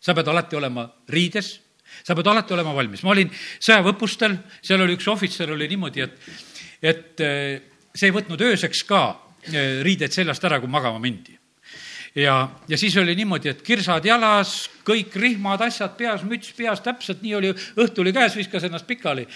sa 0.00 0.14
pead 0.14 0.28
alati 0.28 0.56
olema 0.56 0.88
riides, 1.08 1.65
sa 2.02 2.14
pead 2.14 2.32
alati 2.32 2.54
olema 2.54 2.74
valmis. 2.74 3.02
ma 3.02 3.14
olin 3.14 3.30
sõjaväeõppustel, 3.58 4.38
seal 4.62 4.82
oli 4.82 4.98
üks 4.98 5.08
ohvitser, 5.12 5.52
oli 5.52 5.68
niimoodi, 5.68 6.06
et, 6.06 6.34
et 6.82 7.24
eh, 7.24 7.62
see 7.94 8.10
ei 8.10 8.16
võtnud 8.16 8.42
ööseks 8.42 8.84
ka 8.88 9.04
Eh, 9.46 9.82
riided 9.86 10.10
seljast 10.10 10.42
ära, 10.46 10.58
kui 10.58 10.70
magama 10.70 10.98
mindi. 10.98 11.36
ja, 12.16 12.48
ja 12.66 12.78
siis 12.80 12.96
oli 12.96 13.14
niimoodi, 13.14 13.50
et 13.52 13.60
kirsad 13.62 14.04
jalas, 14.08 14.70
kõik 14.86 15.14
rihmad, 15.20 15.60
asjad 15.62 15.92
peas, 15.98 16.24
müts 16.26 16.50
peas, 16.56 16.80
täpselt 16.82 17.20
nii 17.22 17.34
oli, 17.36 17.52
õhtu 17.52 18.02
oli 18.02 18.14
käes, 18.16 18.34
viskas 18.34 18.64
ennast 18.66 18.86
pikali 18.88 19.26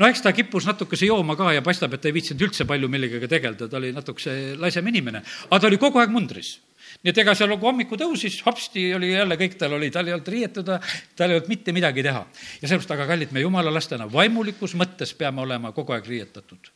no 0.00 0.08
eks 0.08 0.24
ta 0.24 0.32
kippus 0.32 0.64
natukese 0.66 1.06
jooma 1.06 1.36
ka 1.36 1.52
ja 1.52 1.62
paistab, 1.62 1.92
et 1.94 2.02
ta 2.02 2.08
ei 2.08 2.16
viitsinud 2.16 2.46
üldse 2.48 2.64
palju 2.66 2.88
millegagi 2.88 3.28
tegeleda, 3.28 3.68
ta 3.68 3.76
oli 3.76 3.92
natukese 3.92 4.56
laisem 4.58 4.88
inimene, 4.88 5.20
aga 5.50 5.60
ta 5.60 5.68
oli 5.68 5.78
kogu 5.78 6.00
aeg 6.00 6.10
mundris 6.10 6.56
nii 7.02 7.12
et 7.12 7.20
ega 7.22 7.34
seal 7.38 7.50
nagu 7.52 7.66
hommiku 7.66 7.96
tõusis, 8.00 8.38
hopsti 8.46 8.84
oli 8.96 9.12
jälle 9.12 9.38
kõik 9.40 9.56
tal 9.60 9.76
oli, 9.78 9.90
tal 9.94 10.08
ei 10.08 10.16
olnud 10.16 10.28
riietuda, 10.34 10.78
tal 11.16 11.32
ei 11.32 11.40
olnud 11.40 11.50
mitte 11.52 11.72
midagi 11.72 12.04
teha. 12.04 12.26
ja 12.60 12.68
sellepärast, 12.68 12.94
aga 12.96 13.08
kallid, 13.08 13.32
me 13.32 13.44
jumala 13.44 13.72
lastena 13.74 14.06
vaimulikus 14.12 14.76
mõttes 14.78 15.14
peame 15.18 15.42
olema 15.42 15.72
kogu 15.72 15.96
aeg 15.96 16.06
riietatud. 16.06 16.70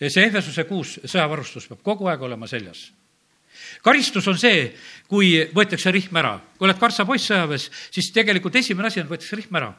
see 0.00 0.24
Ehvesuse 0.24 0.64
kuus 0.64 0.98
sõjavarustus 1.04 1.68
peab 1.68 1.82
kogu 1.82 2.08
aeg 2.08 2.22
olema 2.22 2.46
seljas 2.46 2.90
karistus 3.82 4.26
on 4.28 4.38
see, 4.38 4.70
kui 5.08 5.34
võetakse 5.54 5.92
rihm 5.92 6.16
ära. 6.16 6.38
kui 6.56 6.66
oled 6.66 6.78
kartsapoiss 6.78 7.30
sõjaväes, 7.30 7.70
siis 7.90 8.10
tegelikult 8.12 8.56
esimene 8.56 8.88
asi 8.88 9.00
on, 9.00 9.08
võetakse 9.08 9.36
rihm 9.36 9.56
ära 9.56 9.74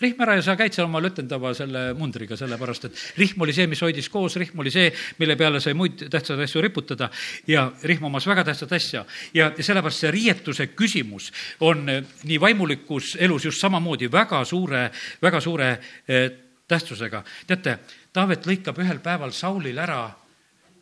rihm 0.00 0.22
ära 0.24 0.34
ja 0.34 0.42
sa 0.42 0.56
käid 0.58 0.74
seal 0.74 0.88
oma 0.88 0.98
lötendava 1.02 1.52
selle 1.54 1.84
mundriga, 1.94 2.36
sellepärast 2.38 2.88
et 2.88 3.02
rihm 3.20 3.44
oli 3.46 3.54
see, 3.54 3.68
mis 3.70 3.82
hoidis 3.84 4.08
koos, 4.10 4.34
rihm 4.40 4.58
oli 4.62 4.72
see, 4.74 4.88
mille 5.22 5.36
peale 5.38 5.60
sai 5.62 5.76
muid 5.78 6.06
tähtsaid 6.10 6.42
asju 6.42 6.62
riputada 6.64 7.10
ja 7.46 7.68
rihm 7.86 8.08
omas 8.10 8.26
väga 8.26 8.44
tähtsat 8.50 8.74
asja. 8.74 9.04
ja, 9.34 9.52
sellepärast 9.54 10.04
see 10.04 10.10
riietuse 10.14 10.66
küsimus 10.74 11.30
on 11.60 11.88
eh, 11.88 12.02
nii 12.24 12.40
vaimulikus 12.40 13.14
elus 13.20 13.46
just 13.46 13.62
samamoodi 13.62 14.10
väga 14.10 14.44
suure, 14.44 14.88
väga 15.22 15.40
suure 15.40 15.70
eh, 16.08 16.30
tähtsusega. 16.68 17.22
teate, 17.46 17.78
Taavet 18.14 18.46
lõikab 18.46 18.78
ühel 18.78 19.00
päeval 19.02 19.32
Saulil 19.34 19.78
ära 19.78 20.08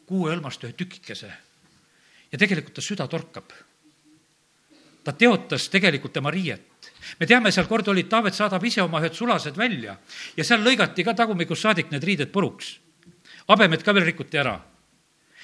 kuueõlmast 0.09 0.65
ühe 0.65 0.73
tükikese 0.77 1.31
ja 2.33 2.39
tegelikult 2.39 2.75
ta 2.75 2.85
süda 2.85 3.09
torkab. 3.09 3.53
ta 5.05 5.13
teotas 5.13 5.69
tegelikult 5.69 6.13
tema 6.13 6.31
riiet 6.31 6.72
me 7.21 7.27
teame, 7.27 7.53
seal 7.53 7.67
kord 7.67 7.89
oli, 7.93 8.05
Taavet 8.09 8.37
saadab 8.37 8.65
ise 8.65 8.83
oma 8.83 9.01
ühed 9.03 9.15
sulased 9.17 9.57
välja 9.57 9.97
ja 10.37 10.45
seal 10.45 10.63
lõigati 10.65 11.05
ka 11.05 11.15
tagumikust 11.15 11.63
saadik 11.63 11.91
need 11.91 12.05
riided 12.05 12.33
puruks. 12.33 12.79
habemed 13.49 13.83
ka 13.83 13.95
veel 13.95 14.05
rikuti 14.05 14.39
ära. 14.39 14.55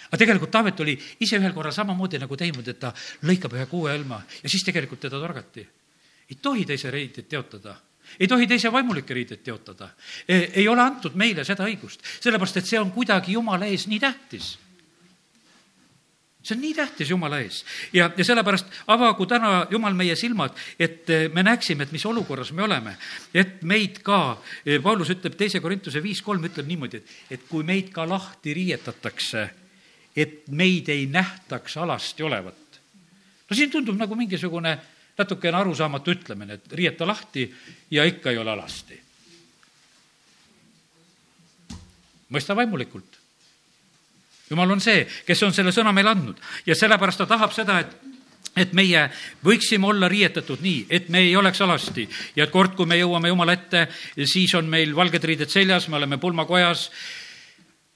aga 0.08 0.16
tegelikult 0.16 0.50
Taavet 0.50 0.80
oli 0.80 0.98
ise 1.20 1.38
ühel 1.38 1.52
korral 1.52 1.72
samamoodi 1.72 2.18
nagu 2.18 2.36
teinud, 2.36 2.68
et 2.68 2.78
ta 2.78 2.92
lõikab 3.22 3.54
ühe 3.54 3.66
kuueõlma 3.66 4.22
ja 4.42 4.48
siis 4.48 4.64
tegelikult 4.64 5.00
teda 5.00 5.20
torgati. 5.20 5.66
ei 6.30 6.38
tohi 6.42 6.64
teise 6.64 6.90
riideid 6.90 7.28
teotada 7.28 7.76
ei 8.20 8.26
tohi 8.26 8.46
teise 8.46 8.72
vaimulikke 8.72 9.14
riideid 9.14 9.42
teotada. 9.44 9.90
E, 10.28 10.48
ei 10.54 10.68
ole 10.68 10.80
antud 10.80 11.12
meile 11.14 11.44
seda 11.44 11.66
õigust, 11.68 12.00
sellepärast 12.20 12.56
et 12.56 12.66
see 12.66 12.80
on 12.80 12.90
kuidagi 12.90 13.32
Jumala 13.32 13.66
ees 13.66 13.84
nii 13.86 14.00
tähtis 14.00 14.56
see 16.42 16.54
on 16.54 16.60
nii 16.62 16.74
tähtis 16.74 17.10
Jumala 17.10 17.40
ees 17.42 17.64
ja, 17.92 18.10
ja 18.16 18.24
sellepärast 18.24 18.66
avagu 18.86 19.26
täna 19.26 19.66
Jumal 19.70 19.94
meie 19.98 20.14
silmad, 20.16 20.54
et 20.78 21.10
eh, 21.10 21.26
me 21.34 21.42
näeksime, 21.42 21.84
et 21.84 21.92
mis 21.92 22.06
olukorras 22.06 22.52
me 22.52 22.62
oleme. 22.62 22.96
et 23.34 23.62
meid 23.62 23.98
ka, 24.02 24.38
eh, 24.64 24.78
Paulus 24.82 25.10
ütleb 25.10 25.34
teise 25.36 25.60
Korintuse 25.60 26.02
viis 26.02 26.22
kolm 26.22 26.44
ütleb 26.44 26.66
niimoodi, 26.66 27.02
et, 27.02 27.16
et 27.30 27.48
kui 27.48 27.64
meid 27.66 27.90
ka 27.92 28.06
lahti 28.08 28.54
riietatakse, 28.54 29.48
et 30.16 30.46
meid 30.50 30.88
ei 30.88 31.06
nähtaks 31.06 31.76
alasti 31.76 32.22
olevat. 32.22 32.80
no 33.50 33.56
siin 33.56 33.70
tundub 33.70 33.98
nagu 33.98 34.14
mingisugune 34.14 34.78
natukene 35.18 35.56
arusaamatu 35.58 36.14
ütlemine, 36.14 36.54
et 36.54 36.72
riieta 36.72 37.06
lahti 37.06 37.50
ja 37.90 38.04
ikka 38.04 38.30
ei 38.30 38.38
ole 38.38 38.50
alasti. 38.50 39.02
mõista 42.30 42.54
vaimulikult 42.54 43.17
jumal 44.50 44.70
on 44.70 44.80
see, 44.80 45.06
kes 45.26 45.42
on 45.42 45.52
selle 45.54 45.72
sõna 45.74 45.92
meile 45.92 46.14
andnud 46.14 46.40
ja 46.66 46.76
sellepärast 46.78 47.24
ta 47.24 47.26
tahab 47.26 47.52
seda, 47.56 47.80
et 47.80 47.96
et 48.56 48.72
meie 48.74 49.04
võiksime 49.44 49.86
olla 49.86 50.08
riietatud 50.10 50.62
nii, 50.64 50.86
et 50.90 51.08
me 51.12 51.22
ei 51.26 51.36
oleks 51.36 51.60
alasti 51.62 52.08
ja 52.36 52.46
et 52.46 52.52
kord, 52.52 52.74
kui 52.76 52.86
me 52.86 52.98
jõuame 52.98 53.30
Jumala 53.30 53.54
ette, 53.54 53.86
siis 54.24 54.54
on 54.58 54.68
meil 54.70 54.94
valged 54.96 55.24
riided 55.24 55.50
seljas, 55.52 55.88
me 55.88 55.96
oleme 55.96 56.18
pulmakojas. 56.18 56.90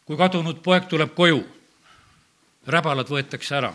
kui 0.04 0.16
kadunud 0.18 0.58
poeg 0.62 0.88
tuleb 0.90 1.14
koju, 1.14 1.38
räbalad 2.66 3.08
võetakse 3.08 3.54
ära 3.56 3.72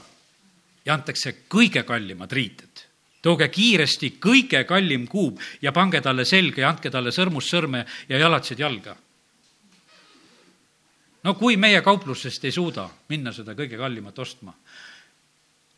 ja 0.86 0.94
antakse 0.94 1.48
kõige 1.50 1.84
kallimad 1.84 2.32
riided. 2.32 2.86
tooge 3.22 3.48
kiiresti 3.48 4.18
kõige 4.20 4.64
kallim 4.64 5.08
kuub 5.08 5.40
ja 5.62 5.72
pange 5.72 6.02
talle 6.02 6.26
selga 6.26 6.62
ja 6.62 6.70
andke 6.70 6.90
talle 6.90 7.12
sõrmust 7.12 7.50
sõrme 7.50 7.86
ja 8.10 8.18
jalatsid 8.18 8.60
jalga 8.60 8.96
no 11.28 11.36
kui 11.36 11.58
meie 11.60 11.82
kauplusest 11.84 12.46
ei 12.48 12.56
suuda 12.56 12.88
minna 13.12 13.34
seda 13.36 13.56
kõige 13.58 13.80
kallimat 13.80 14.20
ostma, 14.24 14.54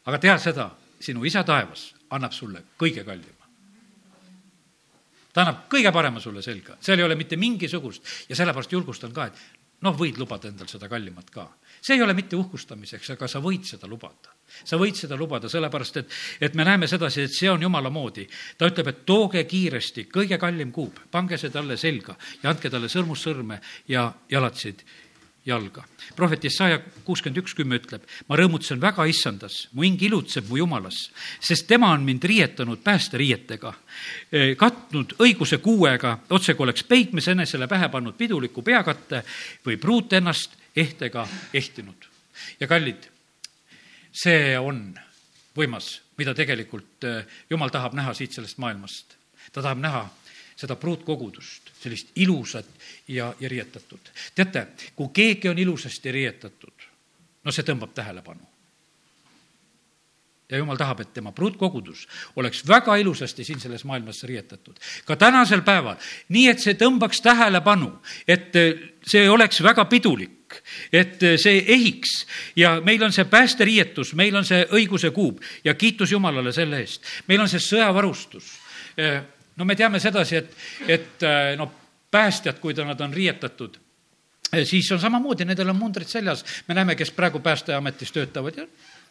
aga 0.05 0.21
tea 0.21 0.37
seda, 0.41 0.69
sinu 1.01 1.25
isa 1.25 1.43
taevas 1.47 1.89
annab 2.13 2.35
sulle 2.35 2.63
kõige 2.77 3.05
kallima. 3.07 3.47
ta 5.33 5.45
annab 5.45 5.65
kõige 5.71 5.93
parema 5.93 6.21
sulle 6.21 6.45
selga, 6.45 6.77
seal 6.81 6.99
ei 6.99 7.07
ole 7.07 7.17
mitte 7.17 7.37
mingisugust 7.37 8.29
ja 8.29 8.35
sellepärast 8.35 8.77
julgustan 8.77 9.13
ka, 9.13 9.25
et 9.25 9.41
noh, 9.85 9.95
võid 9.95 10.19
lubada 10.19 10.51
endal 10.51 10.67
seda 10.69 10.89
kallimat 10.91 11.33
ka. 11.33 11.47
see 11.81 11.95
ei 11.95 12.05
ole 12.05 12.13
mitte 12.13 12.35
uhkustamiseks, 12.35 13.09
aga 13.15 13.27
sa 13.27 13.41
võid 13.41 13.65
seda 13.65 13.87
lubada. 13.87 14.35
sa 14.45 14.77
võid 14.77 15.01
seda 15.01 15.17
lubada, 15.17 15.49
sellepärast 15.49 15.97
et, 15.97 16.15
et 16.41 16.53
me 16.53 16.63
näeme 16.63 16.87
sedasi, 16.87 17.25
et 17.25 17.33
see 17.33 17.49
on 17.49 17.61
jumala 17.61 17.89
moodi. 17.89 18.29
ta 18.57 18.69
ütleb, 18.69 18.87
et 18.87 19.05
tooge 19.05 19.43
kiiresti 19.43 20.05
kõige 20.13 20.37
kallim 20.37 20.71
kuub, 20.71 20.99
pange 21.09 21.37
see 21.37 21.49
talle 21.49 21.77
selga 21.77 22.17
ja 22.43 22.49
andke 22.49 22.69
talle 22.69 22.89
sõrmust 22.89 23.25
sõrme 23.25 23.61
ja 23.87 24.11
jalatsid 24.29 24.85
jalga. 25.45 25.83
prohvet 26.15 26.43
Jesaja 26.43 26.79
kuuskümmend 27.03 27.41
üks 27.41 27.55
kümme 27.55 27.79
ütleb, 27.79 28.03
ma 28.27 28.37
rõõmutsen 28.37 28.81
väga 28.81 29.05
issandas, 29.09 29.67
mu 29.73 29.85
hing 29.85 30.01
ilutseb 30.03 30.49
mu 30.49 30.59
jumalas, 30.59 30.97
sest 31.39 31.67
tema 31.67 31.91
on 31.95 32.03
mind 32.05 32.23
riietanud 32.23 32.81
päästeriietega, 32.83 33.73
e, 34.31 34.55
katnud 34.59 35.15
õiguse 35.19 35.61
kuuega, 35.63 36.17
otsekui 36.29 36.67
oleks 36.67 36.83
peigmes 36.83 37.27
enesele 37.27 37.67
pähe 37.67 37.89
pannud 37.89 38.17
piduliku 38.17 38.61
peakatte 38.61 39.23
või 39.65 39.77
pruut 39.77 40.13
ennast 40.13 40.57
ehtega 40.75 41.27
ehtinud. 41.53 42.09
ja 42.59 42.67
kallid, 42.67 43.09
see 44.11 44.57
on 44.59 44.93
võimas, 45.55 45.99
mida 46.17 46.35
tegelikult 46.35 47.03
e, 47.03 47.23
Jumal 47.49 47.69
tahab 47.69 47.93
näha 47.93 48.13
siit 48.13 48.35
sellest 48.35 48.57
maailmast. 48.57 49.15
ta 49.51 49.61
tahab 49.61 49.79
näha 49.79 50.09
seda 50.59 50.75
pruutkogudust, 50.75 51.71
sellist 51.79 52.11
ilusat 52.19 52.67
ja, 53.07 53.33
ja 53.39 53.49
riietatud. 53.49 54.11
teate, 54.35 54.67
kui 54.95 55.11
keegi 55.13 55.49
on 55.49 55.59
ilusasti 55.59 56.11
riietatud, 56.11 56.87
no 57.43 57.51
see 57.55 57.63
tõmbab 57.67 57.93
tähelepanu. 57.95 58.43
ja 60.49 60.57
jumal 60.57 60.77
tahab, 60.77 60.99
et 60.99 61.13
tema 61.13 61.31
pruutkogudus 61.31 62.07
oleks 62.35 62.63
väga 62.67 62.95
ilusasti 62.97 63.43
siin 63.43 63.59
selles 63.59 63.85
maailmas 63.85 64.23
riietatud. 64.23 64.75
ka 65.05 65.15
tänasel 65.15 65.61
päeval, 65.61 65.95
nii 66.29 66.49
et 66.49 66.59
see 66.59 66.75
tõmbaks 66.75 67.23
tähelepanu, 67.23 67.93
et 68.27 68.51
see 69.05 69.29
oleks 69.29 69.63
väga 69.63 69.85
pidulik 69.85 70.35
et 70.91 71.21
see 71.37 71.59
ehiks 71.61 72.25
ja 72.55 72.79
meil 72.81 73.03
on 73.05 73.13
see 73.13 73.25
päästeriietus, 73.29 74.15
meil 74.17 74.35
on 74.35 74.45
see 74.45 74.65
õiguse 74.73 75.11
kuub 75.13 75.43
ja 75.63 75.75
kiitus 75.77 76.11
Jumalale 76.11 76.51
selle 76.51 76.79
eest. 76.81 77.05
meil 77.27 77.41
on 77.41 77.49
see 77.49 77.61
sõjavarustus 77.61 78.57
no 79.59 79.65
me 79.67 79.75
teame 79.75 79.99
sedasi, 79.99 80.39
et, 80.39 80.55
et 80.87 81.27
äh, 81.27 81.53
no 81.59 81.69
päästjad, 82.11 82.59
kui 82.63 82.73
ta, 82.73 82.85
nad 82.87 83.01
on 83.01 83.13
riietatud, 83.13 83.77
äh, 84.53 84.63
siis 84.63 84.91
on 84.95 85.01
samamoodi, 85.01 85.45
nendel 85.45 85.69
on 85.69 85.77
mundrid 85.79 86.07
seljas. 86.07 86.45
me 86.67 86.77
näeme, 86.77 86.95
kes 86.95 87.11
praegu 87.11 87.39
Päästeametis 87.39 88.11
töötavad 88.15 88.57
ja 88.57 88.67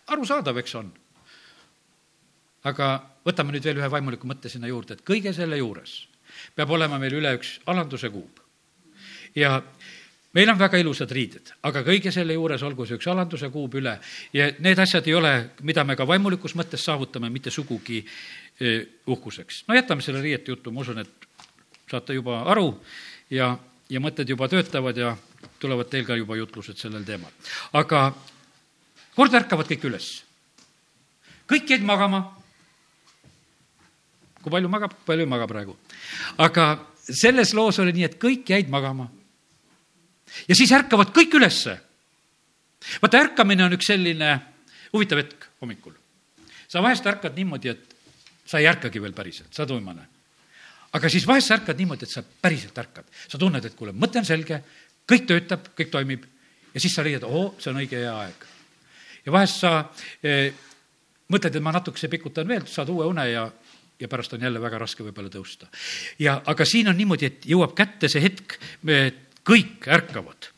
arusaadav, 0.07 0.57
eks 0.57 0.75
on. 0.81 0.93
aga 2.65 2.89
võtame 3.25 3.55
nüüd 3.55 3.65
veel 3.65 3.79
ühe 3.79 3.91
vaimuliku 3.91 4.27
mõtte 4.27 4.51
sinna 4.51 4.69
juurde, 4.69 4.97
et 4.97 5.05
kõige 5.07 5.33
selle 5.33 5.57
juures 5.61 6.01
peab 6.57 6.71
olema 6.71 6.99
meil 6.99 7.15
üle 7.21 7.33
üks 7.39 7.59
alanduse 7.67 8.11
kuub. 8.11 8.41
ja 9.35 9.63
meil 10.35 10.51
on 10.51 10.59
väga 10.59 10.81
ilusad 10.81 11.13
riided, 11.13 11.53
aga 11.63 11.83
kõige 11.87 12.13
selle 12.13 12.35
juures 12.37 12.63
olgu 12.63 12.87
see 12.87 12.99
üks 12.99 13.09
alanduse 13.09 13.51
kuub 13.53 13.75
üle 13.81 13.99
ja 14.33 14.51
need 14.59 14.79
asjad 14.79 15.07
ei 15.07 15.15
ole, 15.15 15.33
mida 15.63 15.85
me 15.85 15.97
ka 15.97 16.07
vaimulikus 16.07 16.57
mõttes 16.59 16.85
saavutame, 16.85 17.31
mitte 17.31 17.51
sugugi 17.51 18.05
uhkuseks. 19.07 19.65
no 19.69 19.75
jätame 19.75 20.03
selle 20.03 20.23
riiete 20.23 20.51
jutu, 20.51 20.73
ma 20.73 20.81
usun, 20.81 20.99
et 20.99 21.29
saate 21.91 22.15
juba 22.15 22.43
aru 22.51 22.73
ja, 23.31 23.53
ja 23.89 24.01
mõtted 24.03 24.29
juba 24.29 24.49
töötavad 24.51 24.97
ja 24.97 25.15
tulevad 25.61 25.91
teil 25.91 26.07
ka 26.07 26.17
juba 26.19 26.37
jutlused 26.37 26.79
sellel 26.79 27.05
teemal. 27.07 27.31
aga 27.73 28.13
kord 29.17 29.35
ärkavad 29.35 29.69
kõik 29.71 29.87
üles. 29.91 30.09
kõik 31.49 31.71
jäid 31.71 31.87
magama. 31.87 32.25
kui 34.43 34.51
palju 34.51 34.69
magab, 34.69 34.95
palju 35.07 35.27
ei 35.27 35.31
maga 35.31 35.47
praegu. 35.47 35.77
aga 36.39 36.87
selles 37.09 37.55
loos 37.55 37.79
oli 37.79 37.93
nii, 37.93 38.05
et 38.05 38.19
kõik 38.21 38.49
jäid 38.49 38.69
magama. 38.69 39.09
ja 40.49 40.55
siis 40.55 40.73
ärkavad 40.73 41.15
kõik 41.15 41.35
ülesse. 41.41 41.79
vaata, 43.03 43.23
ärkamine 43.23 43.65
on 43.65 43.79
üks 43.79 43.87
selline 43.87 44.41
huvitav 44.93 45.23
hetk 45.23 45.49
hommikul. 45.61 45.95
sa 46.69 46.83
vahest 46.83 47.07
ärkad 47.07 47.37
niimoodi, 47.37 47.69
et 47.69 47.98
sa 48.49 48.61
ei 48.61 48.69
ärkagi 48.71 49.03
veel 49.03 49.17
päriselt, 49.17 49.53
sa 49.53 49.65
oled 49.65 49.77
uimane. 49.77 50.07
aga 50.97 51.09
siis 51.13 51.27
vahest 51.29 51.51
sa 51.51 51.59
ärkad 51.59 51.77
niimoodi, 51.77 52.07
et 52.09 52.11
sa 52.11 52.23
päriselt 52.23 52.79
ärkad. 52.79 53.05
sa 53.29 53.39
tunned, 53.39 53.65
et 53.65 53.75
kuule, 53.77 53.93
mõte 53.93 54.19
on 54.19 54.25
selge, 54.25 54.63
kõik 55.09 55.27
töötab, 55.29 55.69
kõik 55.77 55.91
toimib 55.93 56.25
ja 56.75 56.81
siis 56.81 56.95
sa 56.95 57.05
leiad, 57.05 57.25
oo, 57.25 57.55
see 57.59 57.73
on 57.73 57.81
õige 57.83 58.01
hea 58.01 58.15
aeg. 58.25 58.47
ja 59.27 59.33
vahest 59.33 59.61
sa 59.61 59.73
eh, 60.23 60.53
mõtled, 61.29 61.57
et 61.57 61.65
ma 61.65 61.75
natukese 61.77 62.09
pikutan 62.09 62.49
veel, 62.49 62.67
saad 62.67 62.89
uue 62.93 63.07
une 63.09 63.27
ja, 63.29 63.49
ja 64.01 64.09
pärast 64.09 64.33
on 64.33 64.47
jälle 64.47 64.61
väga 64.63 64.81
raske 64.81 65.05
võib-olla 65.05 65.33
tõusta. 65.33 65.69
ja, 66.19 66.41
aga 66.47 66.65
siin 66.65 66.89
on 66.89 66.97
niimoodi, 66.97 67.27
et 67.27 67.49
jõuab 67.49 67.77
kätte 67.77 68.09
see 68.09 68.25
hetk, 68.25 68.59
kõik 69.49 69.89
ärkavad 69.89 70.51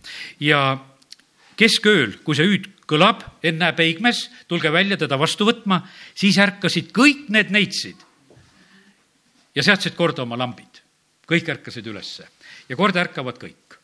ja 0.43 0.79
keskööl, 1.59 2.21
kui 2.25 2.39
see 2.39 2.49
hüüd 2.49 2.71
kõlab, 2.91 3.23
ennäe 3.47 3.73
peigmes, 3.79 4.27
tulge 4.51 4.73
välja 4.73 4.99
teda 4.99 5.19
vastu 5.21 5.47
võtma, 5.49 5.83
siis 6.19 6.39
ärkasid 6.43 6.91
kõik 6.97 7.29
need 7.31 7.53
neitsid 7.55 8.07
ja 9.55 9.65
seadsid 9.67 9.97
korda 9.99 10.27
oma 10.27 10.39
lambid. 10.39 10.83
kõik 11.31 11.47
ärkasid 11.47 11.87
ülesse 11.87 12.27
ja 12.69 12.77
korda 12.77 13.03
ärkavad 13.05 13.39
kõik. 13.39 13.79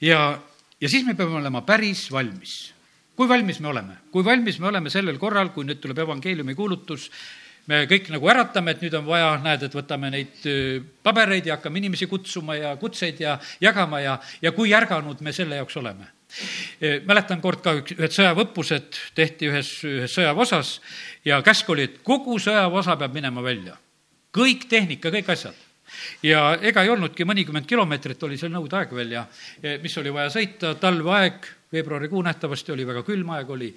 ja, 0.00 0.38
ja 0.80 0.88
siis 0.88 1.04
me 1.06 1.14
peame 1.14 1.38
olema 1.40 1.62
päris 1.62 2.10
valmis. 2.12 2.72
kui 3.16 3.28
valmis 3.28 3.60
me 3.60 3.68
oleme, 3.68 3.96
kui 4.10 4.24
valmis 4.24 4.58
me 4.58 4.68
oleme 4.68 4.90
sellel 4.90 5.18
korral, 5.18 5.52
kui 5.52 5.64
nüüd 5.64 5.80
tuleb 5.80 5.98
evangeeliumi 5.98 6.54
kuulutus, 6.54 7.10
me 7.66 7.84
kõik 7.86 8.08
nagu 8.10 8.28
äratame, 8.28 8.72
et 8.72 8.82
nüüd 8.82 8.94
on 8.98 9.06
vaja, 9.06 9.36
näed, 9.42 9.62
et 9.62 9.74
võtame 9.74 10.10
neid 10.10 10.48
pabereid 11.02 11.46
ja 11.46 11.58
hakkame 11.58 11.78
inimesi 11.78 12.08
kutsuma 12.10 12.56
ja 12.58 12.74
kutseid 12.76 13.20
ja 13.20 13.38
jagama 13.60 14.00
ja, 14.00 14.18
ja 14.42 14.52
kui 14.52 14.74
ärganud 14.74 15.20
me 15.22 15.32
selle 15.32 15.60
jaoks 15.60 15.76
oleme. 15.78 16.10
Mäletan 17.06 17.40
kord 17.40 17.62
ka 17.64 17.74
üks, 17.80 17.96
ühed 17.98 18.14
sõjaväeõppused 18.14 19.00
tehti 19.16 19.50
ühes, 19.50 19.72
ühes 19.88 20.14
sõjaväeosas 20.16 20.72
ja 21.28 21.40
käsk 21.44 21.68
oli, 21.70 21.88
et 21.88 22.00
kogu 22.06 22.38
sõjaväeosa 22.42 22.96
peab 23.00 23.14
minema 23.14 23.44
välja. 23.44 23.76
kõik 24.32 24.64
tehnika, 24.68 25.10
kõik 25.12 25.28
asjad. 25.28 25.54
Ja 26.24 26.56
ega 26.56 26.82
ei 26.82 26.88
olnudki 26.88 27.24
mõnikümmend 27.28 27.66
kilomeetrit 27.68 28.22
oli 28.22 28.38
seal 28.40 28.52
nõudeaeg 28.54 28.94
veel 28.96 29.12
ja 29.12 29.26
mis 29.82 29.96
oli 30.00 30.12
vaja 30.12 30.30
sõita, 30.32 30.74
talveaeg, 30.80 31.46
veebruarikuu 31.72 32.22
nähtavasti 32.22 32.72
oli, 32.72 32.86
väga 32.88 33.02
külm 33.04 33.30
aeg 33.36 33.50
oli. 33.50 33.74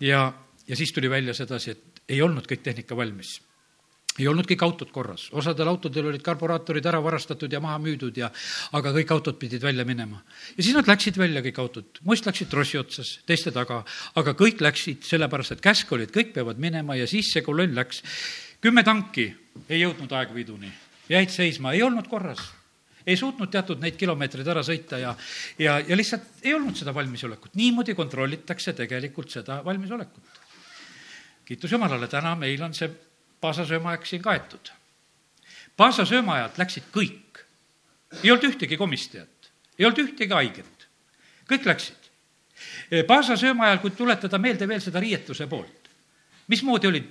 Ja, 0.00 0.32
ja 0.66 0.76
siis 0.76 0.92
tuli 0.92 1.10
välja 1.10 1.34
sedasi, 1.34 1.70
et 1.70 2.02
ei 2.08 2.22
olnud 2.22 2.46
kõik 2.50 2.66
tehnika 2.66 2.96
valmis 2.96 3.38
ei 4.18 4.28
olnud 4.30 4.46
kõik 4.46 4.62
autod 4.62 4.90
korras, 4.94 5.26
osadel 5.34 5.68
autodel 5.72 6.06
olid 6.12 6.22
karburaatorid 6.22 6.86
ära 6.86 7.00
varastatud 7.02 7.50
ja 7.50 7.58
maha 7.62 7.80
müüdud 7.82 8.18
ja, 8.18 8.28
aga 8.78 8.92
kõik 8.94 9.10
autod 9.10 9.38
pidid 9.40 9.62
välja 9.62 9.86
minema. 9.86 10.20
ja 10.54 10.62
siis 10.62 10.74
nad 10.76 10.88
läksid 10.88 11.18
välja, 11.18 11.42
kõik 11.42 11.58
autod, 11.62 12.00
mõist 12.06 12.26
läksid 12.28 12.50
trossi 12.50 12.78
otsas, 12.78 13.16
teiste 13.26 13.50
taga, 13.54 13.82
aga 14.14 14.36
kõik 14.38 14.62
läksid 14.62 15.02
sellepärast, 15.06 15.56
et 15.56 15.64
käsk 15.64 15.90
oli, 15.92 16.06
et 16.06 16.14
kõik 16.14 16.30
peavad 16.34 16.60
minema 16.62 16.94
ja 16.98 17.08
siis 17.10 17.32
see 17.34 17.42
kolonn 17.42 17.74
läks. 17.74 18.02
kümme 18.62 18.84
tanki 18.86 19.32
ei 19.68 19.80
jõudnud 19.80 20.12
aegviiduni, 20.12 20.70
jäid 21.08 21.30
seisma, 21.34 21.72
ei 21.74 21.82
olnud 21.82 22.08
korras. 22.08 22.52
Ei 23.04 23.18
suutnud 23.20 23.50
teatud 23.52 23.82
neid 23.84 23.98
kilomeetreid 24.00 24.46
ära 24.48 24.62
sõita 24.64 24.96
ja, 24.96 25.10
ja, 25.60 25.74
ja 25.84 25.96
lihtsalt 25.96 26.40
ei 26.40 26.54
olnud 26.54 26.78
seda 26.78 26.94
valmisolekut. 26.94 27.52
niimoodi 27.54 27.92
kontrollitakse 27.94 28.72
tegelikult 28.72 29.28
seda 29.30 29.58
valmisolekut. 29.64 30.40
Kiitus 31.44 31.72
Jumalale, 31.72 32.08
täna 32.08 32.32
meil 32.40 32.62
on 32.64 32.72
see 32.72 32.88
Paasa 33.44 33.66
söömaaeg 33.68 34.06
siin 34.08 34.22
kaetud. 34.24 34.70
Paasa 35.76 36.06
söömaajalt 36.08 36.58
läksid 36.58 36.86
kõik. 36.94 37.42
ei 38.22 38.30
olnud 38.30 38.44
ühtegi 38.46 38.76
komistajat, 38.80 39.50
ei 39.78 39.84
olnud 39.84 39.98
ühtegi 40.00 40.32
haiget. 40.32 40.86
kõik 41.50 41.66
läksid. 41.66 42.08
Paasa 43.06 43.36
söömaajal, 43.36 43.78
kui 43.78 43.90
tuletada 43.90 44.38
meelde 44.38 44.68
veel 44.68 44.80
seda 44.80 45.00
riietuse 45.00 45.46
poolt, 45.46 45.90
mismoodi 46.48 46.86
olid 46.86 47.10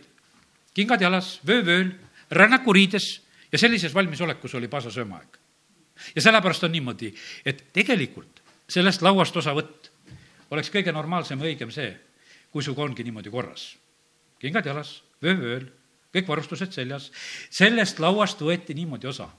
kingad 0.74 1.02
jalas, 1.02 1.40
vöövööl, 1.48 1.92
rännakuriides 2.32 3.22
ja 3.52 3.58
sellises 3.58 3.94
valmisolekus 3.94 4.56
oli 4.56 4.68
Paasa 4.68 4.92
söömaaeg. 4.92 5.38
ja 6.16 6.22
sellepärast 6.22 6.64
on 6.64 6.72
niimoodi, 6.72 7.14
et 7.46 7.64
tegelikult 7.74 8.42
sellest 8.70 9.02
lauast 9.02 9.38
osavõtt 9.38 9.92
oleks 10.50 10.72
kõige 10.72 10.92
normaalsem 10.92 11.40
ja 11.40 11.46
õigem 11.46 11.72
see, 11.72 11.94
kui 12.52 12.64
sinuga 12.64 12.82
ongi 12.84 13.04
niimoodi 13.04 13.30
korras 13.30 13.76
kingad 14.44 14.66
jalas, 14.66 15.04
vöövööl, 15.24 15.70
kõik 16.14 16.28
varustused 16.28 16.74
seljas. 16.74 17.10
sellest 17.50 18.00
lauast 18.00 18.42
võeti 18.42 18.76
niimoodi 18.78 19.08
osa. 19.08 19.30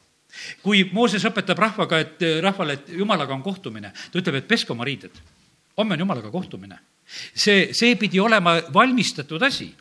kui 0.62 0.90
Mooses 0.92 1.24
õpetab 1.24 1.58
rahvaga, 1.58 1.98
et 1.98 2.22
rahvale, 2.42 2.72
et 2.72 2.88
jumalaga 2.88 3.34
on 3.34 3.42
kohtumine, 3.42 3.92
ta 4.10 4.18
ütleb, 4.18 4.34
et 4.34 4.48
peske 4.48 4.72
oma 4.72 4.84
riided. 4.84 5.12
homme 5.76 5.94
on 5.94 6.00
jumalaga 6.00 6.30
kohtumine. 6.30 6.78
see, 7.34 7.72
see 7.72 7.96
pidi 7.96 8.20
olema 8.20 8.60
valmistatud 8.72 9.42
asi. 9.42 9.74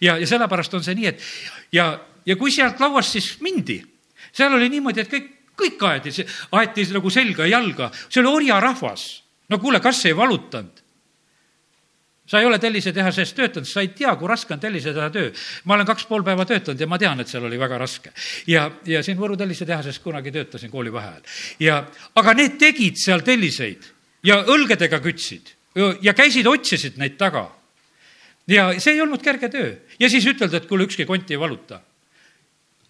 ja, 0.00 0.16
ja 0.16 0.26
sellepärast 0.26 0.74
on 0.74 0.84
see 0.84 0.94
nii, 0.94 1.06
et 1.06 1.20
ja, 1.72 2.00
ja 2.26 2.36
kui 2.36 2.50
sealt 2.50 2.80
lauast 2.80 3.12
siis 3.12 3.40
mindi, 3.40 3.82
seal 4.32 4.54
oli 4.54 4.68
niimoodi, 4.68 5.00
et 5.00 5.12
kõik, 5.12 5.30
kõik 5.58 5.82
aeti, 5.82 6.26
aeti 6.52 6.86
nagu 6.92 7.10
selga 7.10 7.46
ja 7.46 7.58
jalga, 7.58 7.90
see 8.08 8.20
oli 8.22 8.28
orjarahvas. 8.28 9.22
no 9.48 9.58
kuule, 9.58 9.80
kas 9.80 10.04
ei 10.06 10.16
valutanud? 10.16 10.87
Sa 12.28 12.40
ei 12.40 12.46
ole 12.46 12.58
tellisetehases 12.60 13.32
töötanud, 13.32 13.68
sa 13.68 13.80
ei 13.80 13.88
tea, 13.96 14.12
kui 14.20 14.28
raske 14.28 14.54
on 14.54 14.60
telliseteha 14.60 15.10
töö. 15.10 15.30
ma 15.64 15.74
olen 15.74 15.86
kaks 15.86 16.06
pool 16.06 16.22
päeva 16.22 16.44
töötanud 16.44 16.80
ja 16.80 16.86
ma 16.86 16.98
tean, 16.98 17.20
et 17.20 17.28
seal 17.28 17.44
oli 17.44 17.58
väga 17.58 17.78
raske. 17.78 18.12
ja, 18.46 18.70
ja 18.86 19.02
siin 19.02 19.18
Võru 19.18 19.36
tellisetehases 19.36 19.98
kunagi 20.04 20.32
töötasin 20.32 20.70
koolivaheajal. 20.70 21.22
ja, 21.60 21.84
aga 22.14 22.34
need 22.34 22.58
tegid 22.60 23.00
seal 23.00 23.24
telliseid 23.24 23.88
ja 24.22 24.42
õlgedega 24.44 25.00
kütsid 25.00 25.54
ja 26.02 26.14
käisid, 26.14 26.46
otsisid 26.46 26.98
neid 26.98 27.16
taga. 27.18 27.48
ja 28.48 28.72
see 28.80 28.94
ei 28.96 29.00
olnud 29.00 29.22
kerge 29.22 29.48
töö. 29.48 29.72
ja 29.98 30.10
siis 30.10 30.26
ütelda, 30.26 30.56
et 30.56 30.68
kuule, 30.68 30.84
ükski 30.84 31.06
kont 31.06 31.30
ei 31.30 31.40
valuta. 31.40 31.80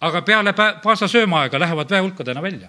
aga 0.01 0.22
peale 0.22 0.53
Paasa 0.83 1.09
söömaaega 1.09 1.59
lähevad 1.61 1.90
väehulkadena 1.90 2.42
välja. 2.42 2.68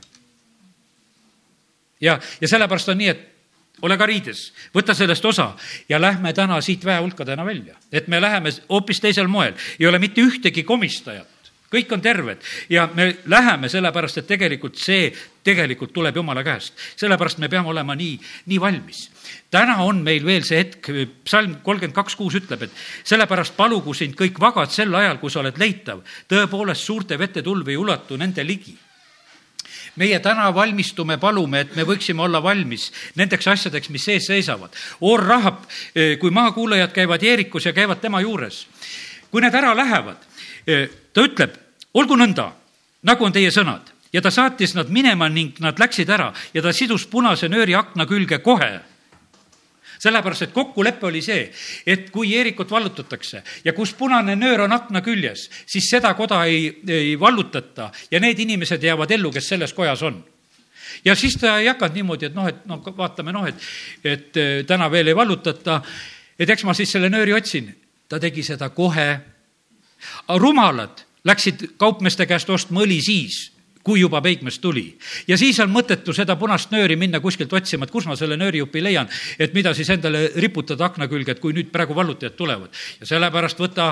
ja, 2.01 2.19
ja 2.41 2.47
sellepärast 2.47 2.89
on 2.89 2.97
nii, 2.97 3.08
et 3.08 3.38
ole 3.82 3.98
ka 3.98 4.06
riides, 4.10 4.50
võta 4.76 4.96
sellest 4.98 5.26
osa 5.26 5.52
ja 5.89 6.00
lähme 6.02 6.34
täna 6.34 6.62
siit 6.62 6.86
väehulkadena 6.86 7.46
välja. 7.46 7.76
et 7.92 8.08
me 8.08 8.22
läheme 8.22 8.50
hoopis 8.70 9.00
teisel 9.00 9.28
moel, 9.28 9.54
ei 9.80 9.88
ole 9.88 10.00
mitte 10.00 10.22
ühtegi 10.22 10.63
komistajat, 10.63 11.28
kõik 11.70 11.94
on 11.94 12.02
terved 12.02 12.42
ja 12.70 12.89
me 12.94 13.15
läheme 13.26 13.70
sellepärast, 13.70 14.18
et 14.18 14.28
tegelikult 14.28 14.78
see 14.78 15.12
tegelikult 15.44 15.94
tuleb 15.94 16.15
Jumala 16.15 16.44
käest. 16.44 16.74
sellepärast 16.96 17.38
me 17.38 17.50
peame 17.50 17.70
olema 17.70 17.96
nii, 17.96 18.20
nii 18.46 18.60
valmis. 18.60 19.10
täna 19.52 19.78
on 19.84 20.04
meil 20.04 20.26
veel 20.26 20.44
see 20.44 20.58
hetk, 20.58 20.92
psalm 21.24 21.60
kolmkümmend 21.63 21.96
kaks 21.96 22.15
kuus 22.15 22.36
ütleb, 22.36 22.63
et 22.63 22.72
sellepärast 23.04 23.56
palugu 23.58 23.94
sind 23.94 24.15
kõik 24.15 24.39
vagad 24.39 24.72
sel 24.72 24.94
ajal, 24.96 25.18
kui 25.18 25.32
sa 25.32 25.39
oled 25.39 25.58
leitav, 25.58 26.04
tõepoolest 26.28 26.86
suurte 26.86 27.18
vetetulv 27.18 27.68
ei 27.70 27.78
ulatu 27.78 28.18
nende 28.18 28.44
ligi 28.44 28.78
meie 29.95 30.19
täna 30.19 30.49
valmistume, 30.56 31.17
palume, 31.17 31.60
et 31.65 31.75
me 31.75 31.86
võiksime 31.88 32.21
olla 32.21 32.41
valmis 32.43 32.89
nendeks 33.15 33.47
asjadeks, 33.47 33.89
mis 33.89 34.08
ees 34.08 34.28
seisavad. 34.30 34.75
Oor 35.02 35.23
Rahab, 35.23 35.63
eh, 35.95 36.17
kui 36.19 36.32
maakuulajad 36.32 36.93
käivad 36.93 37.23
Jeerikus 37.23 37.65
ja 37.65 37.73
käivad 37.73 38.02
tema 38.02 38.21
juures, 38.21 38.67
kui 39.32 39.41
need 39.41 39.56
ära 39.56 39.75
lähevad, 39.75 40.17
eh, 40.67 40.89
ta 41.13 41.21
ütleb, 41.21 41.56
olgu 41.93 42.15
nõnda, 42.15 42.52
nagu 43.04 43.25
on 43.25 43.32
teie 43.34 43.49
sõnad 43.52 43.93
ja 44.13 44.21
ta 44.21 44.32
saatis 44.32 44.75
nad 44.75 44.89
minema 44.89 45.30
ning 45.30 45.60
nad 45.60 45.80
läksid 45.80 46.10
ära 46.10 46.34
ja 46.54 46.62
ta 46.62 46.73
sidus 46.73 47.06
punase 47.06 47.49
nööri 47.49 47.75
akna 47.78 48.06
külge 48.10 48.41
kohe 48.43 48.80
sellepärast, 50.00 50.48
et 50.48 50.56
kokkulepe 50.56 51.06
oli 51.10 51.22
see, 51.22 51.46
et 51.86 52.10
kui 52.14 52.34
Eerikut 52.38 52.72
vallutatakse 52.72 53.44
ja 53.66 53.74
kus 53.74 53.94
punane 53.94 54.36
nöör 54.40 54.66
on 54.66 54.74
akna 54.76 55.02
küljes, 55.06 55.50
siis 55.66 55.90
seda 55.92 56.14
koda 56.18 56.44
ei, 56.46 56.72
ei 56.88 57.14
vallutata 57.20 57.92
ja 58.12 58.20
need 58.20 58.40
inimesed 58.40 58.84
jäävad 58.84 59.12
ellu, 59.12 59.32
kes 59.32 59.50
selles 59.54 59.74
kojas 59.74 60.04
on 60.08 60.24
ja 61.06 61.16
siis 61.16 61.36
ta 61.40 61.58
ei 61.60 61.68
hakanud 61.68 61.96
niimoodi, 61.96 62.30
et 62.30 62.36
noh, 62.36 62.48
et 62.48 62.66
noh, 62.70 62.82
vaatame 62.98 63.34
noh, 63.36 63.48
et, 63.48 63.68
et 64.04 64.38
eh, 64.38 64.64
täna 64.68 64.90
veel 64.92 65.12
ei 65.12 65.16
vallutata, 65.16 65.82
et 66.40 66.50
eks 66.50 66.66
ma 66.68 66.74
siis 66.74 66.92
selle 66.92 67.10
nööri 67.10 67.34
otsin. 67.34 67.76
ta 68.10 68.20
tegi 68.20 68.44
seda 68.44 68.70
kohe. 68.70 69.20
rumalad 70.38 71.04
läksid 71.24 71.76
kaupmeeste 71.78 72.26
käest 72.26 72.50
ostma 72.50 72.82
õli 72.82 73.02
siis 73.02 73.52
kui 73.84 74.00
juba 74.00 74.22
peigmees 74.22 74.60
tuli. 74.60 74.98
ja 75.28 75.38
siis 75.38 75.60
on 75.60 75.72
mõttetu 75.72 76.13
seda 76.13 76.36
punast 76.36 76.72
nööri 76.72 76.96
minna 77.00 77.20
kuskilt 77.20 77.54
otsima, 77.54 77.86
et 77.86 77.92
kus 77.92 78.06
ma 78.06 78.15
selle 78.20 78.38
nöörijupi 78.38 78.84
leian, 78.84 79.10
et 79.39 79.54
mida 79.54 79.74
siis 79.74 79.89
endale 79.89 80.30
riputada 80.36 80.86
akna 80.86 81.08
külge, 81.08 81.32
et 81.32 81.39
kui 81.39 81.56
nüüd 81.56 81.72
praegu 81.72 81.96
vallutajad 81.96 82.36
tulevad. 82.36 82.70
ja 83.00 83.06
sellepärast 83.06 83.60
võta 83.60 83.89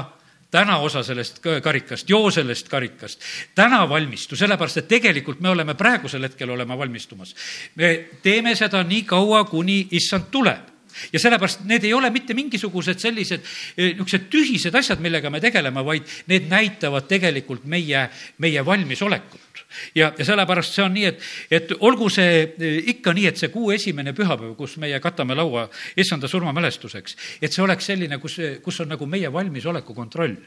täna 0.52 0.78
osa 0.78 1.04
sellest 1.04 1.42
karikast, 1.64 2.10
joo 2.10 2.32
sellest 2.32 2.70
karikast. 2.70 3.22
täna 3.56 3.90
valmistu, 3.90 4.36
sellepärast 4.36 4.78
et 4.84 4.88
tegelikult 4.88 5.40
me 5.40 5.50
oleme 5.50 5.76
praegusel 5.76 6.24
hetkel 6.24 6.50
olema 6.50 6.78
valmistumas. 6.78 7.36
me 7.76 8.10
teeme 8.24 8.56
seda 8.56 8.84
nii 8.84 9.04
kaua, 9.04 9.44
kuni 9.44 9.88
issand 9.92 10.32
tuleb 10.32 10.76
ja 11.14 11.20
sellepärast 11.20 11.66
need 11.66 11.84
ei 11.84 11.94
ole 11.94 12.10
mitte 12.10 12.34
mingisugused 12.34 13.00
sellised 13.00 13.42
eh, 13.78 13.92
niisugused 13.94 14.30
tühised 14.32 14.76
asjad, 14.76 15.00
millega 15.00 15.30
me 15.30 15.40
tegeleme, 15.40 15.84
vaid 15.86 16.08
need 16.28 16.48
näitavad 16.50 17.08
tegelikult 17.08 17.66
meie, 17.66 18.08
meie 18.38 18.66
valmisolekut 18.66 19.47
ja, 19.96 20.12
ja 20.18 20.26
sellepärast 20.26 20.76
see 20.76 20.86
on 20.86 20.94
nii, 20.96 21.06
et, 21.12 21.24
et 21.52 21.74
olgu 21.80 22.10
see 22.14 22.42
eh, 22.44 22.78
ikka 22.94 23.14
nii, 23.16 23.28
et 23.32 23.40
see 23.40 23.52
kuu 23.54 23.72
esimene 23.76 24.14
pühapäev, 24.18 24.56
kus 24.60 24.78
meie 24.82 25.00
katame 25.04 25.38
laua 25.38 25.68
issanda 25.98 26.30
surmamälestuseks, 26.32 27.18
et 27.42 27.54
see 27.54 27.64
oleks 27.64 27.92
selline, 27.92 28.20
kus, 28.24 28.40
kus 28.64 28.82
on 28.84 28.94
nagu 28.96 29.10
meie 29.10 29.32
valmisoleku 29.34 29.96
kontroll 29.98 30.38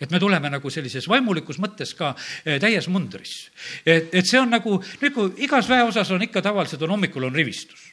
et 0.00 0.10
me 0.14 0.20
tuleme 0.22 0.50
nagu 0.50 0.70
sellises 0.70 1.08
vaimulikus 1.10 1.58
mõttes 1.62 1.94
ka 1.98 2.12
eh, 2.44 2.58
täies 2.62 2.88
mundris. 2.88 3.50
et, 3.84 4.12
et 4.14 4.26
see 4.26 4.40
on 4.40 4.50
nagu, 4.50 4.78
nagu 5.02 5.26
igas 5.42 5.68
väeosas 5.68 6.10
on 6.14 6.22
ikka 6.22 6.42
tavaliselt 6.42 6.82
on 6.86 6.96
hommikul 6.96 7.26
on 7.28 7.34
rivistus 7.34 7.91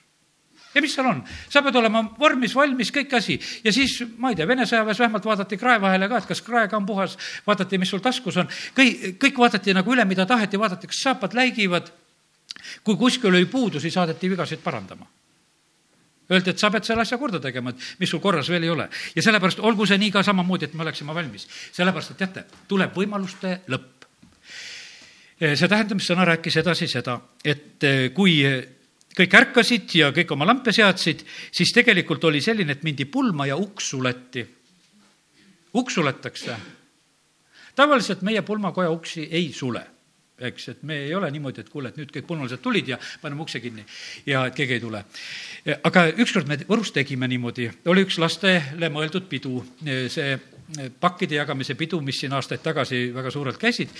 ja 0.73 0.81
mis 0.81 0.93
seal 0.95 1.07
on, 1.09 1.21
sa 1.49 1.63
pead 1.65 1.75
olema 1.79 2.03
vormis, 2.19 2.55
valmis, 2.55 2.91
kõik 2.93 3.13
asi. 3.17 3.39
ja 3.63 3.73
siis, 3.73 3.99
ma 4.17 4.33
ei 4.33 4.39
tea, 4.39 4.47
Vene 4.49 4.67
sõjaväes 4.69 4.99
vähemalt 5.01 5.25
vaadati 5.25 5.57
krae 5.57 5.81
vahele 5.81 6.09
ka, 6.09 6.21
et 6.21 6.29
kas 6.29 6.41
krae 6.45 6.67
ka 6.69 6.77
on 6.77 6.85
puhas, 6.85 7.17
vaadati, 7.47 7.77
mis 7.81 7.89
sul 7.89 8.03
taskus 8.03 8.37
on. 8.37 8.49
kõik, 8.77 9.15
kõik 9.21 9.39
vaadati 9.45 9.73
nagu 9.73 9.93
üle, 9.93 10.05
mida 10.05 10.25
taheti, 10.29 10.59
vaadati, 10.59 10.89
kas 10.91 11.05
saapad 11.07 11.37
läigivad. 11.37 11.91
kui 12.83 12.97
kuskil 12.97 13.29
oli 13.29 13.45
puudusi, 13.45 13.91
saadeti 13.91 14.29
vigasid 14.29 14.59
parandama 14.63 15.07
Öeldi, 16.29 16.51
et 16.53 16.61
sa 16.61 16.69
pead 16.69 16.85
selle 16.85 17.01
asja 17.01 17.17
korda 17.17 17.39
tegema, 17.41 17.71
et 17.73 17.85
mis 17.97 18.09
sul 18.11 18.21
korras 18.21 18.49
veel 18.49 18.63
ei 18.63 18.69
ole. 18.69 18.89
ja 19.15 19.21
sellepärast 19.25 19.59
olgu 19.65 19.85
see 19.89 19.97
nii 19.97 20.11
ka 20.13 20.21
samamoodi, 20.23 20.65
et 20.65 20.73
me 20.73 20.85
oleksime 20.85 21.15
valmis. 21.15 21.47
sellepärast, 21.73 22.11
et 22.11 22.17
teate, 22.17 22.43
tuleb 22.67 22.93
võimaluste 22.93 23.61
lõpp. 23.67 24.05
see 25.39 25.67
tähendamissõna 25.67 26.25
rääkis 26.25 26.57
edasi 26.61 26.87
seda, 26.87 27.19
et 27.43 27.81
kui 28.13 28.43
kõik 29.19 29.35
ärkasid 29.41 29.95
ja 29.99 30.09
kõik 30.15 30.31
oma 30.35 30.47
lampe 30.47 30.73
seadsid, 30.75 31.25
siis 31.51 31.73
tegelikult 31.75 32.23
oli 32.29 32.41
selline, 32.41 32.77
et 32.77 32.83
mindi 32.87 33.05
pulma 33.05 33.49
ja 33.49 33.57
uks 33.59 33.91
suleti. 33.93 34.45
uks 35.73 35.93
suletakse. 35.93 36.55
tavaliselt 37.75 38.21
meie 38.21 38.41
pulmakoja 38.41 38.89
uksi 38.89 39.27
ei 39.31 39.53
sule 39.53 39.85
eks, 40.39 40.69
et 40.69 40.83
me 40.83 40.95
ei 41.05 41.15
ole 41.15 41.29
niimoodi, 41.31 41.61
et 41.61 41.69
kuule, 41.69 41.89
et 41.89 41.97
nüüd 41.99 42.11
kõik 42.15 42.27
pulmalised 42.27 42.61
tulid 42.63 42.87
ja 42.87 42.97
paneme 43.21 43.43
ukse 43.43 43.59
kinni 43.59 43.83
ja 44.25 44.45
et 44.47 44.55
keegi 44.55 44.77
ei 44.77 44.79
tule. 44.79 45.03
aga 45.83 46.05
ükskord 46.15 46.47
me 46.47 46.57
Võrus 46.69 46.93
tegime 46.95 47.27
niimoodi, 47.27 47.69
oli 47.91 48.05
üks 48.07 48.19
lastele 48.21 48.89
mõeldud 48.89 49.27
pidu, 49.29 49.63
see 50.07 50.37
pakkide 50.99 51.35
jagamise 51.35 51.75
pidu, 51.75 52.01
mis 52.01 52.19
siin 52.19 52.33
aastaid 52.33 52.63
tagasi 52.63 53.09
väga 53.13 53.31
suurelt 53.31 53.59
käisid 53.59 53.91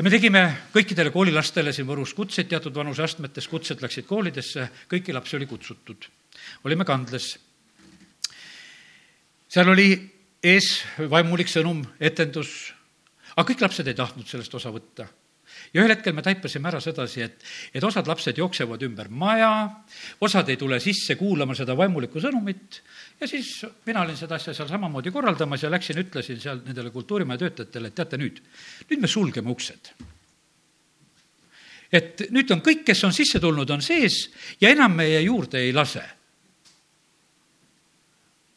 ja 0.00 0.04
me 0.06 0.08
tegime 0.08 0.40
kõikidele 0.72 1.10
koolilastele 1.12 1.74
siin 1.76 1.84
Võrus 1.84 2.14
kutseid 2.16 2.48
teatud 2.48 2.72
vanuseastmetes, 2.72 3.44
kutsed 3.52 3.82
läksid 3.84 4.06
koolidesse, 4.08 4.64
kõiki 4.88 5.12
lapsi 5.12 5.36
oli 5.36 5.44
kutsutud. 5.46 6.06
olime 6.64 6.86
kandles. 6.88 7.36
seal 9.48 9.68
oli 9.68 9.92
ees 10.42 10.70
vaimulik 11.10 11.52
sõnum, 11.52 11.84
etendus, 12.00 12.72
aga 13.36 13.44
kõik 13.52 13.60
lapsed 13.60 13.86
ei 13.86 13.94
tahtnud 13.94 14.26
sellest 14.26 14.54
osa 14.54 14.72
võtta 14.72 15.06
ja 15.74 15.82
ühel 15.82 15.92
hetkel 15.94 16.14
me 16.16 16.22
taipasime 16.26 16.68
ära 16.70 16.80
sedasi, 16.82 17.22
et, 17.24 17.44
et 17.74 17.84
osad 17.84 18.08
lapsed 18.10 18.38
jooksevad 18.38 18.82
ümber 18.86 19.10
maja, 19.10 19.52
osad 20.20 20.48
ei 20.50 20.58
tule 20.60 20.80
sisse 20.82 21.16
kuulama 21.20 21.54
seda 21.58 21.76
vaimulikku 21.78 22.22
sõnumit 22.22 22.80
ja 23.20 23.28
siis 23.30 23.52
mina 23.86 24.04
olin 24.04 24.18
seda 24.18 24.38
asja 24.38 24.54
seal 24.56 24.70
samamoodi 24.70 25.12
korraldamas 25.14 25.64
ja 25.64 25.70
läksin, 25.72 26.00
ütlesin 26.02 26.40
seal 26.42 26.62
nendele 26.66 26.92
kultuurimaja 26.94 27.44
töötajatele, 27.44 27.90
et 27.90 27.98
teate 27.98 28.20
nüüd, 28.20 28.40
nüüd 28.90 29.02
me 29.04 29.10
sulgeme 29.10 29.52
uksed. 29.52 29.92
et 31.92 32.22
nüüd 32.30 32.50
on 32.54 32.60
kõik, 32.62 32.84
kes 32.86 33.04
on 33.04 33.12
sisse 33.12 33.40
tulnud, 33.42 33.70
on 33.70 33.82
sees 33.82 34.28
ja 34.60 34.70
enam 34.70 34.94
meie 34.94 35.20
juurde 35.22 35.58
ei 35.58 35.72
lase. 35.72 36.04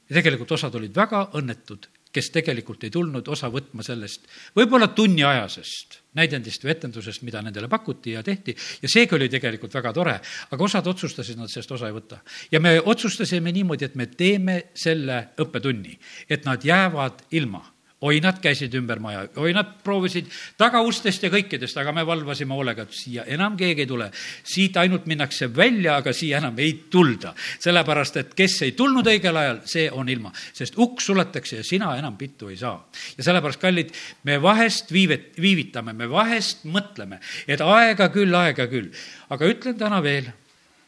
ja 0.09 0.15
tegelikult 0.15 0.51
osad 0.51 0.75
olid 0.75 0.95
väga 0.95 1.29
õnnetud, 1.33 1.89
kes 2.13 2.29
tegelikult 2.33 2.83
ei 2.85 2.93
tulnud 2.93 3.27
osa 3.27 3.49
võtma 3.53 3.85
sellest 3.85 4.29
võib-olla 4.55 4.91
tunniajasest 4.93 5.99
näidendist 6.17 6.63
või 6.63 6.73
etendusest, 6.75 7.23
mida 7.25 7.41
nendele 7.41 7.67
pakuti 7.69 8.13
ja 8.13 8.23
tehti 8.23 8.55
ja 8.81 8.89
seegi 8.91 9.17
oli 9.17 9.29
tegelikult 9.33 9.73
väga 9.73 9.93
tore, 9.93 10.15
aga 10.51 10.63
osad 10.63 10.87
otsustasid, 10.87 11.39
nad 11.39 11.51
sellest 11.51 11.71
osa 11.73 11.89
ei 11.89 11.95
võta. 11.95 12.21
ja 12.51 12.59
me 12.59 12.77
otsustasime 12.79 13.51
niimoodi, 13.51 13.85
et 13.85 13.95
me 13.95 14.07
teeme 14.07 14.59
selle 14.73 15.33
õppetunni, 15.41 15.97
et 16.29 16.45
nad 16.45 16.63
jäävad 16.63 17.25
ilma 17.31 17.63
oi, 18.03 18.19
nad 18.23 18.39
käisid 18.43 18.73
ümber 18.77 18.99
maja, 19.03 19.23
oi, 19.39 19.53
nad 19.55 19.69
proovisid 19.83 20.27
tagaustest 20.59 21.23
ja 21.23 21.31
kõikidest, 21.33 21.77
aga 21.79 21.93
me 21.95 22.03
valvasime 22.07 22.55
hoolega, 22.57 22.85
et 22.85 22.97
siia 22.97 23.25
enam 23.31 23.55
keegi 23.59 23.85
ei 23.85 23.89
tule. 23.89 24.09
siit 24.43 24.77
ainult 24.77 25.07
minnakse 25.07 25.47
välja, 25.55 25.95
aga 26.01 26.13
siia 26.13 26.41
enam 26.41 26.59
ei 26.59 26.73
tulda. 26.89 27.33
sellepärast, 27.59 28.17
et 28.17 28.33
kes 28.35 28.61
ei 28.67 28.71
tulnud 28.71 29.07
õigel 29.07 29.37
ajal, 29.37 29.61
see 29.65 29.89
on 29.91 30.09
ilma, 30.09 30.31
sest 30.53 30.77
uks 30.77 31.05
suletakse 31.05 31.61
ja 31.61 31.63
sina 31.63 31.95
enam 31.97 32.17
pittu 32.17 32.49
ei 32.49 32.57
saa. 32.57 32.77
ja 33.17 33.23
sellepärast, 33.23 33.61
kallid, 33.61 33.95
me 34.23 34.41
vahest 34.41 34.91
viivet-, 34.91 35.33
viivitame, 35.39 35.93
me 35.93 36.09
vahest 36.09 36.65
mõtleme, 36.65 37.19
et 37.47 37.61
aega 37.61 38.09
küll, 38.09 38.35
aega 38.35 38.67
küll. 38.67 38.91
aga 39.29 39.47
ütlen 39.47 39.77
täna 39.77 40.03
veel 40.03 40.31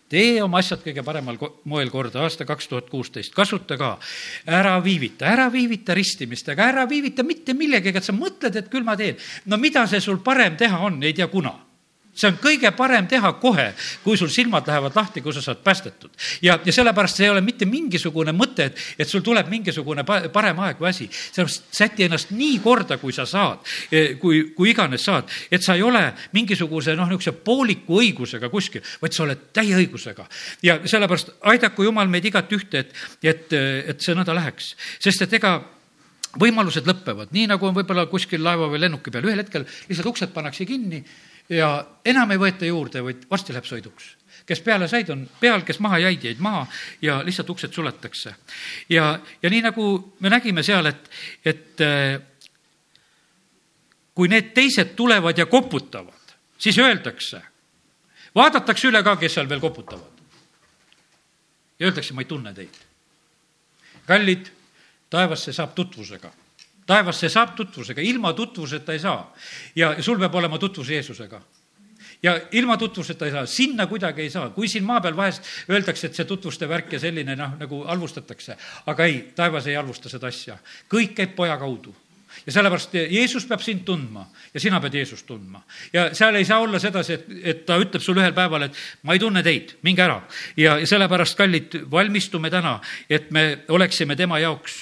tee 0.09 0.41
oma 0.43 0.61
asjad 0.61 0.83
kõige 0.85 1.03
paremal 1.05 1.37
moel 1.65 1.91
korda, 1.93 2.23
aasta 2.23 2.45
kaks 2.45 2.69
tuhat 2.71 2.89
kuusteist, 2.89 3.33
kasuta 3.35 3.77
ka. 3.77 3.97
ära 4.45 4.77
viivita, 4.83 5.25
ära 5.25 5.49
viivita 5.51 5.93
ristimistega, 5.97 6.69
ära 6.73 6.85
viivita 6.89 7.23
mitte 7.23 7.53
millegagi, 7.53 7.97
et 7.97 8.07
sa 8.07 8.13
mõtled, 8.13 8.55
et 8.55 8.69
küll 8.69 8.85
ma 8.85 8.95
teen. 8.95 9.17
no 9.45 9.57
mida 9.57 9.87
see 9.87 10.01
sul 10.01 10.21
parem 10.23 10.57
teha 10.57 10.79
on, 10.79 11.01
ei 11.03 11.13
tea 11.13 11.27
kuna 11.27 11.53
see 12.15 12.29
on 12.31 12.37
kõige 12.39 12.71
parem 12.75 13.07
teha 13.11 13.33
kohe, 13.41 13.67
kui 14.03 14.17
sul 14.17 14.31
silmad 14.31 14.67
lähevad 14.69 14.95
lahti, 14.95 15.21
kui 15.21 15.33
sa 15.35 15.43
saad 15.43 15.61
päästetud. 15.63 16.11
ja, 16.41 16.57
ja 16.65 16.73
sellepärast 16.73 17.19
see 17.19 17.27
ei 17.27 17.33
ole 17.33 17.41
mitte 17.43 17.67
mingisugune 17.67 18.31
mõte, 18.35 18.69
et, 18.69 18.79
et 18.99 19.09
sul 19.09 19.23
tuleb 19.25 19.49
mingisugune 19.51 20.05
parem 20.05 20.59
aeg 20.63 20.79
või 20.79 20.89
asi. 20.89 21.09
sellepärast 21.11 21.75
säti 21.75 22.07
ennast 22.07 22.31
nii 22.31 22.59
korda, 22.63 22.97
kui 23.01 23.13
sa 23.13 23.27
saad, 23.29 23.65
e, 23.91 24.05
kui, 24.21 24.55
kui 24.55 24.71
iganes 24.71 25.03
saad, 25.05 25.29
et 25.51 25.63
sa 25.63 25.75
ei 25.75 25.83
ole 25.83 26.07
mingisuguse 26.33 26.95
noh, 26.95 27.09
niisuguse 27.11 27.35
pooliku 27.45 27.99
õigusega 28.01 28.49
kuskil, 28.49 28.83
vaid 29.01 29.15
sa 29.15 29.25
oled 29.27 29.47
täie 29.53 29.75
õigusega. 29.75 30.27
ja 30.63 30.79
sellepärast 30.85 31.35
aidaku 31.51 31.83
Jumal 31.89 32.07
meid 32.07 32.25
igatühte, 32.25 32.85
et, 32.85 32.97
et, 33.23 33.53
et 33.91 34.01
see 34.01 34.15
nõnda 34.15 34.33
läheks, 34.35 34.73
sest 35.03 35.27
et 35.27 35.33
ega 35.39 35.57
võimalused 36.39 36.87
lõpevad, 36.87 37.31
nii 37.35 37.47
nagu 37.51 37.67
on 37.67 37.75
võib-olla 37.75 38.07
kuskil 38.11 38.43
laeva 38.43 38.67
või 38.71 38.81
lennuki 38.83 39.11
peal, 39.11 39.27
ühel 39.27 39.39
hetkel 39.43 39.63
lihtsalt 39.87 40.11
uksed 40.11 40.33
pannakse 40.35 40.67
kinni 40.67 41.03
ja 41.49 41.85
enam 42.05 42.31
ei 42.31 42.39
võeta 42.41 42.65
juurde, 42.65 43.03
vaid 43.03 43.25
varsti 43.29 43.53
läheb 43.53 43.67
sõiduks 43.69 44.15
kes 44.45 44.61
peale 44.61 44.87
said, 44.87 45.09
on 45.09 45.23
peal, 45.39 45.63
kes 45.65 45.79
maha 45.81 45.99
jäid, 46.03 46.23
jäid 46.23 46.41
maha 46.43 46.65
ja 47.01 47.19
lihtsalt 47.25 47.49
uksed 47.49 47.73
suletakse. 47.73 48.35
ja, 48.89 49.19
ja 49.41 49.49
nii 49.49 49.61
nagu 49.65 50.15
me 50.19 50.29
nägime 50.29 50.63
seal, 50.63 50.85
et, 50.85 51.09
et 51.45 51.81
äh, 51.81 52.19
kui 54.13 54.29
need 54.29 54.53
teised 54.53 54.93
tulevad 54.95 55.37
ja 55.37 55.45
koputavad, 55.45 56.35
siis 56.57 56.77
öeldakse, 56.77 57.41
vaadatakse 58.35 58.87
üle 58.87 59.01
ka, 59.03 59.15
kes 59.17 59.33
seal 59.33 59.49
veel 59.49 59.63
koputavad. 59.63 60.23
ja 61.79 61.89
öeldakse, 61.89 62.13
ma 62.13 62.21
ei 62.21 62.29
tunne 62.29 62.53
teid. 62.53 62.81
kallid, 64.05 64.51
taevasse 65.09 65.53
saab 65.53 65.73
tutvusega 65.75 66.44
taevasse 66.85 67.29
saab 67.29 67.55
tutvusega, 67.55 68.01
ilma 68.01 68.33
tutvuseta 68.33 68.93
ei 68.93 68.99
saa. 68.99 69.33
ja 69.75 69.95
sul 70.03 70.19
peab 70.19 70.35
olema 70.35 70.57
tutvus 70.57 70.89
Jeesusega. 70.89 71.41
Ja 72.23 72.39
ilma 72.51 72.77
tutvuseta 72.77 73.25
ei 73.25 73.31
saa, 73.31 73.45
sinna 73.45 73.87
kuidagi 73.87 74.21
ei 74.21 74.29
saa, 74.29 74.49
kui 74.49 74.67
siin 74.67 74.83
maa 74.83 75.01
peal 75.01 75.15
vahest 75.15 75.43
öeldakse, 75.69 76.07
et 76.07 76.15
see 76.15 76.25
tutvuste 76.25 76.69
värk 76.69 76.93
ja 76.93 76.99
selline 76.99 77.35
noh, 77.35 77.57
nagu 77.59 77.83
halvustatakse, 77.85 78.57
aga 78.85 79.05
ei, 79.05 79.19
taevas 79.35 79.67
ei 79.67 79.75
halvusta 79.75 80.09
seda 80.09 80.31
asja, 80.31 80.57
kõik 80.89 81.13
käib 81.17 81.35
poja 81.35 81.57
kaudu 81.61 81.93
ja 82.45 82.53
sellepärast 82.53 82.93
Jeesus 82.93 83.45
peab 83.49 83.63
sind 83.63 83.85
tundma 83.85 84.25
ja 84.53 84.61
sina 84.61 84.79
pead 84.81 84.97
Jeesust 84.99 85.25
tundma. 85.27 85.61
ja 85.93 86.07
seal 86.15 86.35
ei 86.35 86.45
saa 86.45 86.59
olla 86.63 86.79
sedasi, 86.79 87.13
et, 87.13 87.25
et 87.43 87.63
ta 87.65 87.77
ütleb 87.81 88.03
sulle 88.03 88.23
ühel 88.23 88.35
päeval, 88.35 88.67
et 88.67 88.77
ma 89.03 89.15
ei 89.15 89.21
tunne 89.21 89.43
teid, 89.43 89.75
minge 89.85 90.03
ära. 90.05 90.21
ja, 90.57 90.77
ja 90.79 90.87
sellepärast, 90.87 91.37
kallid, 91.37 91.79
valmistume 91.91 92.51
täna, 92.53 92.77
et 93.09 93.31
me 93.35 93.45
oleksime 93.75 94.15
tema 94.15 94.39
jaoks 94.43 94.81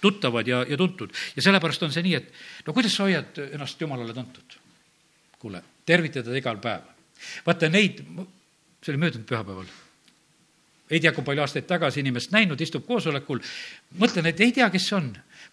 tuttavad 0.00 0.48
ja, 0.48 0.64
ja 0.68 0.76
tuntud. 0.80 1.14
ja 1.36 1.46
sellepärast 1.46 1.86
on 1.86 1.94
see 1.94 2.04
nii, 2.06 2.20
et 2.20 2.66
no 2.66 2.76
kuidas 2.76 2.96
sa 2.96 3.08
hoiad 3.08 3.40
ennast 3.50 3.80
Jumalale 3.80 4.14
tuntud? 4.16 4.60
kuule, 5.38 5.62
tervita 5.86 6.22
teda 6.22 6.36
igal 6.40 6.60
päev. 6.60 6.84
vaata 7.46 7.68
neid, 7.72 8.04
see 8.82 8.94
oli 8.94 9.06
möödunud 9.06 9.28
pühapäeval 9.28 9.72
ei 10.90 11.00
tea, 11.00 11.14
kui 11.16 11.24
palju 11.24 11.40
aastaid 11.42 11.64
tagasi 11.66 12.02
inimest 12.04 12.30
näinud, 12.30 12.60
istub 12.60 12.84
koosolekul, 12.86 13.40
mõtlen, 13.98 14.28
et 14.28 14.40
ei 14.44 14.52
tea, 14.52 14.68
kes 14.70 14.90
see 14.90 14.98
on. 14.98 15.06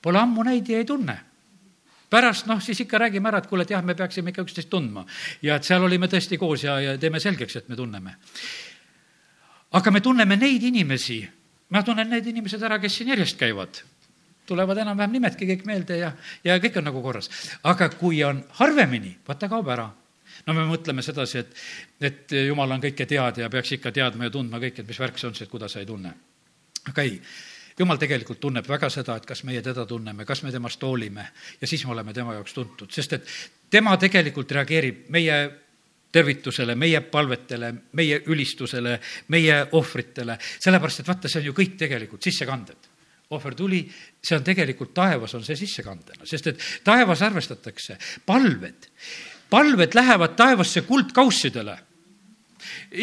Pole 0.04 0.20
ammu 0.20 0.44
näinud 0.44 0.70
ja 0.70 0.82
ei 0.82 0.86
tunne 0.86 1.16
pärast 2.12 2.50
noh, 2.50 2.60
siis 2.64 2.84
ikka 2.84 3.00
räägime 3.06 3.32
ära, 3.32 3.40
et 3.42 3.48
kuule, 3.50 3.64
et 3.64 3.72
jah, 3.74 3.84
me 3.86 3.96
peaksime 3.96 4.34
ikka 4.34 4.44
üksteist 4.46 4.70
tundma. 4.70 5.06
ja 5.42 5.56
et 5.56 5.68
seal 5.68 5.84
olime 5.84 6.10
tõesti 6.12 6.40
koos 6.40 6.66
ja, 6.68 6.80
ja 6.84 6.98
teeme 7.00 7.20
selgeks, 7.20 7.56
et 7.56 7.70
me 7.70 7.76
tunneme. 7.80 8.18
aga 9.72 9.92
me 9.92 10.02
tunneme 10.02 10.36
neid 10.36 10.64
inimesi, 10.64 11.22
ma 11.70 11.84
tunnen 11.84 12.10
need 12.10 12.28
inimesed 12.28 12.64
ära, 12.64 12.80
kes 12.80 13.00
siin 13.00 13.16
järjest 13.16 13.40
käivad 13.40 13.84
tulevad 14.52 14.82
enam-vähem 14.84 15.16
nimedki 15.16 15.48
kõik 15.54 15.66
meelde 15.70 15.98
ja, 16.02 16.12
ja 16.44 16.58
kõik 16.60 16.80
on 16.82 16.88
nagu 16.90 17.02
korras. 17.04 17.30
aga 17.64 17.90
kui 17.96 18.24
on 18.28 18.44
harvemini, 18.60 19.14
vaat 19.28 19.40
ta 19.40 19.50
kaob 19.52 19.70
ära. 19.72 19.88
no 20.48 20.54
me 20.58 20.66
mõtleme 20.68 21.04
sedasi, 21.06 21.38
et, 21.46 21.56
et 22.02 22.36
jumal 22.48 22.72
on 22.76 22.82
kõike 22.84 23.06
teada 23.08 23.46
ja 23.46 23.50
peaks 23.50 23.72
ikka 23.78 23.92
teadma 23.96 24.28
ja 24.28 24.34
tundma 24.34 24.60
kõike, 24.60 24.82
et 24.82 24.88
mis 24.88 25.00
värk 25.00 25.20
see 25.20 25.30
on 25.30 25.38
siis, 25.38 25.48
et 25.48 25.52
kuidas 25.52 25.72
sa 25.72 25.80
ei 25.80 25.86
tunne. 25.86 26.14
aga 26.90 27.08
ei, 27.08 27.22
jumal 27.80 28.00
tegelikult 28.02 28.40
tunneb 28.40 28.68
väga 28.68 28.90
seda, 28.90 29.16
et 29.18 29.26
kas 29.26 29.44
meie 29.48 29.62
teda 29.66 29.86
tunneme, 29.86 30.26
kas 30.26 30.44
me 30.44 30.52
temast 30.52 30.84
hoolime 30.84 31.28
ja 31.62 31.68
siis 31.68 31.86
me 31.86 31.96
oleme 31.96 32.14
tema 32.14 32.36
jaoks 32.38 32.54
tuntud, 32.54 32.92
sest 32.92 33.14
et 33.18 33.28
tema 33.72 33.98
tegelikult 33.98 34.52
reageerib 34.52 35.10
meie 35.10 35.42
tervitusele, 36.12 36.76
meie 36.76 37.02
palvetele, 37.02 37.74
meie 37.98 38.22
ülistusele, 38.28 38.98
meie 39.32 39.62
ohvritele, 39.78 40.38
sellepärast 40.60 41.04
et 41.04 41.12
vaata, 41.12 41.32
see 41.32 41.40
on 41.42 41.52
ju 41.52 41.56
kõik 41.56 41.78
tegelikult 41.80 42.28
sissekanded. 42.28 42.90
Ohver 43.32 43.56
tuli, 43.56 43.86
see 44.20 44.36
on 44.36 44.44
tegelikult 44.44 44.92
taevas 44.94 45.38
on 45.38 45.46
see 45.48 45.56
sissekandena, 45.56 46.28
sest 46.28 46.52
et 46.52 46.66
taevas 46.84 47.22
arvestatakse. 47.24 47.96
Palved, 48.28 48.90
palved 49.50 49.96
lähevad 49.96 50.36
taevasse 50.36 50.84
kuldkaussidele. 50.84 51.78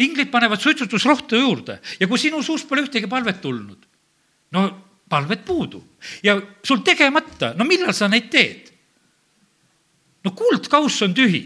Inglid 0.05 0.29
panevad 0.29 0.61
suitsutusrohtu 0.61 1.39
juurde. 1.41 1.79
Ja 1.99 2.07
kui 2.07 2.21
sinu 2.21 2.43
suust 2.45 2.69
pole 2.69 2.85
ühtegi 2.85 3.09
palvet 3.09 3.41
tulnud, 3.41 3.88
no 4.51 4.63
palvet 5.09 5.45
puudu 5.45 5.83
ja 6.23 6.35
sul 6.63 6.83
tegemata, 6.85 7.53
no 7.57 7.65
millal 7.65 7.93
sa 7.93 8.07
neid 8.07 8.29
teed? 8.29 8.71
no 10.23 10.31
kuldkauss 10.31 11.01
on 11.01 11.13
tühi. 11.13 11.43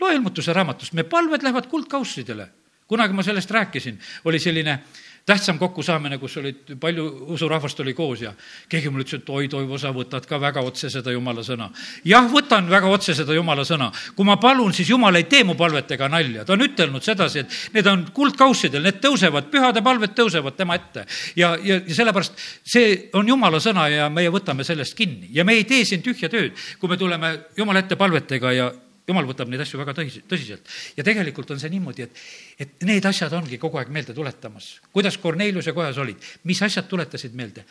loe 0.00 0.14
ilmutuse 0.14 0.52
raamatust, 0.52 0.92
me 0.92 1.02
palved 1.04 1.42
lähevad 1.42 1.66
kuldkaussidele. 1.66 2.48
kunagi 2.86 3.12
ma 3.12 3.22
sellest 3.22 3.50
rääkisin, 3.50 4.00
oli 4.24 4.38
selline 4.38 4.70
äh, 4.70 5.11
tähtsam 5.26 5.58
kokkusaamine, 5.58 6.18
kus 6.18 6.36
olid 6.40 6.72
palju 6.80 7.04
usurahvast 7.34 7.80
oli 7.80 7.94
koos 7.94 8.24
ja 8.24 8.32
keegi 8.68 8.90
mulle 8.90 9.04
ütles, 9.06 9.22
et 9.22 9.30
oi, 9.30 9.48
Toivo, 9.52 9.78
sa 9.78 9.92
võtad 9.94 10.26
ka 10.26 10.40
väga 10.40 10.62
otse 10.66 10.90
seda 10.90 11.12
jumala 11.14 11.44
sõna. 11.46 11.68
jah, 12.04 12.26
võtan 12.30 12.68
väga 12.70 12.90
otse 12.90 13.14
seda 13.14 13.34
jumala 13.34 13.62
sõna. 13.64 13.92
kui 14.16 14.26
ma 14.26 14.36
palun, 14.36 14.72
siis 14.74 14.90
jumal 14.90 15.14
ei 15.14 15.28
tee 15.30 15.44
mu 15.44 15.54
palvetega 15.54 16.08
nalja, 16.08 16.44
ta 16.44 16.56
on 16.56 16.66
ütelnud 16.66 17.02
sedasi, 17.02 17.38
et 17.38 17.74
need 17.74 17.86
on 17.86 18.04
kuldkaussidel, 18.14 18.82
need 18.82 18.98
tõusevad, 19.04 19.50
pühade 19.52 19.82
palved 19.82 20.14
tõusevad 20.18 20.56
tema 20.58 20.74
ette. 20.74 21.06
ja, 21.36 21.54
ja, 21.62 21.78
ja 21.86 21.94
sellepärast 21.94 22.38
see 22.64 23.10
on 23.14 23.28
jumala 23.28 23.60
sõna 23.62 23.88
ja 23.92 24.10
meie 24.10 24.30
võtame 24.30 24.64
sellest 24.64 24.98
kinni 24.98 25.30
ja 25.30 25.44
me 25.44 25.54
ei 25.54 25.64
tee 25.64 25.84
siin 25.84 26.02
tühja 26.02 26.28
tööd, 26.28 26.58
kui 26.78 26.90
me 26.90 26.96
tuleme 26.96 27.36
jumala 27.56 27.78
ette 27.78 27.96
palvetega 27.96 28.52
ja 28.52 28.72
jumal 29.08 29.26
võtab 29.26 29.50
neid 29.50 29.62
asju 29.64 29.80
väga 29.80 29.94
tõsi, 29.96 30.22
tõsiselt. 30.28 30.68
ja 30.96 31.04
tegelikult 31.04 31.50
on 31.50 31.60
see 31.60 31.70
niimoodi, 31.72 32.06
et, 32.06 32.22
et 32.58 32.86
need 32.86 33.06
asjad 33.08 33.32
ongi 33.36 33.58
kogu 33.58 33.80
aeg 33.80 33.90
meelde 33.90 34.14
tuletamas. 34.14 34.76
kuidas 34.92 35.18
Korneliuse 35.18 35.72
kojas 35.72 35.98
olid, 35.98 36.22
mis 36.44 36.62
asjad 36.62 36.88
tuletasid 36.88 37.34
meelde? 37.34 37.64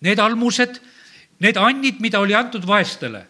Need 0.00 0.18
almused, 0.18 0.80
need 1.44 1.60
annid, 1.60 2.00
mida 2.00 2.20
oli 2.20 2.34
antud 2.34 2.64
vaestele 2.66 3.26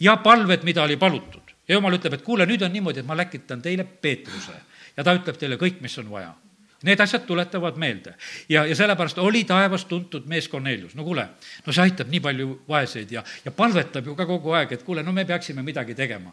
ja 0.00 0.16
palved, 0.16 0.66
mida 0.66 0.82
oli 0.82 0.96
palutud. 0.96 1.54
ja 1.68 1.78
jumal 1.78 1.94
ütleb, 1.94 2.18
et 2.18 2.26
kuule, 2.26 2.46
nüüd 2.46 2.62
on 2.66 2.72
niimoodi, 2.72 3.00
et 3.00 3.06
ma 3.06 3.16
läkitan 3.16 3.62
teile 3.62 3.84
Peetruse 3.84 4.56
ja 4.96 5.04
ta 5.06 5.14
ütleb 5.14 5.38
teile 5.38 5.60
kõik, 5.60 5.80
mis 5.80 5.98
on 5.98 6.10
vaja 6.10 6.34
Need 6.80 6.96
asjad 6.96 7.26
tuletavad 7.28 7.76
meelde 7.76 8.14
ja, 8.48 8.64
ja 8.64 8.74
sellepärast 8.76 9.18
oli 9.20 9.42
taevas 9.44 9.84
tuntud 9.84 10.24
mees 10.26 10.48
Kornelius. 10.48 10.94
no 10.96 11.04
kuule, 11.04 11.26
no 11.66 11.72
see 11.72 11.82
aitab 11.84 12.08
nii 12.08 12.20
palju 12.24 12.54
vaeseid 12.68 13.12
ja, 13.12 13.22
ja 13.44 13.52
palvetab 13.52 14.06
ju 14.08 14.14
ka 14.16 14.24
kogu 14.26 14.56
aeg, 14.56 14.72
et 14.72 14.82
kuule, 14.82 15.04
no 15.04 15.12
me 15.12 15.26
peaksime 15.28 15.62
midagi 15.62 15.94
tegema 15.94 16.32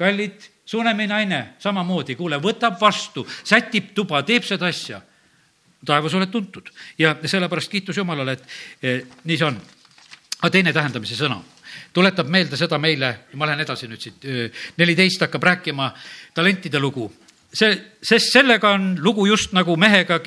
kallid, 0.00 0.48
Sunemi 0.70 1.08
naine 1.10 1.38
samamoodi, 1.58 2.14
kuule, 2.14 2.38
võtab 2.38 2.76
vastu, 2.78 3.24
sätib 3.26 3.88
tuba, 3.94 4.22
teeb 4.22 4.44
seda 4.46 4.68
asja. 4.70 5.00
taevas 5.86 6.14
oled 6.14 6.30
tuntud 6.30 6.68
ja 6.98 7.14
sellepärast 7.24 7.70
kiitus 7.72 7.96
Jumalale, 7.96 8.32
et 8.32 8.44
eh, 8.82 9.00
nii 9.24 9.36
see 9.36 9.46
on. 9.46 9.56
aga 10.40 10.50
teine 10.50 10.72
tähendamise 10.72 11.16
sõna 11.16 11.40
tuletab 11.92 12.28
meelde 12.28 12.56
seda 12.56 12.78
meile, 12.78 13.14
ma 13.34 13.48
lähen 13.48 13.64
edasi 13.64 13.88
nüüd 13.90 14.02
siit, 14.02 14.26
neliteist 14.78 15.26
hakkab 15.26 15.42
rääkima 15.42 15.90
talentide 16.34 16.78
lugu. 16.78 17.10
see, 17.52 17.74
sest 18.02 18.32
sellega 18.32 18.70
on 18.70 18.94
lugu 19.02 19.26
just 19.26 19.52
nagu 19.52 19.76
mehega, 19.76 20.20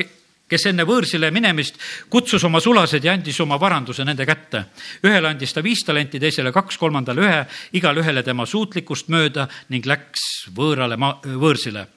kes 0.54 0.68
enne 0.70 0.86
võõrsile 0.88 1.32
minemist 1.34 1.80
kutsus 2.14 2.44
oma 2.46 2.62
sulased 2.64 3.04
ja 3.04 3.16
andis 3.18 3.40
oma 3.42 3.58
varanduse 3.62 4.06
nende 4.06 4.26
kätte. 4.30 4.66
ühele 5.04 5.32
andis 5.32 5.54
ta 5.54 5.64
viis 5.66 5.82
talenti, 5.86 6.22
teisele 6.22 6.52
kaks, 6.54 6.78
kolmandale 6.78 7.26
ühe, 7.26 7.42
igale 7.80 8.04
ühele 8.04 8.24
tema 8.24 8.46
suutlikkust 8.46 9.10
mööda 9.10 9.48
ning 9.74 9.86
läks 9.86 10.50
võõrale 10.54 10.98
maa, 10.98 11.20
võõrsile. 11.24 11.88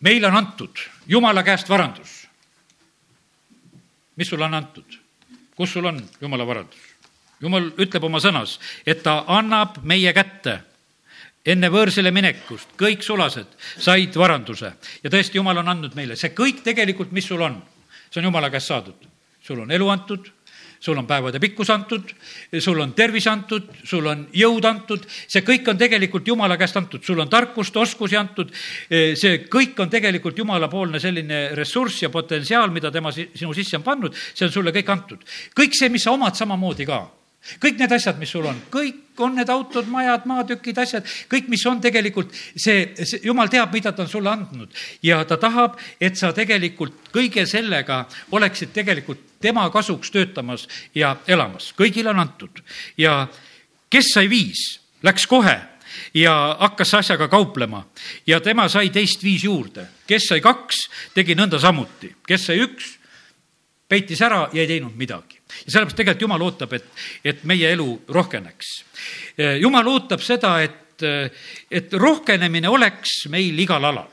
meile 0.00 0.30
on 0.30 0.36
antud 0.36 0.86
Jumala 1.10 1.42
käest 1.42 1.68
varandus. 1.68 2.26
mis 4.16 4.28
sulle 4.28 4.44
on 4.44 4.54
antud? 4.54 4.98
kus 5.56 5.72
sul 5.72 5.84
on 5.84 6.00
Jumala 6.20 6.46
varandus? 6.46 6.78
Jumal 7.40 7.70
ütleb 7.80 8.04
oma 8.04 8.20
sõnas, 8.20 8.58
et 8.86 9.02
ta 9.02 9.24
annab 9.26 9.80
meie 9.82 10.12
kätte 10.12 10.60
enne 11.46 11.70
võõrsile 11.72 12.12
minekust 12.12 12.74
kõik 12.80 13.04
sulased 13.04 13.54
said 13.80 14.16
varanduse. 14.16 14.74
Ja 15.04 15.12
tõesti, 15.12 15.38
Jumal 15.40 15.62
on 15.62 15.72
andnud 15.72 15.96
meile 15.96 16.16
see 16.16 16.34
kõik 16.36 16.64
tegelikult, 16.66 17.14
mis 17.16 17.26
sul 17.26 17.40
on, 17.44 17.60
see 18.10 18.20
on 18.20 18.28
Jumala 18.28 18.50
käest 18.52 18.72
saadud. 18.72 19.08
sul 19.40 19.60
on 19.60 19.70
elu 19.72 19.88
antud, 19.88 20.26
sul 20.80 20.98
on 20.98 21.06
päevade 21.06 21.40
pikkus 21.40 21.70
antud, 21.70 22.12
sul 22.58 22.80
on 22.80 22.92
tervis 22.92 23.26
antud, 23.26 23.70
sul 23.84 24.06
on 24.06 24.26
jõud 24.32 24.64
antud, 24.64 25.06
see 25.28 25.40
kõik 25.44 25.68
on 25.68 25.78
tegelikult 25.78 26.28
Jumala 26.28 26.56
käest 26.60 26.76
antud, 26.76 27.04
sul 27.04 27.20
on 27.20 27.28
tarkust, 27.28 27.76
oskusi 27.76 28.16
antud, 28.16 28.52
see 28.88 29.44
kõik 29.48 29.80
on 29.80 29.90
tegelikult 29.90 30.38
Jumalapoolne 30.38 31.00
selline 31.00 31.48
ressurss 31.56 32.02
ja 32.02 32.10
potentsiaal, 32.10 32.70
mida 32.70 32.90
tema 32.90 33.12
sinu 33.12 33.54
sisse 33.56 33.80
on 33.80 33.86
pannud, 33.86 34.16
see 34.34 34.46
on 34.48 34.52
sulle 34.52 34.72
kõik 34.76 34.92
antud. 34.92 35.24
kõik 35.56 35.76
see, 35.76 35.88
mis 35.88 36.04
sa 36.04 36.12
omad, 36.12 36.36
samamoodi 36.36 36.88
ka 36.88 37.00
kõik 37.60 37.78
need 37.80 37.92
asjad, 37.92 38.18
mis 38.20 38.30
sul 38.30 38.44
on, 38.48 38.58
kõik 38.72 39.20
on 39.20 39.34
need 39.36 39.48
autod, 39.52 39.88
majad, 39.90 40.26
maatükid, 40.28 40.78
asjad, 40.80 41.06
kõik, 41.30 41.48
mis 41.52 41.64
on 41.68 41.80
tegelikult 41.82 42.34
see, 42.34 42.92
see, 42.98 43.20
jumal 43.24 43.50
teab, 43.52 43.72
mida 43.74 43.92
ta 43.96 44.04
on 44.04 44.10
sulle 44.12 44.30
andnud. 44.32 44.76
Ja 45.04 45.22
ta 45.28 45.38
tahab, 45.40 45.78
et 46.00 46.20
sa 46.20 46.32
tegelikult 46.36 47.10
kõige 47.14 47.46
sellega 47.48 48.02
oleksid 48.36 48.74
tegelikult 48.76 49.40
tema 49.40 49.66
kasuks 49.72 50.12
töötamas 50.12 50.66
ja 50.94 51.16
elamas. 51.28 51.72
kõigile 51.76 52.12
on 52.12 52.22
antud. 52.22 52.62
Ja 53.00 53.26
kes 53.90 54.14
sai 54.14 54.28
viis, 54.30 54.80
läks 55.02 55.26
kohe 55.26 55.56
ja 56.14 56.36
hakkas 56.60 56.94
asjaga 57.00 57.28
kauplema. 57.28 57.86
Ja 58.26 58.40
tema 58.40 58.68
sai 58.68 58.90
teist 58.90 59.24
viis 59.24 59.44
juurde. 59.44 59.88
kes 60.06 60.28
sai 60.28 60.40
kaks, 60.40 60.88
tegi 61.14 61.34
nõnda 61.34 61.58
samuti, 61.58 62.14
kes 62.26 62.46
sai 62.46 62.60
üks, 62.60 62.96
peitis 63.88 64.20
ära 64.22 64.48
ja 64.52 64.62
ei 64.62 64.66
teinud 64.66 64.96
midagi 64.96 65.39
ja 65.64 65.74
sellepärast 65.74 65.96
tegelikult 65.96 66.26
Jumal 66.26 66.44
ootab, 66.46 66.72
et, 66.78 66.86
et 67.24 67.44
meie 67.48 67.72
elu 67.74 67.88
rohkeneks. 68.08 68.72
Jumal 69.60 69.88
ootab 69.88 70.22
seda, 70.24 70.56
et, 70.62 71.04
et 71.70 71.94
rohkenemine 71.96 72.68
oleks 72.68 73.24
meil 73.32 73.58
igal 73.58 73.84
alal. 73.88 74.10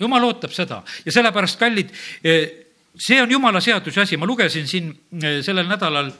Jumal 0.00 0.24
ootab 0.30 0.54
seda 0.56 0.80
ja 1.04 1.12
sellepärast, 1.12 1.60
kallid, 1.60 1.92
see 2.96 3.20
on 3.22 3.30
Jumala 3.30 3.60
seaduse 3.60 4.00
asi, 4.00 4.16
ma 4.16 4.26
lugesin 4.26 4.68
siin 4.68 4.90
sellel 5.44 5.68
nädalal 5.68 6.10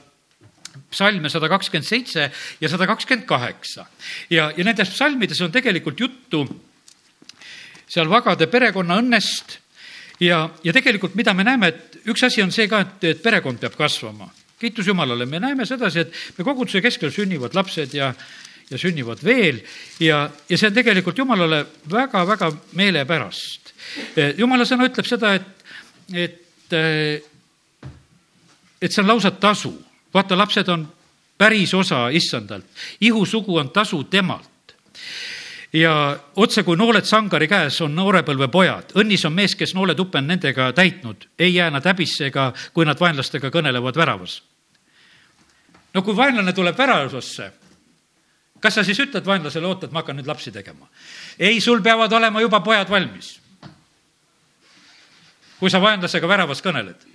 psalme 0.91 1.29
sada 1.29 1.49
kakskümmend 1.51 1.87
seitse 1.87 2.27
ja 2.61 2.69
sada 2.69 2.87
kakskümmend 2.87 3.25
kaheksa. 3.27 3.85
ja, 4.29 4.51
ja 4.57 4.63
nendes 4.63 4.89
psalmides 4.89 5.41
on 5.41 5.51
tegelikult 5.51 5.99
juttu 5.99 6.45
seal 7.91 8.09
vagade 8.09 8.47
perekonna 8.47 8.99
õnnest 9.01 9.57
ja, 10.21 10.45
ja 10.63 10.73
tegelikult, 10.73 11.15
mida 11.15 11.33
me 11.33 11.43
näeme, 11.43 11.67
et 11.67 11.90
üks 12.09 12.23
asi 12.23 12.43
on 12.43 12.51
see 12.53 12.67
ka, 12.71 12.81
et, 12.85 13.09
et 13.11 13.23
perekond 13.23 13.59
peab 13.59 13.75
kasvama. 13.77 14.29
kiitus 14.61 14.87
Jumalale, 14.87 15.25
me 15.25 15.39
näeme 15.39 15.65
sedasi, 15.65 15.99
et 15.99 16.37
me 16.37 16.45
koguduse 16.45 16.81
keskel 16.81 17.11
sünnivad 17.11 17.55
lapsed 17.57 17.93
ja, 17.97 18.11
ja 18.69 18.77
sünnivad 18.77 19.23
veel 19.25 19.61
ja, 19.99 20.29
ja 20.49 20.57
see 20.57 20.69
on 20.69 20.75
tegelikult 20.75 21.17
Jumalale 21.17 21.65
väga-väga 21.89 22.51
meelepärast. 22.77 23.73
Jumala 24.37 24.65
sõna 24.69 24.85
ütleb 24.89 25.07
seda, 25.09 25.33
et, 25.35 25.65
et, 26.13 26.77
et 28.81 28.91
see 28.91 29.01
on 29.01 29.09
lausa 29.09 29.31
tasu. 29.31 29.73
vaata, 30.13 30.37
lapsed 30.37 30.69
on 30.69 30.85
päris 31.37 31.73
osa 31.73 32.09
issandalt, 32.13 32.65
ihusugu 33.01 33.57
on 33.57 33.69
tasu 33.69 34.03
temalt 34.03 34.75
ja 35.73 36.19
otse 36.35 36.63
kui 36.63 36.77
nooled 36.77 37.07
sangari 37.07 37.47
käes 37.47 37.79
on 37.81 37.95
noorepõlve 37.95 38.47
pojad. 38.51 38.91
õnnis 38.99 39.25
on 39.27 39.33
mees, 39.33 39.55
kes 39.55 39.73
nooletuppe 39.75 40.19
on 40.19 40.27
nendega 40.27 40.71
täitnud, 40.75 41.27
ei 41.39 41.55
jää 41.55 41.71
nad 41.71 41.85
häbisse 41.85 42.27
ega 42.27 42.51
kui 42.73 42.85
nad 42.85 42.99
vaenlastega 42.99 43.49
kõnelevad 43.49 43.95
väravas. 43.95 44.41
no 45.93 46.01
kui 46.01 46.15
vaenlane 46.15 46.53
tuleb 46.53 46.77
väravasse, 46.77 47.51
kas 48.59 48.73
sa 48.75 48.83
siis 48.83 48.99
ütled 48.99 49.25
vaenlasele, 49.25 49.67
oota, 49.67 49.85
et 49.85 49.91
ma 49.91 49.99
hakkan 49.99 50.19
nüüd 50.19 50.27
lapsi 50.27 50.51
tegema? 50.51 50.87
ei, 51.39 51.61
sul 51.61 51.81
peavad 51.81 52.11
olema 52.11 52.41
juba 52.41 52.59
pojad 52.59 52.89
valmis. 52.89 53.39
kui 55.59 55.69
sa 55.69 55.81
vaenlasega 55.81 56.27
väravas 56.27 56.61
kõneled. 56.61 57.07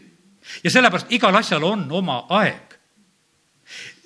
ja 0.64 0.70
sellepärast 0.70 1.12
igal 1.12 1.36
asjal 1.36 1.64
on 1.64 1.92
oma 1.92 2.24
aeg. 2.28 2.78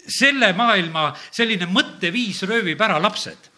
selle 0.08 0.52
maailma 0.52 1.14
selline 1.30 1.66
mõtteviis 1.70 2.42
röövib 2.42 2.80
ära 2.80 2.98
lapsed 2.98 3.50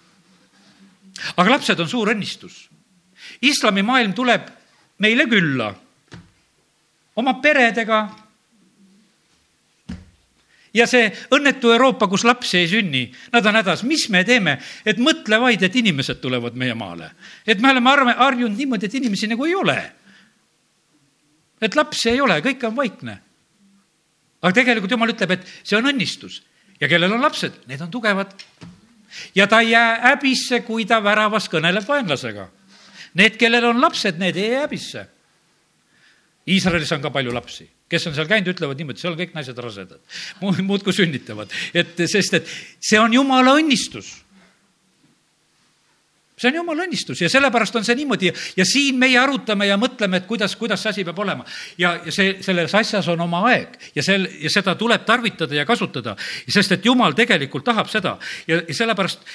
aga 1.36 1.50
lapsed 1.50 1.80
on 1.80 1.88
suur 1.88 2.12
õnnistus. 2.14 2.68
islamimaailm 3.42 4.14
tuleb 4.14 4.48
meile 4.98 5.26
külla 5.26 5.72
oma 7.16 7.34
peredega. 7.42 8.08
ja 10.72 10.86
see 10.88 11.10
õnnetu 11.36 11.72
Euroopa, 11.74 12.08
kus 12.08 12.24
lapsi 12.24 12.62
ei 12.62 12.68
sünni, 12.68 13.02
nad 13.32 13.46
on 13.46 13.58
hädas, 13.60 13.82
mis 13.84 14.06
me 14.08 14.22
teeme, 14.24 14.56
et 14.88 14.96
mõtle 14.96 15.36
vaid, 15.40 15.62
et 15.62 15.74
inimesed 15.76 16.22
tulevad 16.22 16.56
meie 16.56 16.74
maale. 16.74 17.10
et 17.46 17.60
me 17.60 17.70
oleme 17.70 17.90
arve, 17.90 18.14
harjunud 18.18 18.56
niimoodi, 18.56 18.86
et 18.86 18.94
inimesi 18.94 19.28
nagu 19.28 19.44
ei 19.44 19.54
ole. 19.54 19.92
et 21.60 21.76
lapsi 21.76 22.10
ei 22.10 22.20
ole, 22.20 22.40
kõik 22.40 22.64
on 22.68 22.76
vaikne. 22.76 23.18
aga 24.42 24.52
tegelikult 24.52 24.90
jumal 24.90 25.12
ütleb, 25.12 25.30
et 25.30 25.46
see 25.62 25.76
on 25.76 25.92
õnnistus 25.92 26.42
ja 26.80 26.88
kellel 26.88 27.12
on 27.12 27.22
lapsed, 27.22 27.62
need 27.68 27.80
on 27.80 27.90
tugevad 27.90 28.32
ja 29.34 29.46
ta 29.46 29.60
ei 29.60 29.70
jää 29.70 30.00
häbisse, 30.00 30.60
kui 30.66 30.86
ta 30.88 31.02
väravas 31.04 31.48
kõneleb 31.52 31.86
vaenlasega. 31.88 32.48
Need, 33.14 33.36
kellel 33.40 33.66
on 33.68 33.80
lapsed, 33.80 34.18
need 34.18 34.36
ei 34.36 34.52
jää 34.54 34.64
häbisse. 34.66 35.06
Iisraelis 36.48 36.90
on 36.92 37.02
ka 37.04 37.10
palju 37.14 37.34
lapsi, 37.34 37.68
kes 37.90 38.08
on 38.08 38.16
seal 38.16 38.26
käinud, 38.30 38.50
ütlevad 38.50 38.80
niimoodi, 38.80 38.98
seal 38.98 39.14
kõik 39.18 39.34
naised 39.36 39.58
rasedad, 39.62 40.00
muudkui 40.40 40.94
sünnitavad, 40.96 41.52
et 41.74 42.00
sest, 42.10 42.34
et 42.34 42.48
see 42.82 42.98
on 42.98 43.14
jumala 43.14 43.54
õnnistus. 43.60 44.21
See 46.42 46.50
on 46.50 46.58
jumala 46.60 46.86
õnnistus 46.86 47.22
ja 47.22 47.30
sellepärast 47.30 47.78
on 47.78 47.86
see 47.86 47.96
niimoodi 48.00 48.32
ja 48.56 48.66
siin 48.66 48.98
meie 48.98 49.18
arutame 49.20 49.68
ja 49.68 49.78
mõtleme, 49.80 50.22
et 50.22 50.28
kuidas, 50.28 50.56
kuidas 50.58 50.82
see 50.82 50.90
asi 50.90 51.06
peab 51.06 51.18
olema. 51.22 51.46
ja, 51.78 51.94
ja 52.04 52.14
see, 52.14 52.36
selles 52.42 52.74
asjas 52.74 53.08
on 53.12 53.20
oma 53.22 53.44
aeg 53.52 53.78
ja 53.94 54.02
sel, 54.02 54.26
ja 54.42 54.50
seda 54.52 54.74
tuleb 54.78 55.06
tarvitada 55.08 55.54
ja 55.54 55.66
kasutada, 55.68 56.16
sest 56.48 56.78
et 56.78 56.86
jumal 56.86 57.14
tegelikult 57.18 57.64
tahab 57.70 57.90
seda 57.92 58.16
ja, 58.50 58.60
ja 58.60 58.74
sellepärast 58.74 59.26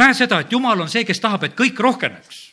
näe 0.00 0.14
seda, 0.14 0.40
et 0.40 0.52
jumal 0.52 0.80
on 0.80 0.88
see, 0.90 1.04
kes 1.04 1.20
tahab, 1.20 1.44
et 1.44 1.58
kõik 1.58 1.78
rohkeneks. 1.80 2.46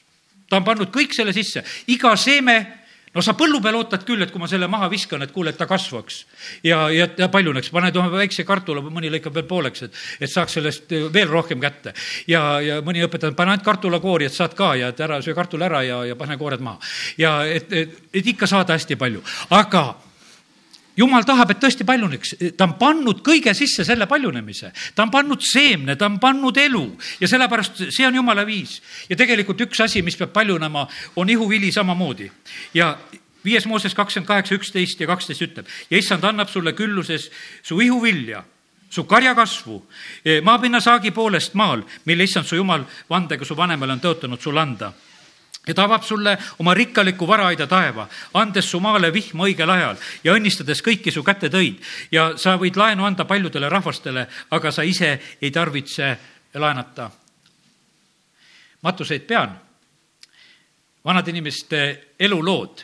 ta 0.49 0.57
on 0.57 0.63
pannud 0.63 0.91
kõik 0.91 1.15
selle 1.15 1.33
sisse, 1.35 1.63
iga 1.91 2.15
seeme 2.15 2.76
no 3.15 3.23
sa 3.23 3.35
põllu 3.37 3.61
peal 3.63 3.77
ootad 3.79 4.03
küll, 4.07 4.21
et 4.23 4.31
kui 4.33 4.41
ma 4.41 4.49
selle 4.49 4.69
maha 4.71 4.89
viskan, 4.91 5.23
et 5.23 5.33
kuule, 5.35 5.53
et 5.53 5.59
ta 5.59 5.67
kasvaks 5.69 6.19
ja, 6.65 6.87
ja, 6.93 7.07
ja 7.17 7.29
paljuneks, 7.33 7.71
paned 7.73 7.95
ühe 7.97 8.11
väikse 8.13 8.45
kartula, 8.47 8.83
mõni 8.83 9.11
lõikab 9.13 9.35
veel 9.37 9.47
pooleks, 9.49 9.87
et, 9.87 10.01
et 10.21 10.31
saaks 10.31 10.57
sellest 10.59 10.95
veel 11.13 11.29
rohkem 11.31 11.61
kätte. 11.63 11.93
ja, 12.27 12.59
ja 12.63 12.81
mõni 12.85 13.05
õpetab, 13.05 13.35
pane 13.37 13.55
ainult 13.55 13.65
kartulakoori, 13.67 14.27
et 14.27 14.35
saad 14.35 14.57
ka 14.57 14.73
ja 14.79 14.91
et 14.93 14.99
ära 15.03 15.21
söö 15.25 15.37
kartul 15.37 15.63
ära 15.65 15.83
ja, 15.85 16.03
ja 16.11 16.19
pane 16.19 16.37
koored 16.37 16.63
maha. 16.63 16.79
ja 17.17 17.39
et, 17.45 17.71
et, 17.73 17.95
et 18.13 18.33
ikka 18.35 18.49
saada 18.49 18.77
hästi 18.77 18.99
palju, 18.99 19.23
aga 19.49 19.87
jumal 20.97 21.25
tahab, 21.25 21.51
et 21.53 21.61
tõesti 21.61 21.85
paljuneks, 21.87 22.33
ta 22.57 22.65
on 22.67 22.75
pannud 22.79 23.21
kõige 23.25 23.53
sisse 23.57 23.85
selle 23.87 24.07
paljunemise, 24.09 24.71
ta 24.95 25.05
on 25.05 25.13
pannud 25.13 25.43
seemne, 25.45 25.95
ta 25.95 26.09
on 26.09 26.17
pannud 26.19 26.57
elu. 26.57 26.83
Ja 27.21 27.29
sellepärast 27.29 27.87
see 27.89 28.07
on 28.07 28.17
jumala 28.17 28.45
viis. 28.45 28.81
ja 29.09 29.15
tegelikult 29.15 29.61
üks 29.67 29.81
asi, 29.83 30.01
mis 30.01 30.17
peab 30.17 30.33
paljunema, 30.33 30.87
on 31.15 31.29
ihuvili 31.29 31.71
samamoodi. 31.71 32.31
Ja 32.73 32.97
viies 33.45 33.65
Mooses 33.65 33.95
kakskümmend 33.95 34.27
kaheksa, 34.27 34.55
üksteist 34.55 34.99
ja 34.99 35.07
kaksteist 35.07 35.41
ütleb 35.41 35.67
ja 35.89 35.97
issand 35.97 36.23
annab 36.23 36.49
sulle 36.49 36.73
külluses 36.73 37.29
su 37.63 37.79
ihuvilja 37.81 38.43
su 38.89 39.03
karjakasvu, 39.03 39.77
maapinna 40.47 40.79
saagi 40.79 41.11
poolest 41.11 41.53
maal, 41.59 41.81
mille 42.05 42.23
issand 42.23 42.47
su 42.47 42.55
jumal 42.55 42.85
vandega 43.09 43.45
su 43.45 43.55
vanemale 43.55 43.97
on 43.97 44.03
tõotanud 44.03 44.41
sulle 44.41 44.63
anda 44.63 44.93
ja 45.67 45.73
ta 45.73 45.83
avab 45.83 46.03
sulle 46.03 46.37
oma 46.59 46.73
rikkaliku 46.73 47.27
varaaida 47.27 47.67
taeva, 47.67 48.07
andes 48.33 48.71
su 48.71 48.79
maale 48.79 49.11
vihma 49.13 49.47
õigel 49.47 49.69
ajal 49.69 49.97
ja 50.23 50.33
õnnistades 50.33 50.81
kõiki 50.83 51.11
su 51.11 51.23
kätte 51.23 51.49
tõid. 51.49 51.81
ja 52.11 52.37
sa 52.37 52.57
võid 52.57 52.75
laenu 52.75 53.05
anda 53.05 53.25
paljudele 53.25 53.69
rahvastele, 53.69 54.27
aga 54.51 54.71
sa 54.71 54.83
ise 54.83 55.19
ei 55.41 55.51
tarvitse 55.51 56.17
laenata. 56.53 57.11
matuseid 58.81 59.27
pean. 59.27 59.59
vanade 61.05 61.29
inimeste 61.29 62.13
elulood. 62.19 62.83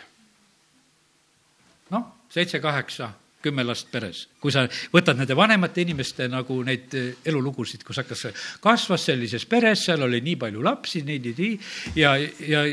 noh, 1.89 2.05
seitse-kaheksa 2.29 3.22
kümme 3.43 3.65
last 3.67 3.91
peres. 3.91 4.27
kui 4.41 4.51
sa 4.51 4.65
võtad 4.93 5.19
nende 5.19 5.35
vanemate 5.35 5.83
inimeste 5.83 6.27
nagu 6.31 6.61
neid 6.63 6.95
eh, 6.97 7.11
elulugusid, 7.25 7.83
kus 7.83 8.01
hakkas, 8.03 8.27
kasvas 8.63 9.09
sellises 9.11 9.45
peres, 9.49 9.85
seal 9.85 10.05
oli 10.07 10.21
nii 10.23 10.39
palju 10.45 10.63
lapsi, 10.63 11.03
nii, 11.07 11.19
nii, 11.19 11.35
nii 11.37 12.01
ja, 12.01 12.15
ja 12.47 12.65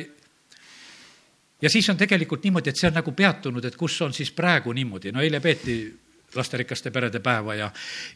ja 1.62 1.70
siis 1.70 1.88
on 1.92 1.98
tegelikult 2.00 2.44
niimoodi, 2.44 2.70
et 2.70 2.78
see 2.80 2.88
on 2.88 2.96
nagu 2.96 3.12
peatunud, 3.12 3.64
et 3.64 3.76
kus 3.76 3.98
on 4.06 4.14
siis 4.16 4.30
praegu 4.32 4.72
niimoodi, 4.72 5.12
no 5.12 5.20
eile 5.20 5.42
peeti 5.44 5.80
lasterikaste 6.34 6.90
perede 6.94 7.20
päeva 7.20 7.56
ja, 7.58 7.70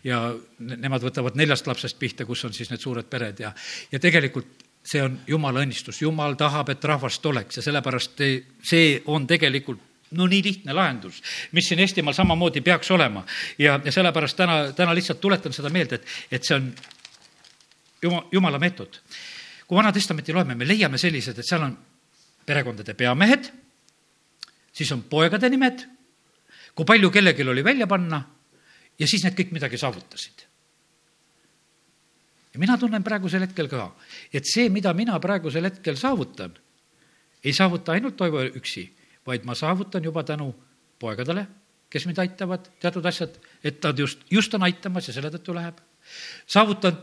ja 0.05 0.21
nemad 0.59 1.03
võtavad 1.03 1.35
neljast 1.39 1.67
lapsest 1.67 1.99
pihta, 1.99 2.27
kus 2.27 2.45
on 2.47 2.55
siis 2.55 2.71
need 2.71 2.83
suured 2.83 3.09
pered 3.11 3.43
ja, 3.43 3.51
ja 3.93 4.01
tegelikult 4.01 4.63
see 4.85 5.01
on 5.03 5.17
jumala 5.27 5.65
õnnistus, 5.65 6.03
jumal 6.03 6.37
tahab, 6.39 6.71
et 6.71 6.85
rahvast 6.85 7.27
oleks 7.27 7.59
ja 7.59 7.65
sellepärast 7.65 8.23
see 8.63 9.01
on 9.11 9.27
tegelikult 9.27 9.94
no 10.17 10.27
nii 10.31 10.43
lihtne 10.45 10.75
lahendus, 10.77 11.21
mis 11.53 11.69
siin 11.69 11.81
Eestimaal 11.85 12.17
samamoodi 12.17 12.61
peaks 12.61 12.91
olema. 12.91 13.25
ja, 13.59 13.81
ja 13.85 13.93
sellepärast 13.93 14.37
täna, 14.37 14.59
täna 14.73 14.95
lihtsalt 14.95 15.21
tuletan 15.21 15.53
seda 15.53 15.71
meelde, 15.71 16.01
et, 16.01 16.07
et 16.31 16.45
see 16.45 16.57
on 16.57 16.71
jumala, 18.03 18.29
jumala 18.33 18.59
meetod. 18.59 19.01
kui 19.67 19.77
Vana 19.77 19.93
Testamenti 19.93 20.33
loeme, 20.33 20.55
me 20.55 20.69
leiame 20.69 20.99
sellised, 20.99 21.39
et 21.39 21.49
seal 21.49 21.63
on 21.65 21.77
perekondade 22.47 22.95
peamehed, 22.95 23.51
siis 24.73 24.91
on 24.93 25.05
poegade 25.09 25.49
nimed, 25.49 25.85
kui 26.75 26.85
palju 26.85 27.11
kellelgi 27.11 27.47
oli 27.49 27.65
välja 27.65 27.87
panna 27.87 28.21
ja 28.99 29.09
siis 29.09 29.25
need 29.25 29.37
kõik 29.39 29.55
midagi 29.55 29.79
saavutasid. 29.81 30.45
ja 32.55 32.61
mina 32.61 32.77
tunnen 32.79 33.03
praegusel 33.03 33.47
hetkel 33.47 33.69
ka, 33.69 33.89
et 34.33 34.47
see, 34.47 34.69
mida 34.69 34.93
mina 34.95 35.19
praegusel 35.21 35.65
hetkel 35.65 35.97
saavutan, 35.97 36.55
ei 37.45 37.53
saavuta 37.53 37.93
ainult 37.93 38.17
Toivo 38.17 38.45
üksi 38.45 38.87
vaid 39.27 39.45
ma 39.45 39.55
saavutan 39.55 40.05
juba 40.05 40.25
tänu 40.25 40.51
poegadele, 40.99 41.47
kes 41.91 42.07
mind 42.07 42.19
aitavad, 42.19 42.69
teatud 42.81 43.07
asjad, 43.07 43.37
et 43.65 43.83
nad 43.83 43.99
just, 43.99 44.25
just 44.31 44.55
on 44.55 44.63
aitamas 44.67 45.09
ja 45.09 45.15
selle 45.17 45.31
tõttu 45.31 45.55
läheb. 45.55 45.79
saavutan 46.47 46.99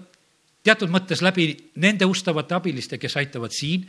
teatud 0.64 0.92
mõttes 0.94 1.22
läbi 1.22 1.48
nende 1.76 2.06
ustavate 2.06 2.56
abiliste, 2.56 2.98
kes 2.98 3.18
aitavad 3.18 3.54
siin, 3.56 3.88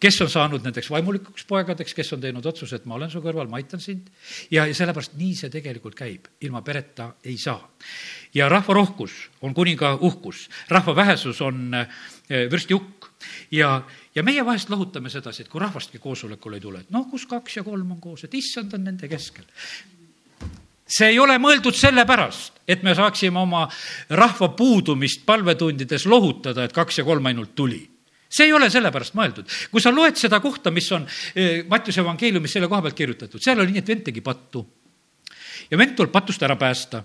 kes 0.00 0.20
on 0.24 0.30
saanud 0.30 0.64
nendeks 0.64 0.90
vaimulikuks 0.90 1.46
poegadeks, 1.48 1.94
kes 1.94 2.12
on 2.16 2.22
teinud 2.22 2.46
otsuse, 2.46 2.76
et 2.76 2.88
ma 2.88 2.96
olen 2.98 3.10
su 3.12 3.22
kõrval, 3.24 3.48
ma 3.50 3.60
aitan 3.60 3.80
sind. 3.80 4.10
ja, 4.50 4.66
ja 4.66 4.74
sellepärast 4.74 5.16
nii 5.18 5.34
see 5.38 5.52
tegelikult 5.52 5.96
käib, 5.98 6.28
ilma 6.44 6.62
pereta 6.62 7.14
ei 7.24 7.36
saa. 7.38 7.60
ja 8.34 8.48
rahva 8.48 8.74
rohkus 8.74 9.12
on 9.42 9.54
kuninga 9.54 9.94
uhkus, 10.00 10.48
rahva 10.68 10.96
vähesus 10.96 11.40
on 11.40 11.74
eh, 11.74 12.50
vürsti 12.50 12.74
hukk 12.74 13.08
ja, 13.50 13.82
ja 14.14 14.22
meie 14.22 14.44
vahest 14.44 14.70
lohutame 14.70 15.10
sedasi, 15.10 15.44
et 15.44 15.48
kui 15.48 15.62
rahvastki 15.62 15.98
koosolekule 15.98 16.60
ei 16.60 16.64
tule, 16.64 16.84
et 16.84 16.94
noh, 16.94 17.08
kus 17.10 17.26
kaks 17.30 17.60
ja 17.60 17.64
kolm 17.64 17.96
on 17.96 18.00
koos, 18.00 18.24
et 18.24 18.34
issand 18.34 18.74
on 18.74 18.84
nende 18.84 19.08
keskel. 19.08 19.44
see 20.84 21.14
ei 21.14 21.18
ole 21.18 21.38
mõeldud 21.40 21.74
sellepärast, 21.76 22.60
et 22.68 22.82
me 22.82 22.94
saaksime 22.94 23.40
oma 23.40 23.64
rahva 24.10 24.50
puudumist 24.52 25.24
palvetundides 25.26 26.06
lohutada, 26.06 26.64
et 26.64 26.72
kaks 26.72 26.98
ja 26.98 27.04
kolm 27.04 27.26
ainult 27.26 27.54
tuli 27.54 27.93
see 28.34 28.48
ei 28.48 28.54
ole 28.54 28.70
sellepärast 28.72 29.14
mõeldud. 29.14 29.50
kui 29.70 29.82
sa 29.82 29.92
loed 29.94 30.18
seda 30.18 30.40
kohta, 30.42 30.72
mis 30.74 30.90
on 30.92 31.06
eh, 31.06 31.62
Mattiuse 31.70 32.02
evangeeliumis 32.02 32.56
selle 32.56 32.68
koha 32.70 32.82
pealt 32.82 32.98
kirjutatud, 32.98 33.42
seal 33.42 33.60
oli 33.62 33.76
nii, 33.76 33.84
et 33.84 33.92
vend 33.92 34.06
tegi 34.10 34.24
pattu. 34.24 34.64
ja 35.70 35.78
vend 35.78 35.94
tuleb 35.96 36.12
patust 36.12 36.42
ära 36.42 36.56
päästa. 36.60 37.04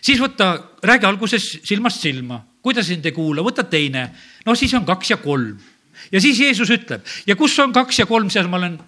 siis 0.00 0.20
võta, 0.20 0.54
räägi 0.82 1.08
alguses 1.08 1.48
silmast 1.64 2.04
silma, 2.04 2.42
kuidas 2.62 2.86
sind 2.90 3.06
ei 3.06 3.12
kuula, 3.12 3.42
võta 3.42 3.64
teine. 3.64 4.10
no 4.46 4.54
siis 4.54 4.74
on 4.74 4.84
kaks 4.84 5.10
ja 5.10 5.16
kolm 5.16 5.56
ja 6.12 6.20
siis 6.20 6.40
Jeesus 6.40 6.70
ütleb 6.70 7.04
ja 7.26 7.36
kus 7.36 7.58
on 7.58 7.72
kaks 7.72 7.98
ja 8.02 8.06
kolm, 8.06 8.30
seal 8.30 8.48
ma 8.48 8.60
olen 8.60 8.78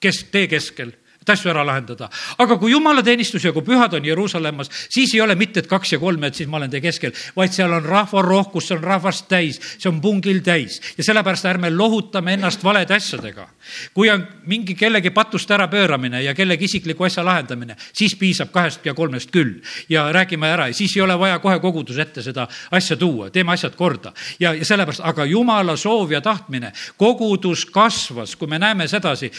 kes-, 0.00 0.26
tee 0.32 0.48
keskel 0.50 0.92
et 1.24 1.32
asju 1.32 1.50
ära 1.50 1.64
lahendada. 1.64 2.10
aga 2.38 2.58
kui 2.60 2.72
jumalateenistus 2.74 3.44
ja 3.44 3.52
kui 3.52 3.64
pühad 3.64 3.94
on 3.96 4.04
Jeruusalemmas, 4.04 4.68
siis 4.92 5.14
ei 5.14 5.20
ole 5.24 5.34
mitte, 5.34 5.62
et 5.64 5.68
kaks 5.70 5.94
ja 5.96 5.98
kolm, 5.98 6.24
et 6.24 6.36
siis 6.36 6.48
ma 6.48 6.58
olen 6.60 6.70
teie 6.70 6.84
keskel, 6.84 7.14
vaid 7.36 7.54
seal 7.56 7.72
on 7.72 7.84
rahvarohkus, 7.84 8.68
see 8.68 8.76
on 8.76 8.84
rahvast 8.84 9.28
täis, 9.28 9.60
see 9.78 9.88
on 9.88 10.02
pungil 10.04 10.42
täis 10.44 10.80
ja 10.98 11.04
sellepärast 11.06 11.48
ärme 11.48 11.70
lohutame 11.72 12.36
ennast 12.36 12.64
valede 12.64 12.94
asjadega. 12.94 13.48
kui 13.94 14.10
on 14.10 14.26
mingi 14.46 14.74
kellegi 14.74 15.10
patust 15.10 15.50
ärapööramine 15.50 16.22
ja 16.22 16.34
kellegi 16.34 16.68
isikliku 16.68 17.04
asja 17.08 17.24
lahendamine, 17.24 17.76
siis 17.92 18.16
piisab 18.20 18.52
kahest 18.52 18.84
ja 18.84 18.94
kolmest 18.94 19.32
küll 19.32 19.62
ja 19.88 20.10
räägime 20.12 20.50
ära 20.52 20.68
ja 20.68 20.74
siis 20.74 20.96
ei 20.96 21.02
ole 21.02 21.18
vaja 21.18 21.38
kohe 21.38 21.58
koguduse 21.60 22.02
ette 22.02 22.22
seda 22.22 22.48
asja 22.70 22.96
tuua, 22.96 23.30
teeme 23.30 23.52
asjad 23.52 23.76
korda. 23.76 24.12
ja, 24.38 24.52
ja 24.54 24.64
sellepärast, 24.64 25.00
aga 25.04 25.24
jumala 25.24 25.76
soov 25.76 26.12
ja 26.12 26.20
tahtmine, 26.20 26.72
kogudus 26.96 27.64
kasvas, 27.64 28.36
kui 28.36 28.48
me 28.48 28.58
näeme 28.58 28.88
sedasi, 28.88 29.32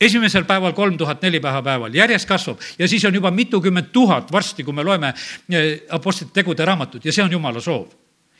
esimesel 0.00 0.44
päeval 0.44 0.72
kolm 0.72 0.98
tuhat 0.98 1.22
neli 1.22 1.40
päeval, 1.40 1.94
järjest 1.94 2.28
kasvab 2.28 2.60
ja 2.78 2.88
siis 2.88 3.04
on 3.04 3.14
juba 3.14 3.30
mitukümmend 3.30 3.92
tuhat 3.92 4.32
varsti, 4.32 4.64
kui 4.64 4.74
me 4.74 4.84
loeme 4.84 5.14
eh, 5.50 5.80
Apostlite 5.90 6.32
tegude 6.34 6.64
raamatut 6.64 7.04
ja 7.04 7.12
see 7.12 7.24
on 7.24 7.32
jumala 7.32 7.60
soov 7.60 7.88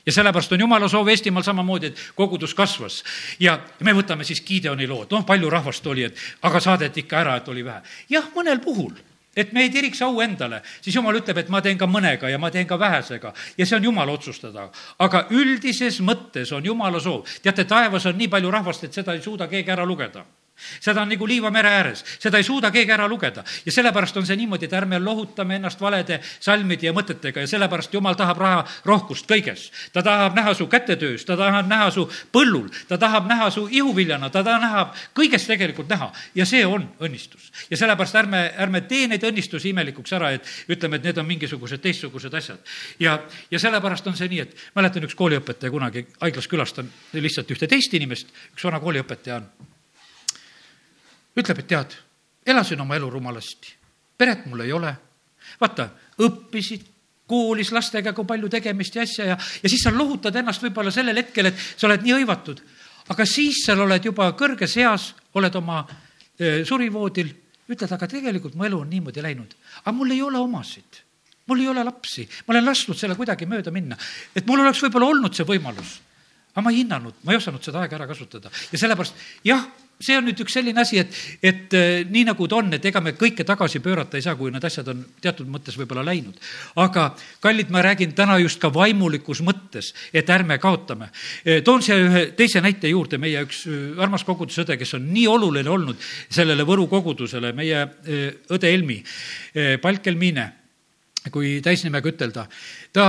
ja 0.07 0.13
sellepärast 0.13 0.53
on 0.53 0.61
jumala 0.61 0.89
soov 0.89 1.09
Eestimaal 1.09 1.45
samamoodi, 1.45 1.87
et 1.87 2.01
kogudus 2.15 2.55
kasvas. 2.55 3.03
ja 3.41 3.59
me 3.81 3.93
võtame 3.93 4.25
siis 4.25 4.43
Gideoni 4.43 4.87
lood, 4.87 5.11
noh, 5.13 5.27
palju 5.27 5.51
rahvast 5.51 5.87
oli, 5.87 6.05
et 6.09 6.17
aga 6.43 6.61
saadeti 6.61 7.05
ikka 7.05 7.21
ära, 7.21 7.37
et 7.37 7.49
oli 7.49 7.65
vähe. 7.65 7.83
jah, 8.11 8.31
mõnel 8.35 8.63
puhul 8.65 8.95
et 9.37 9.53
me 9.53 9.63
ei 9.63 9.71
tiriks 9.71 10.01
au 10.03 10.21
endale, 10.21 10.63
siis 10.81 10.97
jumal 10.97 11.15
ütleb, 11.15 11.39
et 11.39 11.49
ma 11.49 11.61
teen 11.63 11.79
ka 11.79 11.87
mõnega 11.87 12.31
ja 12.31 12.39
ma 12.39 12.51
teen 12.51 12.67
ka 12.67 12.79
vähesega 12.79 13.35
ja 13.59 13.67
see 13.67 13.77
on 13.77 13.85
jumala 13.85 14.13
otsustada. 14.13 14.71
aga 14.99 15.27
üldises 15.31 16.01
mõttes 16.01 16.53
on 16.53 16.65
jumala 16.65 17.01
soov. 17.01 17.27
teate, 17.43 17.65
taevas 17.65 18.07
on 18.07 18.19
nii 18.19 18.29
palju 18.29 18.51
rahvast, 18.51 18.85
et 18.85 18.95
seda 18.95 19.15
ei 19.15 19.23
suuda 19.23 19.49
keegi 19.49 19.71
ära 19.71 19.85
lugeda 19.87 20.25
seda 20.81 21.03
on 21.03 21.09
nagu 21.13 21.27
Liiva 21.29 21.51
mere 21.55 21.69
ääres, 21.69 22.05
seda 22.19 22.39
ei 22.39 22.47
suuda 22.47 22.71
keegi 22.75 22.93
ära 22.93 23.09
lugeda. 23.09 23.45
Ja 23.67 23.73
sellepärast 23.73 24.17
on 24.17 24.27
see 24.27 24.37
niimoodi, 24.37 24.67
et 24.69 24.75
ärme 24.77 24.99
lohutame 25.03 25.59
ennast 25.59 25.81
valede 25.81 26.21
salmide 26.41 26.89
ja 26.89 26.95
mõtetega. 26.97 27.43
Ja 27.45 27.51
sellepärast 27.51 27.95
Jumal 27.95 28.17
tahab 28.19 28.41
raha 28.43 28.65
rohkust 28.85 29.29
kõiges. 29.31 29.69
ta 29.93 30.03
tahab 30.03 30.37
näha 30.37 30.55
su 30.55 30.67
kätetöös, 30.67 31.25
ta 31.25 31.37
tahab 31.37 31.69
näha 31.69 31.91
su 31.91 32.09
põllul, 32.33 32.69
ta 32.89 32.99
tahab 32.99 33.29
näha 33.29 33.51
su 33.51 33.69
ihuviljana, 33.71 34.31
ta 34.31 34.45
tahab 34.45 34.95
kõigest 35.15 35.47
tegelikult 35.47 35.89
näha. 35.89 36.13
Ja 36.35 36.47
see 36.47 36.67
on 36.67 36.89
õnnistus. 37.01 37.53
ja 37.71 37.77
sellepärast 37.77 38.15
ärme, 38.15 38.53
ärme 38.59 38.81
tee 38.81 39.09
neid 39.09 39.23
õnnistusi 39.23 39.71
imelikuks 39.71 40.13
ära, 40.13 40.33
et 40.33 40.47
ütleme, 40.69 40.97
et 40.97 41.05
need 41.05 41.19
on 41.19 41.27
mingisugused 41.27 41.81
teistsugused 41.81 42.35
asjad. 42.35 42.59
ja, 42.99 43.19
ja 43.51 43.59
sellepärast 43.59 44.07
on 44.07 44.17
see 44.17 44.29
nii, 44.29 44.41
et 44.41 44.57
mäletan 44.75 45.05
üks 45.05 45.15
kooliõpetaja 45.15 45.71
kunagi 45.71 46.07
haiglas 46.21 46.49
külastan 46.49 46.91
lihtsalt 47.13 47.51
ühte 47.51 47.67
teist 47.67 47.95
inimest, 47.95 48.33
üks 48.55 48.65
vana 48.65 48.81
kooliõpetaja 48.81 49.43
on 49.43 49.68
ütleb, 51.37 51.59
et 51.63 51.69
tead, 51.69 51.97
elasin 52.47 52.81
oma 52.81 52.97
elu 52.97 53.11
rumalasti, 53.11 53.75
peret 54.19 54.47
mul 54.47 54.65
ei 54.65 54.73
ole. 54.73 54.95
vaata, 55.61 55.89
õppisid, 56.21 56.87
koolis 57.29 57.71
lastega, 57.73 58.13
kui 58.17 58.27
palju 58.29 58.49
tegemist 58.53 58.97
ja 58.97 59.05
asja 59.05 59.27
ja, 59.33 59.37
ja 59.37 59.71
siis 59.71 59.85
sa 59.85 59.93
lohutad 59.93 60.37
ennast 60.37 60.63
võib-olla 60.65 60.93
sellel 60.95 61.21
hetkel, 61.21 61.51
et 61.51 61.61
sa 61.77 61.87
oled 61.89 62.05
nii 62.05 62.17
hõivatud. 62.19 62.63
aga 63.09 63.25
siis 63.29 63.63
sa 63.65 63.77
oled 63.77 64.05
juba 64.05 64.31
kõrges 64.37 64.77
eas, 64.81 65.13
oled 65.37 65.55
oma 65.61 65.83
e, 66.39 66.65
surivoodil, 66.69 67.31
ütled, 67.69 67.93
aga 67.93 68.09
tegelikult 68.09 68.57
mu 68.57 68.65
elu 68.65 68.81
on 68.81 68.91
niimoodi 68.91 69.25
läinud. 69.25 69.55
aga 69.85 69.93
mul 69.93 70.13
ei 70.17 70.23
ole 70.23 70.41
omasid, 70.41 71.03
mul 71.47 71.61
ei 71.61 71.69
ole 71.69 71.85
lapsi, 71.85 72.29
ma 72.47 72.55
olen 72.55 72.69
lasknud 72.69 72.99
selle 72.99 73.17
kuidagi 73.17 73.47
mööda 73.47 73.71
minna. 73.71 73.97
et 74.35 74.47
mul 74.47 74.65
oleks 74.65 74.83
võib-olla 74.85 75.13
olnud 75.13 75.37
see 75.37 75.49
võimalus, 75.49 75.99
aga 76.55 76.65
ma 76.65 76.73
ei 76.73 76.83
hinnanud, 76.83 77.21
ma 77.25 77.33
ei 77.33 77.41
osanud 77.41 77.65
seda 77.65 77.85
aega 77.85 78.01
ära 78.01 78.09
kasutada 78.09 78.53
ja 78.73 78.81
sellepärast 78.81 79.21
jah 79.45 79.69
see 79.99 80.17
on 80.19 80.29
nüüd 80.29 80.39
üks 80.45 80.55
selline 80.55 80.79
asi, 80.83 81.01
et, 81.03 81.17
et 81.43 81.75
äh, 81.75 82.05
nii 82.07 82.25
nagu 82.29 82.47
ta 82.51 82.61
on, 82.61 82.71
et 82.77 82.85
ega 82.87 83.01
me 83.03 83.15
kõike 83.19 83.45
tagasi 83.47 83.81
pöörata 83.83 84.19
ei 84.19 84.25
saa, 84.25 84.37
kui 84.39 84.53
need 84.55 84.65
asjad 84.65 84.91
on 84.93 85.03
teatud 85.23 85.49
mõttes 85.51 85.79
võib-olla 85.79 86.05
läinud. 86.07 86.39
aga 86.79 87.09
kallid, 87.43 87.73
ma 87.75 87.83
räägin 87.83 88.15
täna 88.19 88.39
just 88.39 88.61
ka 88.63 88.71
vaimulikus 88.75 89.43
mõttes, 89.47 89.91
et 90.15 90.31
ärme 90.31 90.61
kaotame. 90.63 91.11
Äh, 91.43 91.63
toon 91.67 91.83
siia 91.83 91.99
ühe 91.99 92.25
teise 92.39 92.63
näite 92.63 92.91
juurde, 92.93 93.19
meie 93.19 93.43
üks 93.47 93.65
äh, 93.67 93.99
armas 94.03 94.27
kogudusõde, 94.29 94.79
kes 94.79 94.95
on 94.99 95.11
nii 95.13 95.27
oluline 95.29 95.71
olnud 95.71 96.09
sellele 96.31 96.67
Võru 96.69 96.87
kogudusele, 96.91 97.55
meie 97.57 97.81
õde 98.53 98.69
Helmi, 98.69 98.99
Palk 99.83 100.07
Helmine, 100.07 100.45
kui 101.33 101.59
täisnimega 101.65 102.11
ütelda. 102.11 102.45
ta, 102.93 103.07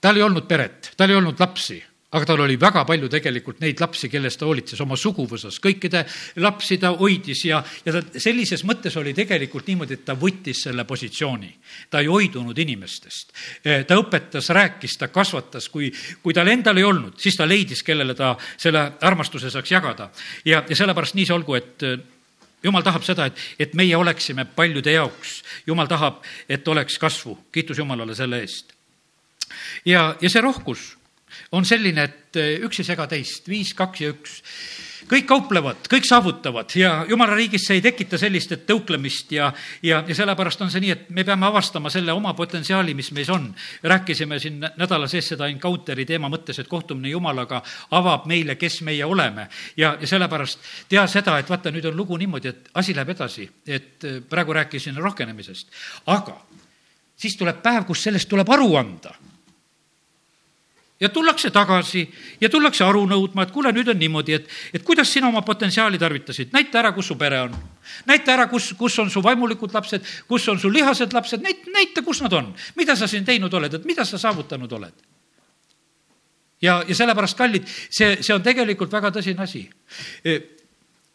tal 0.00 0.16
ei 0.16 0.22
olnud 0.22 0.46
peret, 0.48 0.92
tal 0.96 1.10
ei 1.10 1.18
olnud 1.18 1.40
lapsi 1.40 1.80
aga 2.14 2.28
tal 2.28 2.44
oli 2.44 2.56
väga 2.60 2.84
palju 2.86 3.08
tegelikult 3.10 3.60
neid 3.62 3.80
lapsi, 3.82 4.08
kellest 4.12 4.38
ta 4.38 4.46
hoolitses 4.46 4.80
oma 4.84 4.96
suguvõsas, 4.98 5.58
kõikide 5.62 6.04
lapsi 6.42 6.78
ta 6.82 6.92
hoidis 6.94 7.44
ja, 7.48 7.58
ja 7.84 7.96
ta 7.96 8.22
sellises 8.22 8.62
mõttes 8.68 8.94
oli 9.00 9.14
tegelikult 9.16 9.66
niimoodi, 9.70 9.98
et 9.98 10.04
ta 10.06 10.14
võttis 10.18 10.62
selle 10.68 10.86
positsiooni. 10.86 11.50
ta 11.90 12.00
ei 12.00 12.10
hoidunud 12.10 12.58
inimestest. 12.58 13.32
ta 13.86 13.98
õpetas, 13.98 14.50
rääkis, 14.54 14.96
ta 14.98 15.08
kasvatas, 15.08 15.68
kui, 15.68 15.90
kui 16.22 16.34
tal 16.34 16.48
endal 16.48 16.78
ei 16.78 16.86
olnud, 16.86 17.18
siis 17.18 17.36
ta 17.36 17.48
leidis, 17.48 17.82
kellele 17.82 18.14
ta 18.14 18.36
selle 18.56 18.92
armastuse 19.00 19.50
saaks 19.50 19.70
jagada. 19.70 20.10
ja, 20.44 20.64
ja 20.68 20.76
sellepärast 20.76 21.14
nii 21.14 21.26
see 21.26 21.34
olgu, 21.34 21.58
et 21.58 21.88
jumal 22.64 22.82
tahab 22.82 23.02
seda, 23.02 23.26
et, 23.26 23.38
et 23.58 23.74
meie 23.74 23.96
oleksime 23.96 24.44
paljude 24.44 24.92
jaoks. 24.92 25.42
jumal 25.66 25.90
tahab, 25.90 26.22
et 26.48 26.68
oleks 26.68 26.98
kasvu. 26.98 27.38
kiitus 27.52 27.78
Jumalale 27.78 28.14
selle 28.14 28.40
eest. 28.40 28.72
ja, 29.84 30.14
ja 30.20 30.30
see 30.30 30.40
rohkus 30.40 30.94
on 31.52 31.64
selline, 31.64 32.04
et 32.04 32.38
eh, 32.40 32.56
üks 32.64 32.80
ei 32.80 32.86
sega 32.86 33.06
teist, 33.10 33.48
viis, 33.48 33.74
kaks 33.76 34.02
ja 34.02 34.10
üks. 34.14 34.40
kõik 35.04 35.26
kauplevad, 35.28 35.84
kõik 35.92 36.06
saavutavad 36.08 36.72
ja 36.80 37.04
jumala 37.08 37.34
riigis 37.36 37.66
see 37.68 37.76
ei 37.76 37.82
tekita 37.84 38.16
sellist, 38.18 38.52
et 38.56 38.62
tõuklemist 38.64 39.34
ja, 39.36 39.50
ja, 39.84 39.98
ja 40.08 40.14
sellepärast 40.16 40.62
on 40.64 40.70
see 40.72 40.80
nii, 40.80 40.94
et 40.94 41.10
me 41.12 41.26
peame 41.28 41.44
avastama 41.44 41.90
selle 41.92 42.12
oma 42.16 42.32
potentsiaali, 42.34 42.94
mis 42.94 43.12
meis 43.12 43.28
on. 43.30 43.50
rääkisime 43.82 44.38
siin 44.40 44.64
nädala 44.64 45.08
sees 45.08 45.28
seda 45.34 45.48
encounter'i 45.52 46.06
teema 46.08 46.30
mõttes, 46.32 46.58
et 46.58 46.68
kohtumine 46.68 47.12
jumalaga 47.12 47.60
avab 47.90 48.24
meile, 48.26 48.56
kes 48.56 48.80
meie 48.82 49.04
oleme. 49.04 49.48
ja, 49.76 49.96
ja 50.00 50.06
sellepärast 50.06 50.88
tea 50.88 51.06
seda, 51.06 51.38
et 51.38 51.50
vaata, 51.50 51.70
nüüd 51.70 51.84
on 51.92 51.96
lugu 51.96 52.16
niimoodi, 52.16 52.48
et 52.48 52.72
asi 52.74 52.96
läheb 52.96 53.12
edasi, 53.12 53.48
et 53.66 54.04
eh, 54.04 54.20
praegu 54.28 54.56
rääkisin 54.56 54.96
rohkenemisest, 54.96 55.68
aga 56.06 56.40
siis 57.16 57.36
tuleb 57.36 57.60
päev, 57.62 57.84
kus 57.84 58.02
sellest 58.08 58.28
tuleb 58.28 58.48
aru 58.56 58.74
anda 58.80 59.14
ja 61.04 61.08
tullakse 61.12 61.50
tagasi 61.52 62.02
ja 62.40 62.48
tullakse 62.50 62.84
aru 62.84 63.04
nõudma, 63.08 63.44
et 63.44 63.52
kuule, 63.52 63.72
nüüd 63.76 63.90
on 63.92 63.98
niimoodi, 64.00 64.38
et, 64.38 64.48
et 64.72 64.84
kuidas 64.86 65.10
sina 65.12 65.28
oma 65.28 65.42
potentsiaali 65.44 66.00
tarvitasid, 66.00 66.52
näita 66.56 66.80
ära, 66.80 66.94
kus 66.96 67.12
su 67.12 67.18
pere 67.20 67.42
on. 67.44 67.56
näita 68.08 68.32
ära, 68.32 68.46
kus, 68.48 68.72
kus 68.78 68.96
on 69.02 69.12
su 69.12 69.22
vaimulikud 69.22 69.74
lapsed, 69.76 70.06
kus 70.28 70.48
on 70.48 70.60
su 70.60 70.72
lihased 70.72 71.12
lapsed, 71.12 71.44
näita, 71.44 71.70
näita, 71.74 72.02
kus 72.06 72.22
nad 72.24 72.32
on. 72.32 72.54
mida 72.80 72.96
sa 72.96 73.10
siin 73.10 73.24
teinud 73.24 73.52
oled, 73.54 73.74
et 73.74 73.84
mida 73.84 74.04
sa 74.08 74.18
saavutanud 74.18 74.72
oled? 74.72 75.06
ja, 76.62 76.80
ja 76.88 76.94
sellepärast, 76.94 77.38
kallid, 77.38 77.68
see, 77.68 78.16
see 78.22 78.34
on 78.34 78.42
tegelikult 78.42 78.92
väga 78.92 79.12
tõsine 79.12 79.44
asi. 79.44 79.66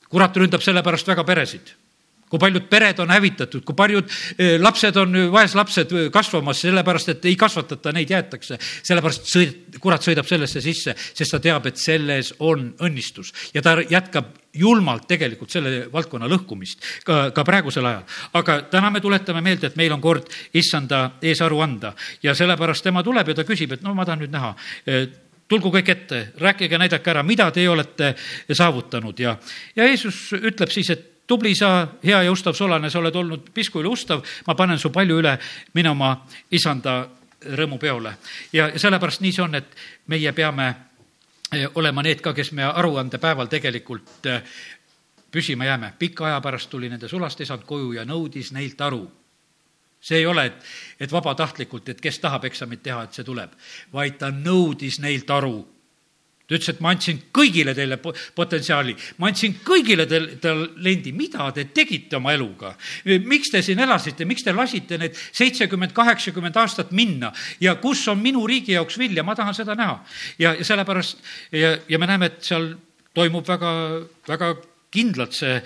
kurat 0.10 0.38
ründab 0.38 0.62
sellepärast 0.62 1.08
väga 1.16 1.26
peresid 1.26 1.74
kui 2.30 2.40
paljud 2.42 2.68
pered 2.70 3.00
on 3.02 3.12
hävitatud, 3.14 3.64
kui 3.66 3.76
paljud 3.78 4.10
eh, 4.38 4.58
lapsed 4.62 4.98
on, 5.02 5.18
vaeslapsed 5.34 5.94
eh, 5.96 6.10
kasvamas, 6.14 6.62
sellepärast 6.66 7.14
et 7.16 7.30
ei 7.30 7.38
kasvatata, 7.40 7.94
neid 7.96 8.12
jäetakse. 8.14 8.60
sellepärast 8.60 9.30
sõid-, 9.30 9.80
kurat 9.82 10.06
sõidab 10.06 10.28
sellesse 10.30 10.62
sisse, 10.64 10.96
sest 10.96 11.36
ta 11.36 11.42
teab, 11.44 11.66
et 11.70 11.82
selles 11.82 12.34
on 12.40 12.70
õnnistus 12.86 13.34
ja 13.54 13.64
ta 13.66 13.80
jätkab 13.82 14.36
julmalt 14.60 15.06
tegelikult 15.10 15.54
selle 15.54 15.88
valdkonna 15.94 16.30
lõhkumist 16.30 16.86
ka, 17.06 17.30
ka 17.36 17.46
praegusel 17.46 17.86
ajal. 17.86 18.04
aga 18.34 18.60
täna 18.72 18.90
me 18.90 19.02
tuletame 19.02 19.42
meelde, 19.46 19.70
et 19.70 19.78
meil 19.78 19.94
on 19.94 20.02
kord 20.02 20.30
issanda 20.54 21.20
ees 21.22 21.42
aru 21.46 21.62
anda 21.66 21.94
ja 22.24 22.36
sellepärast 22.38 22.86
tema 22.86 23.04
tuleb 23.06 23.30
ja 23.30 23.40
ta 23.42 23.46
küsib, 23.48 23.74
et 23.74 23.86
no 23.86 23.94
ma 23.98 24.06
tahan 24.06 24.26
nüüd 24.26 24.34
näha 24.34 24.54
eh, 24.86 25.10
tulgu 25.50 25.72
kõik 25.74 25.88
ette, 25.90 26.20
rääkige, 26.38 26.78
näidake 26.78 27.10
ära, 27.10 27.24
mida 27.26 27.50
teie 27.54 27.70
olete 27.70 28.14
saavutanud 28.54 29.20
ja, 29.20 29.36
ja 29.76 29.88
Jeesus 29.90 30.28
ütleb 30.38 30.70
siis, 30.74 30.92
et 30.94 31.09
tubli 31.30 31.54
sa, 31.56 31.88
hea 32.04 32.24
ja 32.26 32.32
ustav 32.32 32.58
solane, 32.58 32.90
sa 32.90 33.00
oled 33.00 33.16
olnud 33.16 33.52
pisku 33.54 33.84
üle 33.84 33.92
ustav, 33.94 34.24
ma 34.48 34.56
panen 34.58 34.80
su 34.82 34.90
palju 34.94 35.20
üle, 35.22 35.36
mine 35.78 35.92
oma 35.94 36.16
isanda 36.52 37.04
rõõmupeole. 37.40 38.14
ja 38.54 38.72
sellepärast 38.76 39.22
nii 39.22 39.36
see 39.36 39.44
on, 39.46 39.56
et 39.56 39.78
meie 40.08 40.34
peame 40.34 40.68
eh, 41.54 41.68
olema 41.76 42.04
need 42.04 42.22
ka, 42.26 42.34
kes 42.34 42.52
me 42.58 42.66
aruandepäeval 42.66 43.48
tegelikult 43.48 44.26
eh, 44.26 44.42
püsima 45.32 45.66
jääme. 45.66 45.94
pika 46.00 46.26
aja 46.26 46.42
pärast 46.42 46.70
tuli 46.70 46.90
nende 46.90 47.08
sulast 47.08 47.42
isand 47.42 47.64
koju 47.66 47.94
ja 47.94 48.06
nõudis 48.06 48.52
neilt 48.52 48.82
aru. 48.82 49.08
see 50.02 50.18
ei 50.18 50.26
ole, 50.26 50.46
et, 50.46 50.64
et 51.00 51.12
vabatahtlikult, 51.12 51.90
et 51.90 52.02
kes 52.02 52.20
tahab 52.20 52.46
eksamit 52.46 52.84
teha, 52.84 53.04
et 53.04 53.14
see 53.14 53.24
tuleb, 53.24 53.52
vaid 53.94 54.18
ta 54.18 54.32
nõudis 54.32 55.00
neilt 55.00 55.30
aru 55.30 55.79
ta 56.50 56.58
ütles, 56.58 56.72
et 56.74 56.80
ma 56.82 56.94
andsin 56.96 57.20
kõigile 57.36 57.76
teile 57.78 58.00
potentsiaali, 58.02 58.96
ma 59.22 59.30
andsin 59.30 59.54
kõigile 59.66 60.08
teile 60.10 60.40
talendi, 60.42 61.14
mida 61.14 61.52
te 61.54 61.68
tegite 61.76 62.18
oma 62.18 62.34
eluga? 62.34 62.74
miks 63.06 63.54
te 63.54 63.62
siin 63.66 63.80
elasite, 63.86 64.26
miks 64.26 64.44
te 64.46 64.54
lasite 64.56 64.98
need 64.98 65.18
seitsekümmend, 65.18 65.94
kaheksakümmend 65.94 66.58
aastat 66.58 66.92
minna 66.92 67.32
ja 67.62 67.76
kus 67.82 68.08
on 68.10 68.18
minu 68.22 68.48
riigi 68.50 68.74
jaoks 68.74 68.98
vilja, 68.98 69.24
ma 69.24 69.38
tahan 69.38 69.54
seda 69.54 69.78
näha. 69.78 70.00
ja, 70.40 70.56
ja 70.58 70.66
sellepärast 70.66 71.22
ja, 71.54 71.78
ja 71.88 72.02
me 72.02 72.10
näeme, 72.10 72.34
et 72.34 72.42
seal 72.44 72.74
toimub 73.14 73.46
väga, 73.48 73.72
väga 74.28 74.56
kindlalt 74.90 75.38
see 75.38 75.62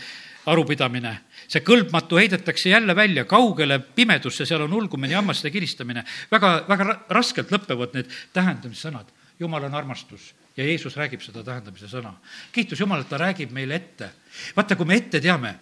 arupidamine 0.51 1.15
see 1.47 1.63
kõlbmatu 1.63 2.19
heidetakse 2.19 2.71
jälle 2.71 2.95
välja 2.95 3.23
kaugele 3.29 3.79
pimedusse, 3.79 4.45
seal 4.45 4.65
on 4.65 4.73
ulgumine 4.73 5.13
ja 5.13 5.21
hammaste 5.21 5.51
kiristamine. 5.51 6.03
väga, 6.31 6.53
väga 6.67 6.99
raskelt 7.09 7.51
lõpevad 7.51 7.95
need 7.95 8.15
tähendamissõnad. 8.33 9.07
jumal 9.39 9.63
on 9.63 9.75
armastus 9.75 10.33
ja 10.57 10.65
Jeesus 10.65 10.95
räägib 10.97 11.21
seda 11.25 11.43
tähendamise 11.43 11.87
sõna. 11.89 12.13
kiitus 12.51 12.79
Jumal, 12.79 13.01
et 13.01 13.09
ta 13.09 13.17
räägib 13.17 13.51
meile 13.51 13.75
ette. 13.75 14.09
vaata, 14.55 14.75
kui 14.75 14.85
me 14.85 14.97
ette 15.01 15.21
teame, 15.21 15.55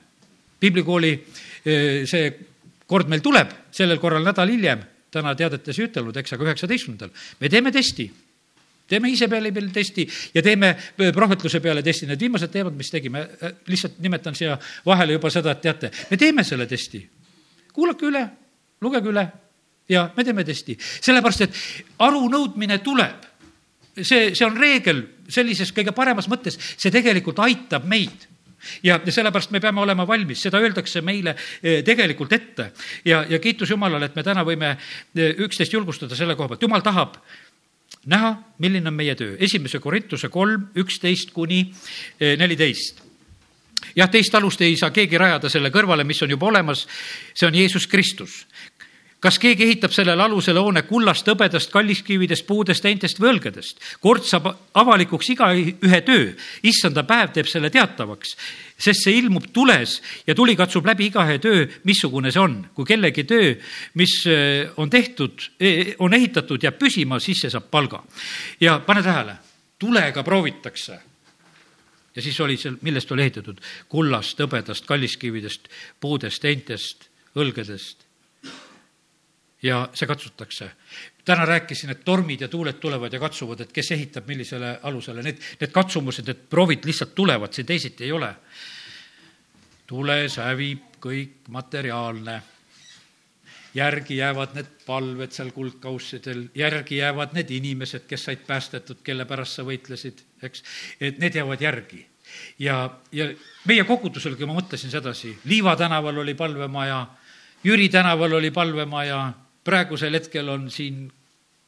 piiblikooli 0.60 1.14
see 2.06 2.32
kord 2.88 3.08
meil 3.08 3.22
tuleb, 3.22 3.54
sellel 3.72 4.00
korral 4.00 4.26
nädal 4.26 4.50
hiljem, 4.52 4.84
täna 5.12 5.36
teadetes 5.36 5.80
ei 5.80 5.88
ütelnud, 5.88 6.18
eks, 6.18 6.34
aga 6.34 6.50
üheksateistkümnendal, 6.50 7.12
me 7.40 7.50
teeme 7.50 7.72
testi 7.72 8.12
teeme 8.92 9.08
ise 9.08 9.30
peale 9.32 9.54
peal 9.56 9.70
testi 9.72 10.04
ja 10.36 10.42
teeme 10.44 10.74
prohvetluse 11.16 11.62
peale 11.64 11.84
testi, 11.84 12.10
need 12.10 12.20
viimased 12.20 12.52
teemad, 12.52 12.76
mis 12.76 12.92
tegime, 12.92 13.24
lihtsalt 13.72 14.02
nimetan 14.04 14.36
siia 14.36 14.58
vahele 14.86 15.16
juba 15.16 15.32
seda, 15.32 15.56
et 15.56 15.62
teate, 15.64 15.92
me 16.10 16.20
teeme 16.20 16.44
selle 16.44 16.68
testi. 16.68 17.00
kuulake 17.72 18.06
üle, 18.10 18.26
lugege 18.84 19.08
üle 19.08 19.24
ja 19.90 20.10
me 20.18 20.26
teeme 20.28 20.44
testi, 20.44 20.76
sellepärast 20.76 21.46
et 21.48 21.62
arunõudmine 22.04 22.82
tuleb 22.84 23.31
see, 24.08 24.32
see 24.36 24.46
on 24.48 24.58
reegel 24.58 25.04
sellises 25.32 25.72
kõige 25.76 25.94
paremas 25.96 26.30
mõttes, 26.32 26.60
see 26.78 26.94
tegelikult 26.94 27.40
aitab 27.44 27.88
meid. 27.90 28.28
Ja, 28.86 29.00
sellepärast 29.02 29.50
me 29.56 29.60
peame 29.62 29.82
olema 29.82 30.06
valmis, 30.06 30.44
seda 30.44 30.60
öeldakse 30.62 31.02
meile 31.02 31.34
eh, 31.34 31.80
tegelikult 31.86 32.34
ette. 32.38 32.72
ja, 33.06 33.24
ja 33.30 33.40
kiitus 33.42 33.72
Jumalale, 33.74 34.12
et 34.12 34.16
me 34.16 34.24
täna 34.24 34.44
võime 34.46 34.76
eh, 34.76 35.32
üksteist 35.42 35.74
julgustada 35.74 36.16
selle 36.16 36.36
koha 36.38 36.52
pealt, 36.52 36.62
Jumal 36.62 36.86
tahab 36.86 37.18
näha, 38.06 38.36
milline 38.62 38.90
on 38.90 38.98
meie 38.98 39.16
töö. 39.16 39.36
esimese 39.40 39.80
Korintuse 39.80 40.30
kolm, 40.30 40.70
üksteist 40.78 41.34
kuni 41.34 41.64
eh, 42.20 42.38
neliteist. 42.38 43.02
Jah, 43.96 44.10
teist 44.10 44.36
alust 44.38 44.62
ei 44.62 44.76
saa 44.78 44.92
keegi 44.94 45.18
rajada 45.18 45.50
selle 45.50 45.72
kõrvale, 45.74 46.06
mis 46.08 46.22
on 46.22 46.30
juba 46.30 46.48
olemas, 46.52 46.86
see 47.34 47.48
on 47.50 47.58
Jeesus 47.58 47.88
Kristus 47.90 48.44
kas 49.22 49.38
keegi 49.40 49.66
ehitab 49.68 49.94
sellele 49.94 50.24
alusele 50.24 50.62
hoone 50.62 50.82
kullast, 50.90 51.28
hõbedast, 51.30 51.70
kalliskividest, 51.74 52.46
puudest, 52.48 52.86
heintest 52.88 53.22
või 53.22 53.36
õlgedest? 53.36 53.78
kord 54.02 54.26
saab 54.26 54.50
avalikuks 54.78 55.30
igaühe 55.36 56.02
töö, 56.08 56.32
issanda 56.68 57.04
päev 57.08 57.36
teeb 57.36 57.50
selle 57.50 57.70
teatavaks, 57.74 58.34
sest 58.82 59.06
see 59.06 59.20
ilmub 59.20 59.52
tules 59.54 60.00
ja 60.28 60.36
tuli 60.38 60.58
katsub 60.58 60.90
läbi 60.90 61.12
igaühe 61.12 61.38
töö, 61.44 61.68
missugune 61.86 62.34
see 62.34 62.42
on. 62.42 62.58
kui 62.74 62.88
kellegi 62.90 63.28
töö, 63.30 63.54
mis 64.02 64.18
eh, 64.26 64.74
on 64.82 64.90
tehtud, 64.90 65.48
eh, 65.60 65.96
on 66.00 66.18
ehitatud, 66.18 66.64
jääb 66.64 66.82
püsima, 66.82 67.22
siis 67.22 67.46
see 67.46 67.54
saab 67.54 67.70
palga. 67.72 68.04
ja 68.60 68.80
pane 68.86 69.06
tähele, 69.06 69.38
tulega 69.80 70.24
proovitakse 70.24 71.00
ja 72.16 72.22
siis 72.22 72.40
oli 72.42 72.58
seal, 72.58 72.82
millest 72.82 73.12
oli 73.12 73.30
ehitatud? 73.30 73.62
kullast, 73.90 74.40
hõbedast, 74.42 74.90
kalliskividest, 74.90 75.70
puudest, 76.02 76.44
heintest, 76.44 77.12
õlgedest 77.38 78.11
ja 79.64 79.90
see 79.94 80.08
katsutakse. 80.08 80.72
täna 81.26 81.46
rääkisin, 81.46 81.90
et 81.90 82.06
tormid 82.06 82.42
ja 82.42 82.48
tuuled 82.48 82.80
tulevad 82.82 83.14
ja 83.14 83.20
katsuvad, 83.20 83.60
et 83.60 83.72
kes 83.72 83.92
ehitab 83.92 84.28
millisele 84.28 84.80
alusele, 84.84 85.24
need, 85.24 85.38
need 85.60 85.72
katsumused, 85.72 86.26
need 86.28 86.48
proovid 86.50 86.86
lihtsalt 86.86 87.16
tulevad, 87.16 87.54
siin 87.54 87.66
teisiti 87.66 88.04
ei 88.04 88.12
ole. 88.12 88.36
tules 89.88 90.38
hävib 90.38 90.98
kõik 91.02 91.50
materiaalne 91.50 92.42
järgi 93.74 94.18
jäävad 94.18 94.56
need 94.56 94.70
palved 94.86 95.32
seal 95.32 95.52
kuldkaussidel, 95.56 96.46
järgi 96.56 96.98
jäävad 96.98 97.36
need 97.38 97.52
inimesed, 97.56 98.06
kes 98.08 98.26
said 98.28 98.44
päästetud, 98.48 99.00
kelle 99.04 99.26
pärast 99.26 99.60
sa 99.60 99.66
võitlesid, 99.68 100.24
eks, 100.44 100.64
et 101.00 101.20
need 101.20 101.36
jäävad 101.36 101.62
järgi. 101.62 102.06
ja, 102.60 102.90
ja 103.12 103.26
meie 103.68 103.84
koguduselgi 103.84 104.46
ma 104.46 104.56
mõtlesin 104.60 104.92
sedasi, 104.92 105.38
Liiva 105.46 105.76
tänaval 105.76 106.18
oli 106.18 106.34
palvemaja, 106.34 107.06
Jüri 107.64 107.90
tänaval 107.90 108.34
oli 108.34 108.52
palvemaja, 108.52 109.34
praegusel 109.64 110.14
hetkel 110.14 110.50
on 110.50 110.70
siin 110.72 111.12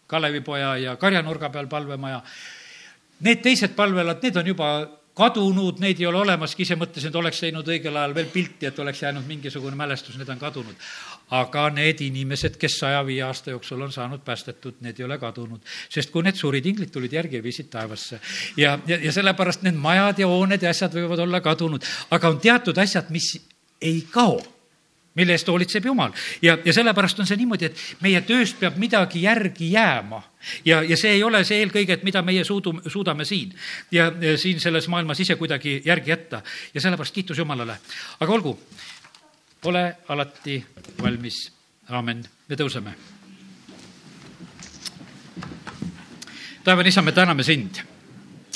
Kalevipoja 0.08 0.78
ja 0.78 0.96
Karjanurga 0.96 1.50
peal 1.50 1.68
palvemaja. 1.68 2.22
Need 3.24 3.42
teised 3.42 3.76
palvelad, 3.76 4.20
need 4.24 4.38
on 4.38 4.48
juba 4.48 4.74
kadunud, 5.14 5.78
neid 5.82 6.00
ei 6.02 6.08
ole 6.10 6.18
olemaski, 6.24 6.66
ise 6.66 6.76
mõtlesin, 6.78 7.12
et 7.12 7.18
oleks 7.18 7.42
teinud 7.44 7.68
õigel 7.70 7.98
ajal 7.98 8.16
veel 8.18 8.30
pilti, 8.34 8.66
et 8.66 8.80
oleks 8.82 9.04
jäänud 9.04 9.28
mingisugune 9.30 9.78
mälestus, 9.78 10.18
need 10.18 10.30
on 10.30 10.42
kadunud. 10.42 10.88
aga 11.34 11.70
need 11.74 12.02
inimesed, 12.04 12.58
kes 12.62 12.76
saja 12.82 13.00
viie 13.06 13.22
aasta 13.26 13.54
jooksul 13.54 13.82
on 13.82 13.92
saanud 13.92 14.22
päästetud, 14.26 14.76
need 14.82 15.00
ei 15.00 15.06
ole 15.06 15.18
kadunud. 15.18 15.62
sest 15.90 16.12
kui 16.12 16.24
need 16.24 16.36
surid 16.36 16.66
inglid 16.66 16.92
tulid 16.92 17.14
järgi 17.14 17.36
ja 17.36 17.44
viisid 17.44 17.70
taevasse. 17.70 18.20
ja, 18.58 18.80
ja, 18.88 18.98
ja 18.98 19.12
sellepärast 19.12 19.62
need 19.62 19.78
majad 19.78 20.20
ja 20.20 20.28
hooned 20.28 20.62
ja 20.62 20.70
asjad 20.70 20.94
võivad 20.94 21.20
olla 21.20 21.42
kadunud, 21.42 21.86
aga 22.12 22.30
on 22.30 22.40
teatud 22.40 22.78
asjad, 22.78 23.10
mis 23.10 23.36
ei 23.82 24.02
kao 24.12 24.42
mille 25.16 25.32
eest 25.32 25.48
hoolitseb 25.48 25.86
Jumal. 25.86 26.12
ja, 26.42 26.58
ja 26.66 26.74
sellepärast 26.74 27.20
on 27.20 27.28
see 27.28 27.38
niimoodi, 27.38 27.70
et 27.70 27.82
meie 28.02 28.22
tööst 28.26 28.60
peab 28.60 28.78
midagi 28.82 29.24
järgi 29.24 29.72
jääma. 29.72 30.22
ja, 30.66 30.82
ja 30.84 30.98
see 30.98 31.12
ei 31.18 31.24
ole 31.24 31.44
see 31.44 31.60
eelkõige, 31.62 31.94
et 32.00 32.04
mida 32.04 32.22
meie 32.22 32.44
suudu, 32.44 32.76
suudame 32.88 33.26
siin 33.26 33.54
ja, 33.92 34.12
siin 34.38 34.60
selles 34.60 34.88
maailmas 34.88 35.20
ise 35.20 35.36
kuidagi 35.36 35.82
järgi 35.86 36.12
jätta. 36.12 36.42
ja 36.74 36.82
sellepärast 36.82 37.14
kiitus 37.14 37.38
Jumalale. 37.38 37.78
aga 38.20 38.34
olgu, 38.34 38.60
ole 39.66 39.96
alati 40.08 40.66
valmis. 41.02 41.52
aamen, 41.90 42.24
me 42.50 42.56
tõuseme. 42.56 42.94
taevane 46.64 46.90
isa, 46.90 47.02
me 47.02 47.12
täname 47.12 47.44
sind, 47.44 47.78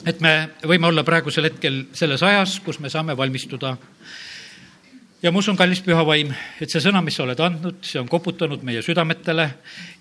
et 0.06 0.22
me 0.22 0.50
võime 0.64 0.88
olla 0.88 1.04
praegusel 1.04 1.44
hetkel 1.44 1.86
selles 1.94 2.24
ajas, 2.24 2.60
kus 2.60 2.80
me 2.80 2.90
saame 2.90 3.18
valmistuda 3.18 3.78
ja 5.22 5.32
ma 5.32 5.42
usun, 5.42 5.58
kallis 5.58 5.82
püha 5.86 6.04
vaim, 6.06 6.30
et 6.62 6.70
see 6.70 6.82
sõna, 6.84 7.02
mis 7.06 7.16
sa 7.18 7.24
oled 7.26 7.40
andnud, 7.42 7.80
see 7.86 8.00
on 8.02 8.10
koputanud 8.10 8.62
meie 8.66 8.84
südametele 8.86 9.48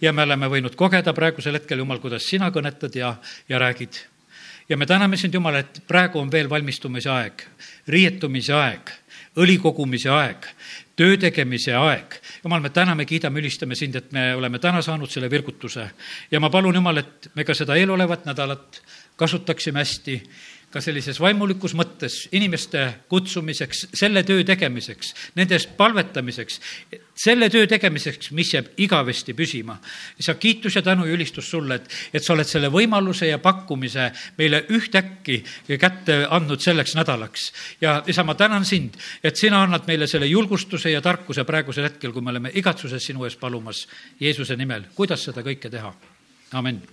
ja 0.03 0.13
me 0.13 0.27
oleme 0.27 0.51
võinud 0.53 0.77
kogeda 0.77 1.15
praegusel 1.17 1.57
hetkel, 1.57 1.81
Jumal, 1.81 2.03
kuidas 2.03 2.27
sina 2.29 2.51
kõnetad 2.53 2.97
ja, 2.99 3.15
ja 3.49 3.61
räägid. 3.63 4.03
ja 4.69 4.77
me 4.77 4.87
täname 4.87 5.17
sind, 5.17 5.35
Jumal, 5.35 5.63
et 5.63 5.81
praegu 5.89 6.21
on 6.21 6.33
veel 6.33 6.51
valmistumise 6.51 7.11
aeg, 7.11 7.47
riietumise 7.89 8.53
aeg, 8.53 8.93
õli 9.41 9.57
kogumise 9.63 10.11
aeg, 10.13 10.49
töö 10.97 11.17
tegemise 11.21 11.75
aeg. 11.77 12.19
Jumal, 12.45 12.61
me 12.61 12.71
täname, 12.71 13.05
kiidame, 13.05 13.41
ülistame 13.41 13.77
sind, 13.77 13.97
et 13.97 14.13
me 14.13 14.35
oleme 14.35 14.59
täna 14.59 14.83
saanud 14.83 15.11
selle 15.13 15.31
virgutuse 15.31 15.91
ja 16.31 16.41
ma 16.41 16.51
palun, 16.51 16.77
Jumal, 16.77 17.01
et 17.01 17.31
me 17.35 17.45
ka 17.45 17.57
seda 17.57 17.77
eelolevat 17.77 18.29
nädalat 18.29 18.83
kasutaksime 19.17 19.81
hästi 19.81 20.21
ka 20.77 20.83
sellises 20.85 21.17
vaimulikus 21.23 21.73
mõttes 21.77 22.27
inimeste 22.37 22.83
kutsumiseks, 23.09 23.87
selle 23.97 24.21
töö 24.29 24.45
tegemiseks, 24.45 25.13
nende 25.39 25.57
eest 25.57 25.73
palvetamiseks, 25.79 26.59
selle 27.17 27.49
töö 27.53 27.65
tegemiseks, 27.71 28.31
mis 28.37 28.53
jääb 28.53 28.69
igavesti 28.85 29.33
püsima. 29.37 29.79
isa, 30.21 30.35
kiitus 30.35 30.77
ja 30.77 30.83
tänu 30.83 31.07
ja 31.07 31.15
ülistus 31.17 31.49
sulle, 31.51 31.81
et, 31.81 31.89
et 32.13 32.25
sa 32.25 32.35
oled 32.35 32.49
selle 32.49 32.69
võimaluse 32.73 33.31
ja 33.31 33.39
pakkumise 33.41 34.11
meile 34.39 34.65
ühtäkki 34.69 35.39
kätte 35.81 36.27
andnud 36.31 36.61
selleks 36.61 36.97
nädalaks. 36.99 37.53
ja 37.81 38.03
isa, 38.07 38.25
ma 38.25 38.35
tänan 38.35 38.65
sind, 38.65 39.01
et 39.25 39.37
sina 39.37 39.63
annad 39.63 39.89
meile 39.89 40.07
selle 40.07 40.27
julgustuse 40.27 40.93
ja 40.93 41.01
tarkuse 41.01 41.45
praegusel 41.45 41.89
hetkel, 41.89 42.13
kui 42.13 42.23
me 42.23 42.35
oleme 42.35 42.53
igatsuses 42.55 43.07
sinu 43.07 43.25
ees 43.25 43.37
palumas 43.41 43.87
Jeesuse 44.21 44.57
nimel, 44.57 44.91
kuidas 44.95 45.25
seda 45.25 45.41
kõike 45.47 45.73
teha. 45.73 45.95
amin 46.53 46.87